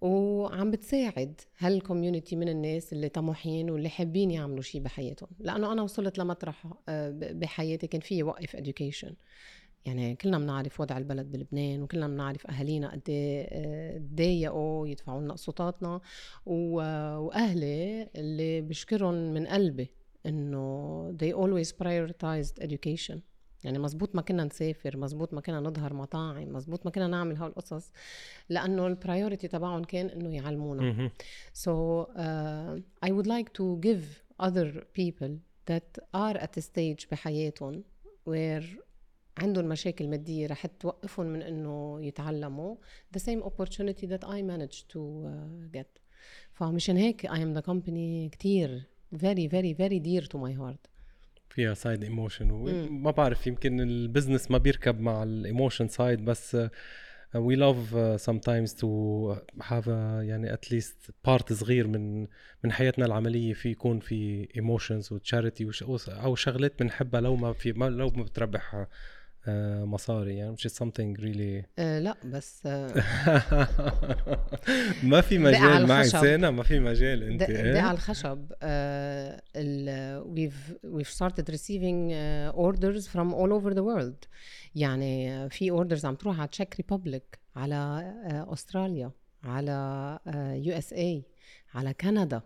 وعم 0.00 0.70
بتساعد 0.70 1.40
هالكوميونتي 1.58 2.36
من 2.36 2.48
الناس 2.48 2.92
اللي 2.92 3.08
طموحين 3.08 3.70
واللي 3.70 3.88
حابين 3.88 4.30
يعملوا 4.30 4.62
شيء 4.62 4.80
بحياتهم. 4.80 5.28
لأنه 5.38 5.72
أنا 5.72 5.82
وصلت 5.82 6.18
لمطرح 6.18 6.66
آه، 6.88 7.10
بحياتي 7.32 7.86
كان 7.86 8.00
في 8.00 8.22
وقف 8.22 8.56
education. 8.56 9.12
يعني 9.86 10.16
كلنا 10.16 10.38
بنعرف 10.38 10.80
وضع 10.80 10.98
البلد 10.98 11.32
بلبنان 11.32 11.82
وكلنا 11.82 12.08
بنعرف 12.08 12.46
أهالينا 12.46 12.92
قد 12.92 13.02
إيه، 13.08 13.46
آه، 13.50 13.98
تضايقوا 13.98 14.88
يدفعوا 14.88 15.20
لنا 15.20 15.32
قسطاتنا. 15.32 16.00
وأهلي 16.46 18.08
اللي 18.16 18.60
بشكرهم 18.60 19.14
من 19.14 19.46
قلبي 19.46 19.90
إنه 20.26 21.16
they 21.22 21.32
always 21.32 21.68
prioritized 21.72 22.64
education. 22.64 23.18
يعني 23.64 23.78
مزبوط 23.78 24.14
ما 24.14 24.22
كنا 24.22 24.44
نسافر 24.44 24.96
مزبوط 24.96 25.34
ما 25.34 25.40
كنا 25.40 25.60
نظهر 25.60 25.94
مطاعم 25.94 26.52
مزبوط 26.52 26.84
ما 26.84 26.90
كنا 26.90 27.06
نعمل 27.06 27.36
هالقصص 27.36 27.92
لأنه 28.48 28.86
ال 28.86 28.93
priority 28.93 29.48
تبعهم 29.48 29.84
كان 29.84 30.06
إنه 30.06 30.34
يعلمونا. 30.34 31.10
So 31.54 31.70
uh, 32.16 33.06
I 33.06 33.10
would 33.10 33.26
like 33.26 33.52
to 33.52 33.78
give 33.80 34.22
other 34.38 34.68
people 35.00 35.38
that 35.66 35.98
are 36.14 36.36
at 36.36 36.56
a 36.56 36.62
stage 36.62 37.06
بحياتهم 37.10 37.84
where 38.28 38.64
عندهم 39.38 39.64
مشاكل 39.64 40.08
مادية 40.08 40.46
رح 40.46 40.66
توقفهم 40.66 41.26
من 41.26 41.42
إنه 41.42 41.98
يتعلموا 42.02 42.76
the 43.16 43.20
same 43.20 43.42
opportunity 43.42 44.06
that 44.06 44.24
I 44.24 44.42
managed 44.42 44.88
to 44.88 44.98
uh, 44.98 45.76
get. 45.76 46.00
فمشان 46.52 46.96
هيك 46.96 47.26
I 47.26 47.36
am 47.36 47.60
the 47.60 47.62
company 47.62 48.30
كتير 48.32 48.82
very 49.14 49.46
very 49.48 49.72
very 49.72 50.00
dear 50.00 50.26
to 50.26 50.38
my 50.38 50.52
heart. 50.52 50.93
فيها 51.54 51.74
side 51.74 52.02
emotion 52.04 52.50
وما 52.50 53.10
بعرف 53.10 53.46
يمكن 53.46 53.80
ال 53.80 53.88
business 53.88 54.50
ما 54.50 54.58
بيركب 54.58 55.00
مع 55.00 55.22
ال 55.22 55.30
emotion 55.30 55.88
side 55.88 56.24
بس 56.24 56.56
we 57.34 57.56
love 57.56 57.92
uh, 57.94 58.16
sometimes 58.18 58.72
to 58.72 58.88
have 59.60 59.88
a 59.88 60.22
يعني 60.22 60.52
at 60.52 60.68
least 60.72 61.10
part 61.28 61.52
صغير 61.52 61.86
من 61.86 62.26
من 62.64 62.72
حياتنا 62.72 63.06
العملية 63.06 63.52
في 63.52 63.70
يكون 63.70 64.00
في 64.00 64.48
ايموشنز 64.56 65.12
وتشاريتي 65.12 65.70
أو 66.08 66.34
شغلات 66.34 66.82
بنحبها 66.82 67.20
لو 67.20 67.36
ما 67.36 67.52
في 67.52 67.72
ما 67.72 67.84
لو 67.84 68.10
ما 68.10 68.22
بتربح 68.22 68.86
مصاري. 69.84 70.36
يعني 70.36 70.50
مش 70.50 70.68
something 70.68 71.20
really. 71.20 71.64
آه 71.78 71.98
لا 71.98 72.16
بس 72.24 72.62
آه. 72.66 73.02
ما 75.02 75.20
في 75.20 75.38
مجال 75.38 75.86
معي 75.86 76.04
سينا 76.04 76.50
ما 76.50 76.62
في 76.62 76.78
مجال 76.78 77.22
أنت 77.22 77.42
دق 77.42 77.48
إيه؟ 77.48 77.80
على 77.80 77.94
الخشب. 77.94 78.52
آه 78.62 79.40
we've 80.36 80.88
we've 80.96 81.12
started 81.18 81.48
receiving 81.48 82.12
uh, 82.12 82.66
orders 82.66 83.06
from 83.06 83.34
all 83.34 83.52
over 83.52 83.74
the 83.74 83.82
world. 83.82 84.28
يعني 84.74 85.48
في 85.50 85.70
orders 85.70 86.04
عم 86.06 86.14
تروح 86.14 86.38
على 86.40 86.48
Czech 86.48 86.76
Republic 86.76 87.38
على 87.56 88.12
uh, 88.28 88.52
استراليا 88.52 89.10
على 89.44 90.18
USA 90.64 91.24
على 91.74 91.94
كندا 91.94 92.42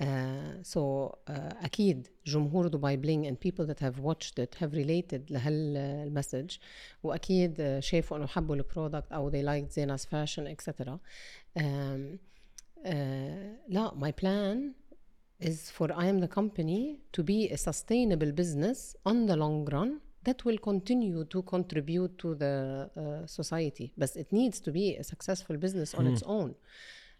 uh, 0.00 0.62
so, 0.62 0.80
uh, 1.28 1.64
اكيد 1.64 2.08
جمهور 2.26 2.68
دبي 2.68 2.96
بلينج 2.96 3.26
and 3.26 3.40
people 3.40 3.66
that 3.66 3.80
have 3.80 3.98
watched 3.98 4.38
it 4.38 4.54
have 4.54 4.72
related 4.74 5.30
لهالمسج 5.30 6.56
واكيد 7.02 7.78
شافوا 7.78 8.16
انه 8.16 8.26
حبوا 8.26 8.56
البرودكت 8.56 9.12
او 9.12 9.30
they 9.30 9.44
liked 9.44 9.72
زينا's 9.72 10.04
fashion 10.04 10.46
etc 10.46 10.98
um, 11.58 11.62
uh, 12.84 12.92
لا 13.68 13.90
my 14.00 14.12
plan 14.22 14.74
is 15.48 15.70
for 15.70 15.92
I 15.92 16.06
am 16.06 16.20
the 16.20 16.28
company 16.28 17.00
to 17.12 17.22
be 17.22 17.48
a 17.50 17.56
sustainable 17.56 18.32
business 18.32 18.96
on 19.04 19.26
the 19.26 19.36
long 19.36 19.64
run 19.74 20.00
that 20.26 20.44
will 20.46 20.58
continue 20.70 21.24
to 21.24 21.42
contribute 21.42 22.12
to 22.22 22.34
the 22.34 22.54
uh, 22.96 23.26
society 23.26 23.92
but 24.00 24.10
it 24.22 24.28
needs 24.32 24.60
to 24.60 24.70
be 24.78 24.86
a 25.02 25.04
successful 25.12 25.56
business 25.64 25.90
on 25.98 26.06
its 26.12 26.22
own 26.36 26.50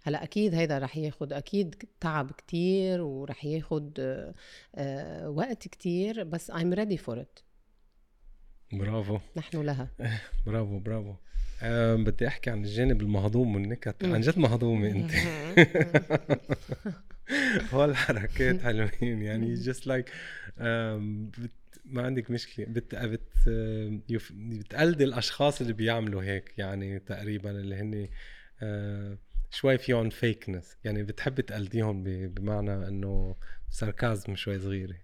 هلا 0.06 0.24
أكيد 0.24 0.56
هيدا 0.56 0.78
رح 0.78 0.97
ياخد 0.97 1.34
أكيد 1.34 1.76
تعب 1.99 2.32
كتير 2.32 3.01
ورح 3.01 3.45
ياخد 3.45 3.99
آه، 4.76 5.30
وقت 5.30 5.68
كتير 5.68 6.24
بس 6.24 6.51
I'm 6.51 6.76
ready 6.76 6.97
for 6.97 7.18
it. 7.18 7.43
برافو. 8.74 9.20
نحن 9.38 9.62
لها. 9.62 9.89
برافو 10.45 10.80
برافو. 10.80 11.14
أه 11.62 11.95
بدي 11.95 12.28
أحكي 12.28 12.49
عن 12.49 12.64
الجانب 12.64 13.01
المهضوم 13.01 13.56
والنكت. 13.56 14.06
عن 14.06 14.22
جد 14.22 14.39
مهضومة 14.39 14.88
أنت. 14.88 15.12
هول 17.74 17.89
الحركات 17.89 18.62
حلوين. 18.62 19.22
يعني 19.22 19.53
جست 19.53 19.88
لايك 19.88 20.12
ما 21.86 22.01
عندك 22.01 22.32
مشكلة. 22.32 22.66
بت 22.66 22.95
بت 22.95 23.49
بتقلدي 24.32 25.03
الأشخاص 25.03 25.62
اللي 25.62 25.74
بيعملوا 25.74 26.24
هيك 26.24 26.53
يعني 26.58 26.99
تقريبا 26.99 27.51
اللي 27.51 27.76
هن 27.76 28.10
أه 28.62 29.18
شوي 29.56 29.78
فيهم 29.78 30.10
فيكنس 30.10 30.78
يعني 30.84 31.03
بتحب 31.03 31.41
تقلديهم 31.41 32.03
بمعنى 32.28 32.88
إنه 32.88 33.36
ساركازم 33.70 34.36
شوي 34.36 34.60
صغيرة. 34.60 34.95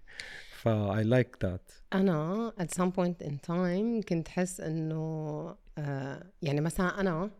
ف 0.50 0.68
I 0.68 1.02
like 1.04 1.46
that. 1.46 1.72
أنا 1.92 2.52
at 2.60 2.74
some 2.78 2.90
point 2.90 3.26
in 3.26 3.32
time 3.48 4.04
كنت 4.08 4.28
حس 4.28 4.60
إنه 4.60 5.56
آه 5.78 6.32
يعني 6.42 6.60
مثلا 6.60 7.00
أنا 7.00 7.30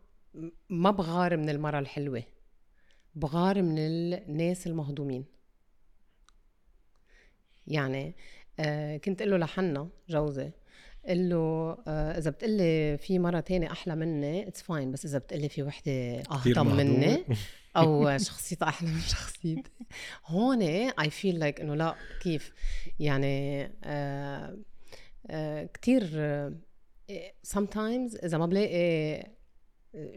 ما 0.70 0.90
بغار 0.90 1.36
من 1.36 1.50
المرة 1.50 1.78
الحلوة. 1.78 2.22
بغار 3.14 3.62
من 3.62 3.78
الناس 3.78 4.66
المهضومين. 4.66 5.24
يعني 7.66 8.14
آه 8.60 8.96
كنت 8.96 9.22
للحنا 9.22 9.88
جوزي 10.08 10.50
قل 11.08 11.28
له 11.28 11.76
آه 11.88 12.18
إذا 12.18 12.30
بتقلي 12.30 12.98
في 12.98 13.18
مرة 13.18 13.40
تانية 13.40 13.72
أحلى 13.72 13.96
مني 13.96 14.48
it's 14.48 14.62
fine 14.62 14.92
بس 14.92 15.04
إذا 15.04 15.18
بتقلي 15.18 15.48
في 15.48 15.62
وحدة 15.62 16.22
اهضم 16.32 16.76
مني 16.76 17.24
أو 17.76 18.18
شخصيتها 18.18 18.68
أحلى 18.68 18.90
من 18.90 19.00
شخصيتي. 19.00 19.70
هون 20.26 20.62
I 20.62 21.10
feel 21.10 21.38
like 21.38 21.60
إنه 21.60 21.74
لا 21.74 21.94
كيف؟ 22.20 22.52
يعني 23.00 23.62
آه 23.84 24.58
آه 25.30 25.68
كثير 25.82 26.10
آه 26.14 26.54
sometimes 27.46 28.24
إذا 28.24 28.38
ما 28.38 28.46
بلاقي 28.46 29.26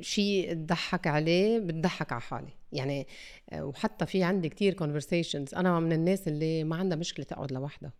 شيء 0.01 0.53
تضحك 0.53 1.07
عليه 1.07 1.59
بتضحك 1.59 2.11
على 2.11 2.21
حالي. 2.21 2.53
يعني 2.71 3.07
آه، 3.49 3.65
وحتى 3.65 4.05
في 4.05 4.23
عندي 4.23 4.49
كتير 4.49 4.75
conversations. 4.77 5.57
أنا 5.57 5.79
من 5.79 5.93
الناس 5.93 6.27
اللي 6.27 6.63
ما 6.63 6.75
عندها 6.75 6.97
مشكلة 6.97 7.25
تقعد 7.25 7.51
لوحدها. 7.51 7.93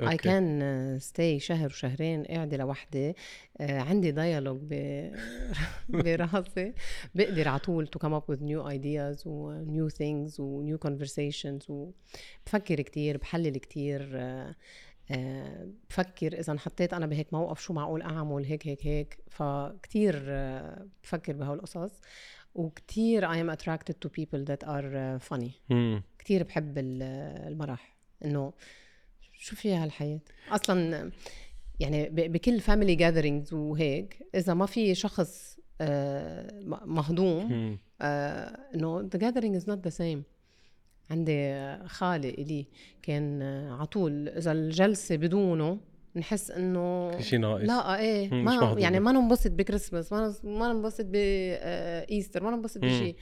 I 0.00 0.16
can 0.16 0.98
stay 0.98 1.38
شهر 1.38 1.66
وشهرين 1.66 2.24
قاعدة 2.24 2.56
لوحدي. 2.56 3.14
آه، 3.60 3.80
عندي 3.80 4.10
dialogue 4.12 4.60
براسي. 5.88 6.72
بقدر 7.14 7.48
على 7.48 7.58
طول 7.58 7.86
to 7.86 7.98
come 7.98 8.14
up 8.14 8.22
with 8.28 8.44
new 8.44 8.68
ideas 8.68 9.22
و 9.26 9.41
new 9.41 9.88
things 9.88 10.40
و 10.40 10.49
new 10.49 10.78
conversations 10.78 11.66
وبفكر 11.68 12.80
كتير 12.80 13.16
بحلل 13.16 13.56
كتير. 13.56 14.10
آه، 14.14 14.54
آه، 15.10 15.68
بفكر 15.90 16.38
إذا 16.38 16.52
انحطيت 16.52 16.94
أنا 16.94 17.06
بهيك 17.06 17.32
موقف 17.32 17.60
شو 17.60 17.72
معقول 17.72 18.02
أعمل 18.02 18.44
هيك 18.44 18.66
هيك 18.66 18.86
هيك. 18.86 19.18
فكتير 19.30 20.22
بفكر 21.02 21.32
بهالقصص 21.32 22.00
وكتير 22.54 23.28
I 23.28 23.36
am 23.36 23.56
attracted 23.56 23.94
to 24.04 24.08
people 24.08 24.44
that 24.50 24.68
are 24.68 25.18
funny. 25.30 25.74
كتير 26.18 26.42
بحب 26.42 26.78
المرح 26.78 27.96
إنه 28.24 28.52
شو 29.44 29.56
فيها 29.56 29.84
هالحياة؟ 29.84 30.20
أصلا 30.50 31.10
يعني 31.80 32.08
بكل 32.10 32.60
family 32.60 32.94
gatherings 32.94 33.54
وهيك 33.54 34.26
إذا 34.34 34.54
ما 34.54 34.66
في 34.66 34.94
شخص 34.94 35.58
آه، 35.80 36.60
مهضوم 36.84 37.78
آه، 38.00 38.58
إنه 38.74 39.00
the 39.00 39.18
gathering 39.18 39.56
is 39.56 39.68
not 39.68 39.84
the 39.84 39.90
same 39.90 40.22
عندي 41.10 41.54
خالي 41.86 42.30
إلي 42.30 42.66
كان 43.02 43.42
على 43.70 43.86
طول 43.86 44.28
إذا 44.28 44.52
الجلسة 44.52 45.16
بدونه 45.16 45.78
نحس 46.16 46.50
إنه 46.50 47.18
شيء 47.20 47.38
ناقص. 47.38 47.62
لا 47.62 47.98
إيه 47.98 48.34
ما 48.34 48.74
يعني 48.78 49.00
ما 49.00 49.12
ننبسط 49.12 49.50
بكريسماس 49.50 50.12
ما 50.12 50.34
ما 50.44 50.72
ننبسط 50.72 51.04
ب 51.04 51.24
Easter 51.24 52.42
ما 52.42 52.50
ننبسط 52.50 52.78
بشيء 52.78 53.16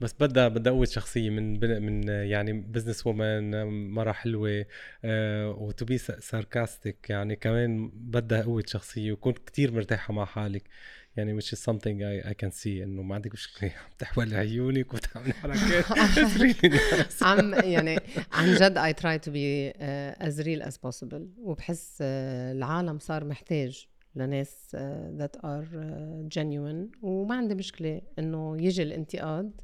بس 0.00 0.14
بدها 0.20 0.48
بدها 0.48 0.72
قوة 0.72 0.86
شخصية 0.86 1.30
من 1.30 1.82
من 1.82 2.08
يعني 2.08 2.52
business 2.52 3.06
woman 3.06 3.64
مرة 3.90 4.12
حلوة 4.12 4.64
و 5.54 5.64
to 5.64 5.84
be 5.84 5.98
sarcastic 5.98 7.10
يعني 7.10 7.36
كمان 7.36 7.90
بدها 7.94 8.42
قوة 8.42 8.64
شخصية 8.66 9.12
وكون 9.12 9.32
كتير 9.32 9.72
مرتاحة 9.72 10.14
مع 10.14 10.24
حالك. 10.24 10.62
يعني 11.16 11.40
which 11.40 11.44
is 11.44 11.58
something 11.58 12.02
I, 12.02 12.30
I 12.30 12.34
can 12.34 12.50
see 12.50 12.66
إنه 12.66 13.02
ما 13.02 13.14
عندك 13.14 13.32
مشكلة. 13.32 13.70
عم 13.84 13.90
تحولي 13.98 14.36
عيونك 14.36 14.94
وتعملي 14.94 15.32
حركات 15.32 15.84
عم 17.22 17.54
يعني 17.54 17.98
عن 18.32 18.54
جد 18.54 18.78
I 18.78 18.92
try 19.00 19.18
to 19.26 19.30
be 19.30 19.72
uh, 19.78 20.28
as 20.28 20.44
real 20.46 20.68
as 20.68 20.76
possible. 20.76 21.22
وبحس 21.38 21.96
uh, 21.98 22.02
العالم 22.02 22.98
صار 22.98 23.24
محتاج 23.24 23.86
لناس 24.14 24.72
آه، 24.74 25.16
that 25.18 25.38
are 25.40 25.74
آه، 25.76 26.28
genuine. 26.34 26.96
وما 27.02 27.34
عندي 27.34 27.54
مشكلة 27.54 28.00
إنه 28.18 28.62
يجي 28.62 28.82
الانتقاد 28.82 29.60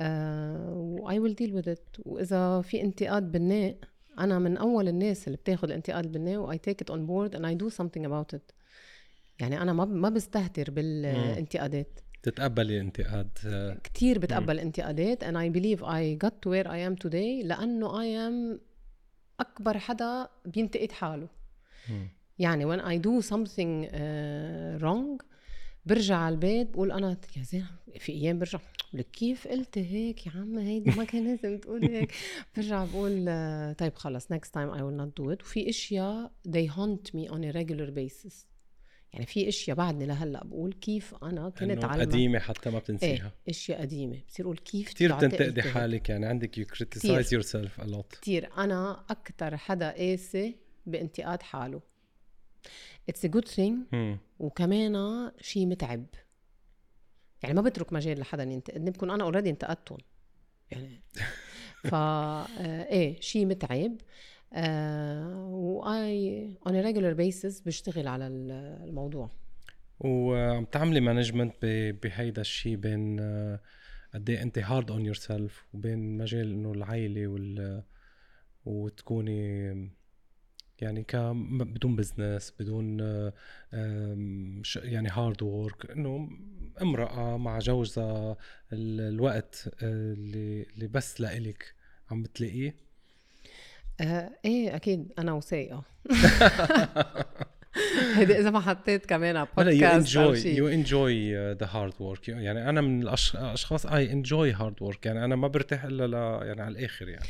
آه، 0.00 0.72
و 0.74 1.10
I 1.10 1.14
will 1.14 1.34
deal 1.34 1.52
with 1.62 1.68
it. 1.74 2.00
وإذا 2.06 2.60
في 2.60 2.80
انتقاد 2.82 3.32
بناء 3.32 3.76
أنا 4.18 4.38
من 4.38 4.56
أول 4.56 4.88
الناس 4.88 5.26
اللي 5.26 5.36
بتاخد 5.36 5.64
الانتقاد 5.68 6.04
البناء 6.04 6.36
و 6.38 6.52
I 6.52 6.56
take 6.56 6.84
it 6.84 6.94
on 6.94 6.98
board 6.98 7.38
and 7.38 7.42
I 7.44 7.64
do 7.64 7.76
something 7.76 8.04
about 8.06 8.36
it. 8.36 8.54
يعني 9.40 9.62
أنا 9.62 9.72
ما 9.72 9.84
ما 9.84 10.08
بستهتر 10.08 10.70
بالانتقادات. 10.70 12.00
تتقبلي 12.22 12.80
انتقاد 12.80 13.28
كثير 13.84 14.18
بتقبل 14.18 14.58
انتقادات 14.58 15.24
and 15.24 15.36
I 15.36 15.56
believe 15.58 15.82
I 15.84 16.26
got 16.26 16.32
to 16.42 16.50
where 16.50 16.66
I 16.68 16.90
am 16.90 17.06
today 17.08 17.44
لأنه 17.44 17.88
I 17.92 18.30
am 18.30 18.60
أكبر 19.40 19.78
حدا 19.78 20.28
بينتقد 20.44 20.92
حاله. 20.92 21.28
يعني 22.42 22.66
when 22.66 22.80
I 22.80 22.98
do 22.98 23.28
something 23.28 23.86
uh, 23.86 24.82
wrong 24.82 25.26
برجع 25.86 26.16
على 26.16 26.32
البيت 26.32 26.70
بقول 26.70 26.92
أنا 26.92 27.16
يا 27.36 27.42
زين 27.42 27.66
في 27.98 28.12
أيام 28.12 28.38
برجع 28.38 28.58
لك 28.92 29.10
كيف 29.10 29.48
قلت 29.48 29.78
هيك 29.78 30.26
يا 30.26 30.32
عم 30.34 30.58
هيدي 30.58 30.90
ما 30.90 31.04
كان 31.04 31.26
لازم 31.26 31.58
تقول 31.58 31.84
هيك. 31.84 32.12
برجع 32.56 32.84
بقول 32.84 33.24
uh, 33.24 33.76
طيب 33.78 33.94
خلص 33.94 34.26
next 34.26 34.48
time 34.48 34.74
I 34.74 34.78
will 34.78 35.00
not 35.02 35.22
do 35.22 35.34
it. 35.34 35.42
وفي 35.42 35.68
أشياء 35.68 36.32
they 36.48 36.68
haunt 36.68 37.14
me 37.14 37.28
on 37.30 37.38
a 37.38 37.52
regular 37.56 37.90
basis. 37.90 38.34
يعني 39.12 39.26
في 39.26 39.48
أشياء 39.48 39.76
بعدني 39.76 40.06
لهلأ 40.06 40.44
بقول 40.44 40.72
كيف 40.72 41.14
أنا 41.22 41.50
كنت 41.50 41.84
على 41.84 42.04
قديمة 42.04 42.38
حتى 42.38 42.70
ما 42.70 42.78
بتنسيها. 42.78 43.10
إيه 43.10 43.32
أشياء 43.48 43.80
قديمة. 43.80 44.18
بصير 44.28 44.46
أقول 44.46 44.58
كيف 44.58 44.88
كثير 44.88 45.16
بتنتقدي 45.16 45.62
حالك 45.62 46.08
يعني 46.08 46.26
عندك 46.26 46.58
you 46.58 46.66
criticize 46.66 47.34
yourself 47.34 47.80
a 47.80 47.84
lot 47.84 48.12
كثير 48.22 48.48
أنا 48.58 49.04
أكثر 49.10 49.56
حدا 49.56 49.90
قاسي 49.90 50.56
بانتقاد 50.86 51.42
حاله. 51.42 51.91
it's 53.08 53.24
a 53.24 53.28
good 53.28 53.48
thing 53.48 53.78
وكمان 54.38 55.30
شيء 55.40 55.66
متعب. 55.66 56.06
يعني 57.42 57.54
ما 57.54 57.62
بترك 57.62 57.92
مجال 57.92 58.20
لحدا 58.20 58.42
ينتقدني 58.42 58.90
بكون 58.90 59.10
أنا 59.10 59.24
already 59.24 59.50
انتقدتهم. 59.50 59.98
يعني 60.70 61.02
فا 61.90 61.96
آه، 61.96 62.46
إيه 62.84 63.20
شيء 63.20 63.46
متعب. 63.46 63.96
آه 64.52 65.46
و 65.46 66.48
I 66.66 66.71
on 66.71 66.80
regular 66.80 67.12
basis 67.12 67.60
بشتغل 67.60 68.08
على 68.08 68.26
الموضوع. 68.26 69.30
وعم 70.00 70.64
تعملي 70.64 71.00
management 71.00 71.54
بهيدا 72.02 72.40
الشيء 72.40 72.76
بين 72.76 73.20
آه، 73.20 73.60
قد 74.14 74.30
إيه 74.30 74.42
أنت 74.42 74.58
hard 74.58 74.90
on 74.90 75.06
yourself 75.06 75.66
وبين 75.74 76.16
مجال 76.18 76.52
إنه 76.52 76.72
العائله 76.72 77.26
وال 77.26 77.82
وتكوني 78.64 79.72
يعني 80.82 81.02
ك 81.02 81.16
بدون 81.16 81.96
business 81.96 82.52
بدون 82.60 83.00
يعني 84.76 85.08
hard 85.08 85.42
work 85.42 85.90
إنه 85.90 86.28
امرأة 86.82 87.36
مع 87.36 87.58
جوزها 87.58 88.36
الوقت 88.72 89.68
آه، 89.82 90.12
اللي 90.12 90.62
اللي 90.62 90.86
بس 90.86 91.20
لإلك 91.20 91.74
عم 92.10 92.22
بتلاقيه؟ 92.22 92.74
آه 94.00 94.30
إيه 94.44 94.76
أكيد 94.76 95.12
أنا 95.18 95.32
وسايقة 95.32 95.84
هيدي 98.14 98.38
إذا 98.38 98.50
ما 98.50 98.60
حطيت 98.60 99.06
كمان 99.06 99.36
على 99.36 99.48
بودكاست 99.56 100.14
يو 100.14 100.30
انجوي 100.30 100.38
يو 100.38 100.68
انجوي 100.68 101.34
ذا 101.52 101.66
هارد 101.70 101.92
ورك 102.00 102.28
يعني 102.28 102.68
أنا 102.68 102.80
من 102.80 103.02
الأشخاص 103.02 103.86
اي 103.86 104.12
انجوي 104.12 104.52
هارد 104.52 104.82
ورك 104.82 105.06
يعني 105.06 105.24
أنا 105.24 105.36
ما 105.36 105.48
برتاح 105.48 105.84
إلا 105.84 106.06
لا 106.06 106.40
يعني 106.44 106.62
على 106.62 106.78
الآخر 106.78 107.08
يعني. 107.08 107.26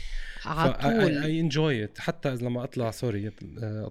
على 0.46 1.24
اي 1.24 1.40
انجوي 1.40 1.88
حتى 1.98 2.34
لما 2.34 2.64
أطلع 2.64 2.90
سوري 2.90 3.30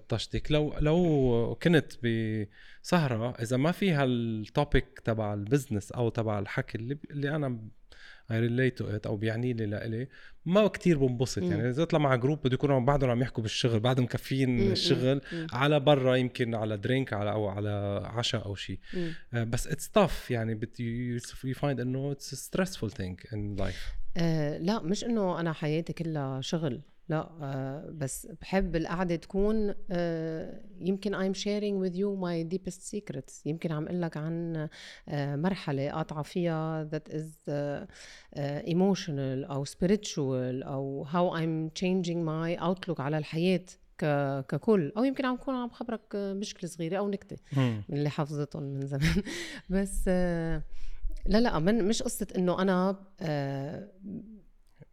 طشتك 0.08 0.52
لو 0.52 0.74
لو 0.80 1.58
كنت 1.62 1.92
بسهره 2.02 3.30
إذا 3.42 3.56
ما 3.56 3.72
فيها 3.72 4.04
التوبيك 4.04 5.00
تبع 5.04 5.34
البزنس 5.34 5.92
أو 5.92 6.08
تبع 6.08 6.38
الحكي 6.38 6.78
اللي, 6.78 6.98
اللي 7.10 7.36
أنا 7.36 7.58
I 8.32 8.40
relate 8.40 8.78
to 8.78 8.88
it 8.88 9.06
أو 9.06 9.16
بيعني 9.16 9.52
لي 9.52 9.66
لإلي 9.66 10.08
ما 10.46 10.68
كتير 10.68 10.98
بنبسط 10.98 11.42
يعني. 11.42 11.68
إذا 11.68 11.82
اطلع 11.82 11.98
مع 11.98 12.16
group 12.16 12.42
بده 12.42 12.54
يكونوا 12.54 12.80
بعدهم 12.80 13.10
عم 13.10 13.22
يحكوا 13.22 13.42
بالشغل 13.42 13.80
بعدهم 13.80 14.04
مكفيين 14.04 14.72
الشغل. 14.72 15.20
على 15.52 15.80
برا 15.80 16.14
يمكن 16.16 16.54
على 16.54 16.76
drink 16.76 17.12
على 17.12 17.30
أو 17.32 17.48
على 17.48 18.02
عشاء 18.04 18.44
أو 18.46 18.54
شيء 18.54 18.78
آه، 19.34 19.44
بس 19.44 19.66
it's 19.66 19.90
tough 19.90 20.30
يعني. 20.30 20.60
you 20.78 21.54
find 21.54 21.80
إنه 21.80 22.12
it's 22.12 22.34
stressful 22.34 22.90
thing 22.90 23.20
in 23.32 23.56
life 23.56 23.92
لا 24.60 24.82
مش 24.82 25.04
إنه 25.04 25.40
أنا 25.40 25.52
حياتي 25.52 25.92
كلها 25.92 26.40
شغل. 26.40 26.82
لا 27.08 27.30
آه 27.42 27.90
بس 27.90 28.28
بحب 28.40 28.76
القعدة 28.76 29.16
تكون 29.16 29.74
آه 29.90 30.60
يمكن 30.80 31.14
I'm 31.14 31.34
sharing 31.36 31.84
with 31.84 31.96
you 31.96 32.16
my 32.22 32.54
deepest 32.56 32.80
secrets. 32.96 33.46
يمكن 33.46 33.72
عم 33.72 33.84
أقول 33.84 34.02
لك 34.02 34.16
عن 34.16 34.68
آه 35.08 35.36
مرحلة 35.36 35.90
قاطعة 35.90 36.22
فيها 36.22 36.88
that 36.94 37.12
is 37.12 37.50
emotional 38.66 39.50
أو 39.50 39.64
spiritual 39.64 40.66
أو 40.66 41.06
how 41.12 41.36
I'm 41.38 41.70
changing 41.82 42.18
my 42.26 42.62
outlook 42.62 43.00
على 43.00 43.18
الحياة 43.18 43.64
ككل. 44.48 44.92
أو 44.96 45.04
يمكن 45.04 45.24
عم 45.24 45.36
كون 45.36 45.54
عم 45.54 45.70
خبرك 45.70 46.16
مشكلة 46.16 46.70
صغيرة 46.70 46.98
أو 46.98 47.08
نكتة 47.08 47.36
من 47.88 47.96
اللي 47.96 48.10
حافظتهم 48.10 48.62
من 48.62 48.86
زمان. 48.86 49.22
بس 49.70 50.08
لا 51.26 51.40
لا 51.40 51.58
من 51.58 51.84
مش 51.88 52.02
قصة 52.02 52.26
إنه 52.36 52.62
أنا 52.62 52.96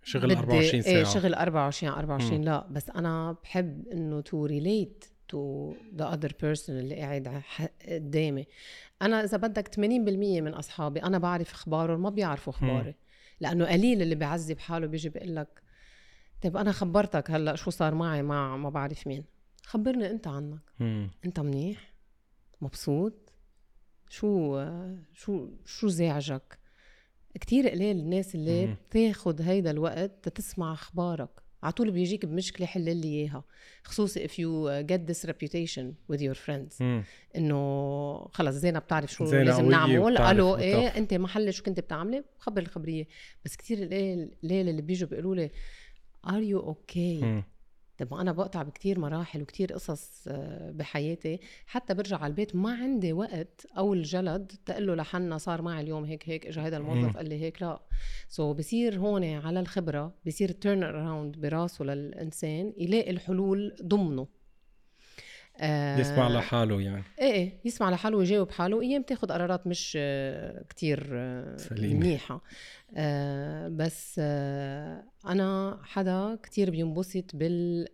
شغل 0.03 0.31
24 0.31 0.81
ساعه 0.81 0.93
إيه 0.93 1.03
شغل 1.03 1.33
24 1.33 1.93
24 1.93 2.37
مم. 2.37 2.43
لا 2.43 2.67
بس 2.71 2.89
أنا 2.89 3.35
بحب 3.43 3.87
إنه 3.87 4.21
to 4.21 4.45
relate 4.45 5.05
to 5.27 5.73
the 5.95 6.13
other 6.13 6.33
person 6.41 6.79
اللي 6.79 6.95
قاعد 6.95 7.41
قدامي. 7.89 8.45
أنا 9.01 9.23
إذا 9.23 9.37
بدك 9.37 9.67
80% 9.75 9.79
من 9.79 10.53
أصحابي 10.53 11.03
أنا 11.03 11.17
بعرف 11.17 11.53
أخبارهم 11.53 12.01
ما 12.01 12.09
بيعرفوا 12.09 12.53
أخباري 12.53 12.95
لأنه 13.39 13.65
قليل 13.65 14.01
اللي 14.01 14.15
بيعذب 14.15 14.59
حاله 14.59 14.87
بيجي 14.87 15.09
بيقول 15.09 15.35
لك 15.35 15.61
طيب 16.41 16.57
أنا 16.57 16.71
خبرتك 16.71 17.31
هلأ 17.31 17.55
شو 17.55 17.71
صار 17.71 17.95
معي؟ 17.95 18.23
مع 18.23 18.57
ما 18.57 18.69
بعرف 18.69 19.07
مين. 19.07 19.23
خبرني 19.65 20.11
أنت 20.11 20.27
عنك. 20.27 20.59
مم. 20.79 21.11
أنت 21.25 21.39
منيح؟ 21.39 21.93
مبسوط؟ 22.61 23.33
شو 24.09 24.63
شو 25.13 25.47
شو 25.65 25.87
زعجك؟ 25.87 26.58
كتير 27.33 27.69
قليل 27.69 27.97
الناس 27.99 28.35
اللي 28.35 28.65
مم. 28.65 28.75
بتاخد 28.89 29.41
هيدا 29.41 29.71
الوقت 29.71 30.11
تتسمع 30.23 30.73
أخبارك. 30.73 31.29
على 31.63 31.73
طول 31.73 31.91
بيجيك 31.91 32.25
بمشكلة 32.25 32.67
حل 32.67 32.97
لي 32.97 33.07
إياها 33.07 33.43
خصوصي 33.83 34.27
if 34.27 34.31
you 34.31 34.85
get 34.91 35.11
this 35.11 35.29
reputation 35.29 35.83
with 36.11 36.19
your 36.19 36.37
friends. 36.47 36.81
إنه 37.35 38.27
خلص 38.33 38.55
زينب 38.55 38.81
بتعرف 38.81 39.11
شو 39.11 39.25
لازم 39.25 39.69
نعمل. 39.69 40.17
قالوا 40.17 40.57
إيه 40.57 40.87
أنت 40.87 41.13
محل 41.13 41.53
شو 41.53 41.63
كنت 41.63 41.79
بتعملي؟ 41.79 42.23
خبر 42.37 42.61
الخبرية. 42.61 43.07
بس 43.45 43.55
كتير 43.55 43.85
قليل 43.85 44.69
اللي 44.69 44.81
بيجوا 44.81 45.09
بيقولوا 45.09 45.35
لي 45.35 45.51
ار 46.29 46.41
يو 46.41 46.59
أوكي 46.59 47.43
طب 47.99 48.13
أنا 48.13 48.31
بقطع 48.31 48.63
بكتير 48.63 48.99
مراحل 48.99 49.41
وكتير 49.41 49.73
قصص 49.73 50.23
آه، 50.27 50.71
بحياتي. 50.71 51.39
حتى 51.65 51.93
برجع 51.93 52.17
على 52.17 52.31
البيت 52.31 52.55
ما 52.55 52.73
عندي 52.73 53.13
وقت 53.13 53.67
أو 53.77 53.93
الجلد 53.93 54.51
تقول 54.65 54.87
له 54.87 54.95
لحنا 54.95 55.37
صار 55.37 55.61
معي 55.61 55.81
اليوم 55.81 56.05
هيك 56.05 56.29
هيك 56.29 56.45
اجى 56.47 56.59
هذا 56.59 56.77
الموظف 56.77 57.17
قال 57.17 57.29
لي 57.29 57.41
هيك 57.41 57.61
لا. 57.61 57.81
سو 58.29 58.53
so 58.53 58.57
بصير 58.57 58.99
هون 58.99 59.23
على 59.23 59.59
الخبرة 59.59 60.13
بصير 60.27 60.51
تيرن 60.51 60.83
اراوند 60.83 61.37
براسه 61.37 61.85
للإنسان 61.85 62.73
يلاقي 62.77 63.11
الحلول 63.11 63.75
ضمنه. 63.83 64.27
يسمع 65.99 66.27
لحاله 66.29 66.81
يعني. 66.81 67.03
إيه 67.19 67.31
إيه 67.33 67.59
يسمع 67.65 67.89
لحاله 67.89 68.17
ويجاوب 68.17 68.51
حاله. 68.51 68.81
أيام 68.81 69.01
تاخذ 69.01 69.27
قرارات 69.31 69.67
مش 69.67 69.97
آه 70.01 70.63
كتير 70.69 71.07
آه 71.13 71.57
منيحة. 71.71 72.41
آه 72.97 73.67
بس 73.67 74.15
آه 74.23 75.03
أنا 75.25 75.79
حدا 75.83 76.35
كتير 76.43 76.69
بينبسط 76.69 77.35
بال 77.35 77.87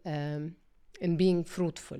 in 1.03 1.07
being 1.17 1.43
fruitful 1.57 1.99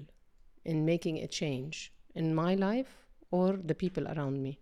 in 0.70 0.86
making 0.86 1.18
a 1.24 1.28
change 1.28 1.92
in 2.20 2.34
my 2.36 2.56
life 2.56 2.94
or 3.36 3.52
the 3.70 3.76
people 3.84 4.08
around 4.08 4.48
me. 4.48 4.54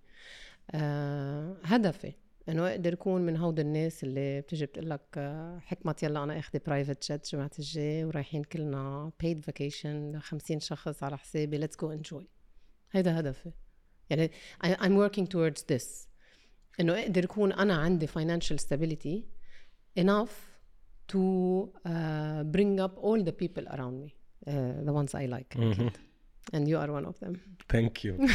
آه 0.72 1.58
هدفي. 1.64 2.14
انه 2.50 2.70
أقدر 2.70 2.94
اكون 2.94 3.22
من 3.22 3.38
هود 3.38 3.60
الناس 3.60 4.04
اللي 4.04 4.42
بتجي 4.42 4.66
بتقول 4.66 4.90
لك 4.90 5.02
آه، 5.18 5.60
حكمة 5.60 5.96
يلا 6.04 6.24
أنا 6.24 6.40
آخذ 6.40 6.60
private 6.66 7.12
jet 7.12 7.32
جمعة 7.32 7.52
الجاي 7.60 8.06
ورايحين 8.06 8.44
كلنا 8.44 9.12
paid 9.20 9.42
vacation 9.46 10.12
ل 10.12 10.22
50 10.22 10.60
شخص 10.60 11.04
على 11.04 11.18
حسابي 11.18 11.58
let's 11.58 11.78
go 11.78 11.92
enjoy 11.92 12.28
هيدا 12.92 13.20
هدفي. 13.20 13.52
يعني 14.10 14.32
I'm 14.64 15.10
working 15.10 15.26
towards 15.26 15.62
this. 15.72 16.08
إنه 16.80 17.02
أقدر 17.02 17.24
اكون 17.24 17.52
أنا 17.54 17.74
عندي 17.74 18.08
financial 18.08 18.58
stability 18.58 19.24
enough 20.00 20.32
to 21.12 21.20
uh, 21.86 22.44
bring 22.56 22.80
up 22.80 22.98
all 22.98 23.24
the 23.24 23.34
people 23.42 23.66
around 23.68 23.96
me 24.04 24.14
uh, 24.48 24.86
the 24.86 24.94
ones 24.94 25.14
I 25.16 25.26
like. 25.26 25.58
And 26.54 26.68
you 26.68 26.78
are 26.78 26.92
one 26.92 27.06
of 27.06 27.20
them. 27.26 27.38
thank 27.70 28.06
you 28.06 28.28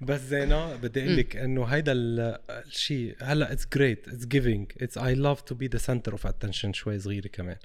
بس 0.00 0.20
زينة 0.20 0.76
بدي 0.76 1.04
أقول 1.04 1.16
لك 1.16 1.36
إنه 1.36 1.64
هيدا 1.64 1.92
الشيء 1.92 3.16
هلأ 3.22 3.52
it's 3.52 3.66
great 3.74 4.08
it's 4.08 4.26
giving 4.26 4.72
it's 4.80 4.98
I 4.98 5.14
love 5.14 5.40
to 5.40 5.54
be 5.54 5.66
the 5.66 5.78
center 5.78 6.12
of 6.12 6.26
attention 6.26 6.72
شوي 6.72 6.98
صغيرة 6.98 7.28
كمان. 7.28 7.56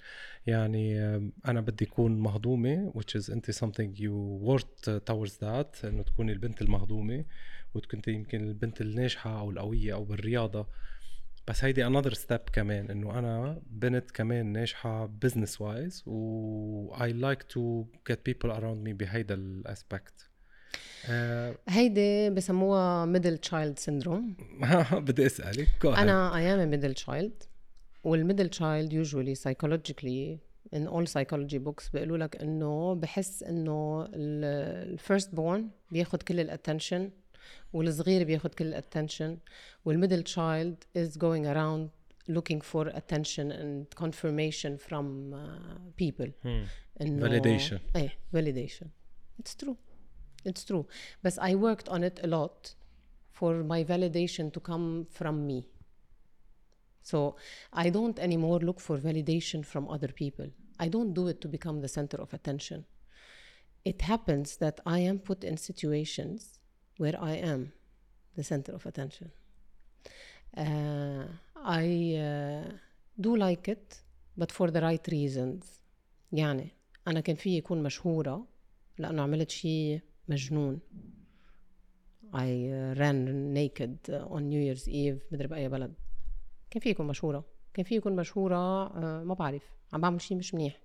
يعني 0.48 1.00
أنا 1.48 1.62
بدي 1.62 1.86
أكون 1.86 2.20
مهضومة 2.20 2.94
which 2.96 3.22
is 3.22 3.30
انت 3.30 3.52
something 3.52 4.00
you 4.00 4.40
worked 4.48 4.90
towards 5.10 5.34
that 5.42 5.86
إنه 5.86 6.04
تكوني 6.04 6.32
البنت 6.32 6.62
المهضومة 6.62 7.26
وكنت 7.74 8.08
يمكن 8.08 8.48
البنت 8.48 8.82
الناجحة 8.82 9.40
أو 9.40 9.52
القوية 9.52 9.94
أو 9.94 10.04
بالرياضة. 10.04 10.68
بس 11.48 11.64
هيدي 11.64 11.86
another 11.88 12.14
step 12.14 12.40
كمان 12.54 12.90
إنه 12.90 13.20
أنا 13.20 13.62
بنت 13.70 14.12
كمان 14.12 14.46
ناجحة 14.46 15.06
business 15.06 15.62
wise 15.62 16.04
و 16.06 16.96
I 16.96 17.10
like 17.10 17.44
to 17.54 17.86
get 18.12 18.18
people 18.30 18.50
around 18.52 18.88
me 18.88 18.92
بهيدا 18.92 19.36
ال 19.36 19.49
aspect 19.49 20.30
آه 21.10 21.56
هيدي 21.70 22.30
بسموها 22.30 23.06
middle 23.06 23.38
child 23.38 23.80
syndrome 23.80 24.38
بدي 24.94 25.26
أسألك 25.26 25.86
أنا 25.86 26.36
I 26.38 26.54
am 26.54 26.70
middle 26.70 26.94
child 26.94 27.44
وال 28.04 28.15
middle 28.15 28.50
child 28.50 28.94
usually 28.94 29.36
psychologically 29.36 30.40
in 30.76 30.88
all 30.88 31.06
psychology 31.06 31.60
books 31.68 31.92
بيقولوا 31.94 32.18
لك 32.18 32.42
إنه 32.42 32.96
بحس 32.96 33.44
إنه 33.44 34.08
ال 34.14 34.34
first 34.34 35.36
born 35.36 35.70
بياخد 35.92 36.24
كل 36.24 36.40
ال 36.40 36.47
attention 36.47 37.10
والصغير 37.73 38.25
بياخد 38.25 38.55
كل 38.55 38.67
الاتنشن 38.67 39.39
والميدل 39.85 40.23
تشايلد 40.23 40.85
is 40.97 41.17
going 41.17 41.47
around 41.47 41.91
looking 42.29 42.61
for 42.61 42.87
attention 42.89 43.51
and 43.51 43.95
confirmation 43.95 44.79
from 44.79 45.35
uh, 45.35 45.79
people 45.97 46.31
hmm. 46.43 46.67
إنه 47.01 47.29
validation 47.29 47.79
ايه 47.97 48.19
validation 48.37 48.87
it's 49.43 49.55
true 49.65 49.77
it's 50.49 50.65
true 50.65 50.85
but 51.27 51.39
I 51.39 51.55
worked 51.55 51.89
on 51.89 52.03
it 52.03 52.21
a 52.23 52.27
lot 52.27 52.75
for 53.31 53.53
my 53.65 53.85
validation 53.85 54.53
to 54.53 54.61
come 54.61 55.07
from 55.19 55.47
me 55.47 55.61
so 57.03 57.37
I 57.73 57.91
don't 57.91 58.19
anymore 58.19 58.59
look 58.61 58.81
for 58.81 58.97
validation 58.99 59.65
from 59.73 59.89
other 59.89 60.13
people 60.23 60.49
I 60.85 60.89
don't 60.89 61.13
do 61.21 61.27
it 61.33 61.41
to 61.43 61.49
become 61.49 61.81
the 61.81 61.89
center 61.89 62.19
of 62.25 62.35
attention 62.39 62.85
it 63.85 64.03
happens 64.03 64.57
that 64.59 64.81
I 64.97 64.99
am 65.11 65.19
put 65.19 65.43
in 65.45 65.57
situations 65.57 66.54
where 66.98 67.18
I 67.22 67.36
am 67.54 67.62
the 68.38 68.44
center 68.44 68.74
of 68.74 68.86
attention. 68.86 69.32
Uh, 70.58 71.26
I 71.82 71.86
uh, 72.30 72.72
do 73.20 73.36
like 73.36 73.68
it 73.68 73.88
but 74.38 74.52
for 74.52 74.72
the 74.72 74.82
right 74.82 75.08
reasons. 75.08 75.66
يعني 76.32 76.70
أنا 77.08 77.20
كان 77.20 77.36
في 77.36 77.58
يكون 77.58 77.84
مشهورة 77.84 78.48
لأنه 78.98 79.22
عملت 79.22 79.50
شيء 79.50 80.02
مجنون. 80.28 80.80
I 82.34 82.38
uh, 82.38 83.00
ran 83.00 83.54
naked 83.54 84.10
on 84.30 84.50
New 84.50 84.62
Year's 84.62 84.88
Eve 84.88 85.34
مدري 85.34 85.48
بأي 85.48 85.70
بلد. 85.70 85.94
كان 86.70 86.82
في 86.82 86.90
يكون 86.90 87.08
مشهورة. 87.08 87.46
كان 87.74 87.86
في 87.86 87.96
يكون 87.96 88.16
مشهورة 88.16 88.90
uh, 88.90 89.26
ما 89.26 89.34
بعرف. 89.34 89.64
عم 89.94 90.02
بعمل 90.02 90.22
شيء 90.22 90.38
مش 90.38 90.54
منيح. 90.54 90.82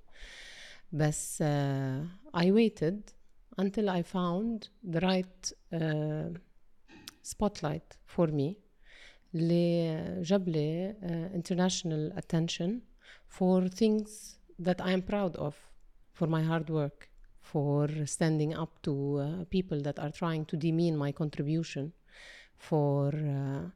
بس 0.93 1.43
uh, 1.43 2.37
I 2.37 2.45
waited 2.45 3.20
until 3.60 3.90
I 3.90 4.02
found 4.02 4.70
the 4.84 5.00
right 5.00 5.52
uh, 5.74 6.30
spotlight 7.22 7.98
for 8.06 8.28
me 8.28 8.58
اللي 9.36 10.22
جاب 10.22 10.50
لي 10.50 10.94
uh, 10.94 11.36
international 11.36 12.18
attention 12.18 12.82
for 13.28 13.68
things 13.68 14.38
that 14.60 14.82
I 14.82 14.92
am 14.94 15.02
proud 15.02 15.36
of 15.36 15.56
for 16.14 16.28
my 16.28 16.42
hard 16.44 16.70
work 16.70 17.10
for 17.42 17.88
standing 18.06 18.54
up 18.54 18.82
to 18.84 18.94
uh, 19.20 19.46
people 19.50 19.80
that 19.82 20.00
are 20.00 20.12
trying 20.22 20.46
to 20.46 20.56
demean 20.58 20.96
my 20.98 21.12
contribution 21.12 21.94
for 22.58 23.14
uh, 23.14 23.70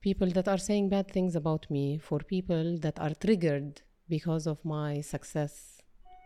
people 0.00 0.30
that 0.36 0.46
are 0.48 0.58
saying 0.58 0.88
bad 0.88 1.10
things 1.10 1.34
about 1.34 1.68
me 1.70 1.98
for 1.98 2.18
people 2.20 2.78
that 2.78 2.98
are 3.00 3.14
triggered 3.14 3.82
because 4.08 4.46
of 4.46 4.64
my 4.64 5.00
success 5.00 5.82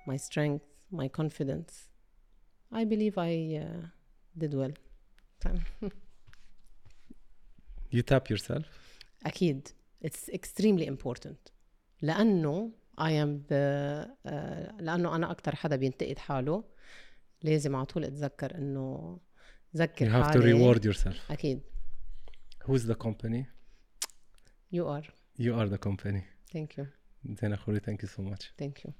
my 0.06 0.16
strength 0.16 0.66
my 0.90 1.08
confidence 1.08 1.85
I 2.73 2.83
believe 2.85 3.17
I 3.17 3.33
uh, 3.63 3.87
did 4.37 4.53
well 4.53 4.73
You 7.91 8.01
tap 8.03 8.29
yourself? 8.29 8.65
أكيد 9.25 9.67
it's 10.05 10.29
extremely 10.29 10.85
important 10.87 11.51
لأنه 12.01 12.71
I 12.99 13.09
am 13.11 13.47
the 13.49 14.07
uh, 14.27 14.81
لأنه 14.81 15.15
أنا 15.15 15.31
أكتر 15.31 15.55
حدا 15.55 15.75
بينتقد 15.75 16.17
حاله 16.19 16.63
لازم 17.43 17.75
على 17.75 17.85
طول 17.85 18.03
أتذكر 18.05 18.55
إنه 18.55 19.19
ذكر 19.75 20.05
You 20.05 20.09
have 20.13 20.31
to 20.33 20.37
حالي 20.39 20.53
reward 20.53 20.79
yourself. 20.85 21.31
أكيد 21.31 21.61
Who's 22.65 22.83
the 22.85 22.95
company? 22.95 23.45
you 24.73 24.83
are 24.85 25.05
You 25.39 25.53
are 25.53 25.69
the 25.69 25.77
company. 25.87 26.21
thank 26.53 26.77
you 26.77 26.85
زين 27.25 27.53
أخوي 27.53 27.79
thank 27.79 28.01
you 28.01 28.07
so 28.07 28.21
much. 28.21 28.51
thank 28.61 28.83
you 28.85 28.91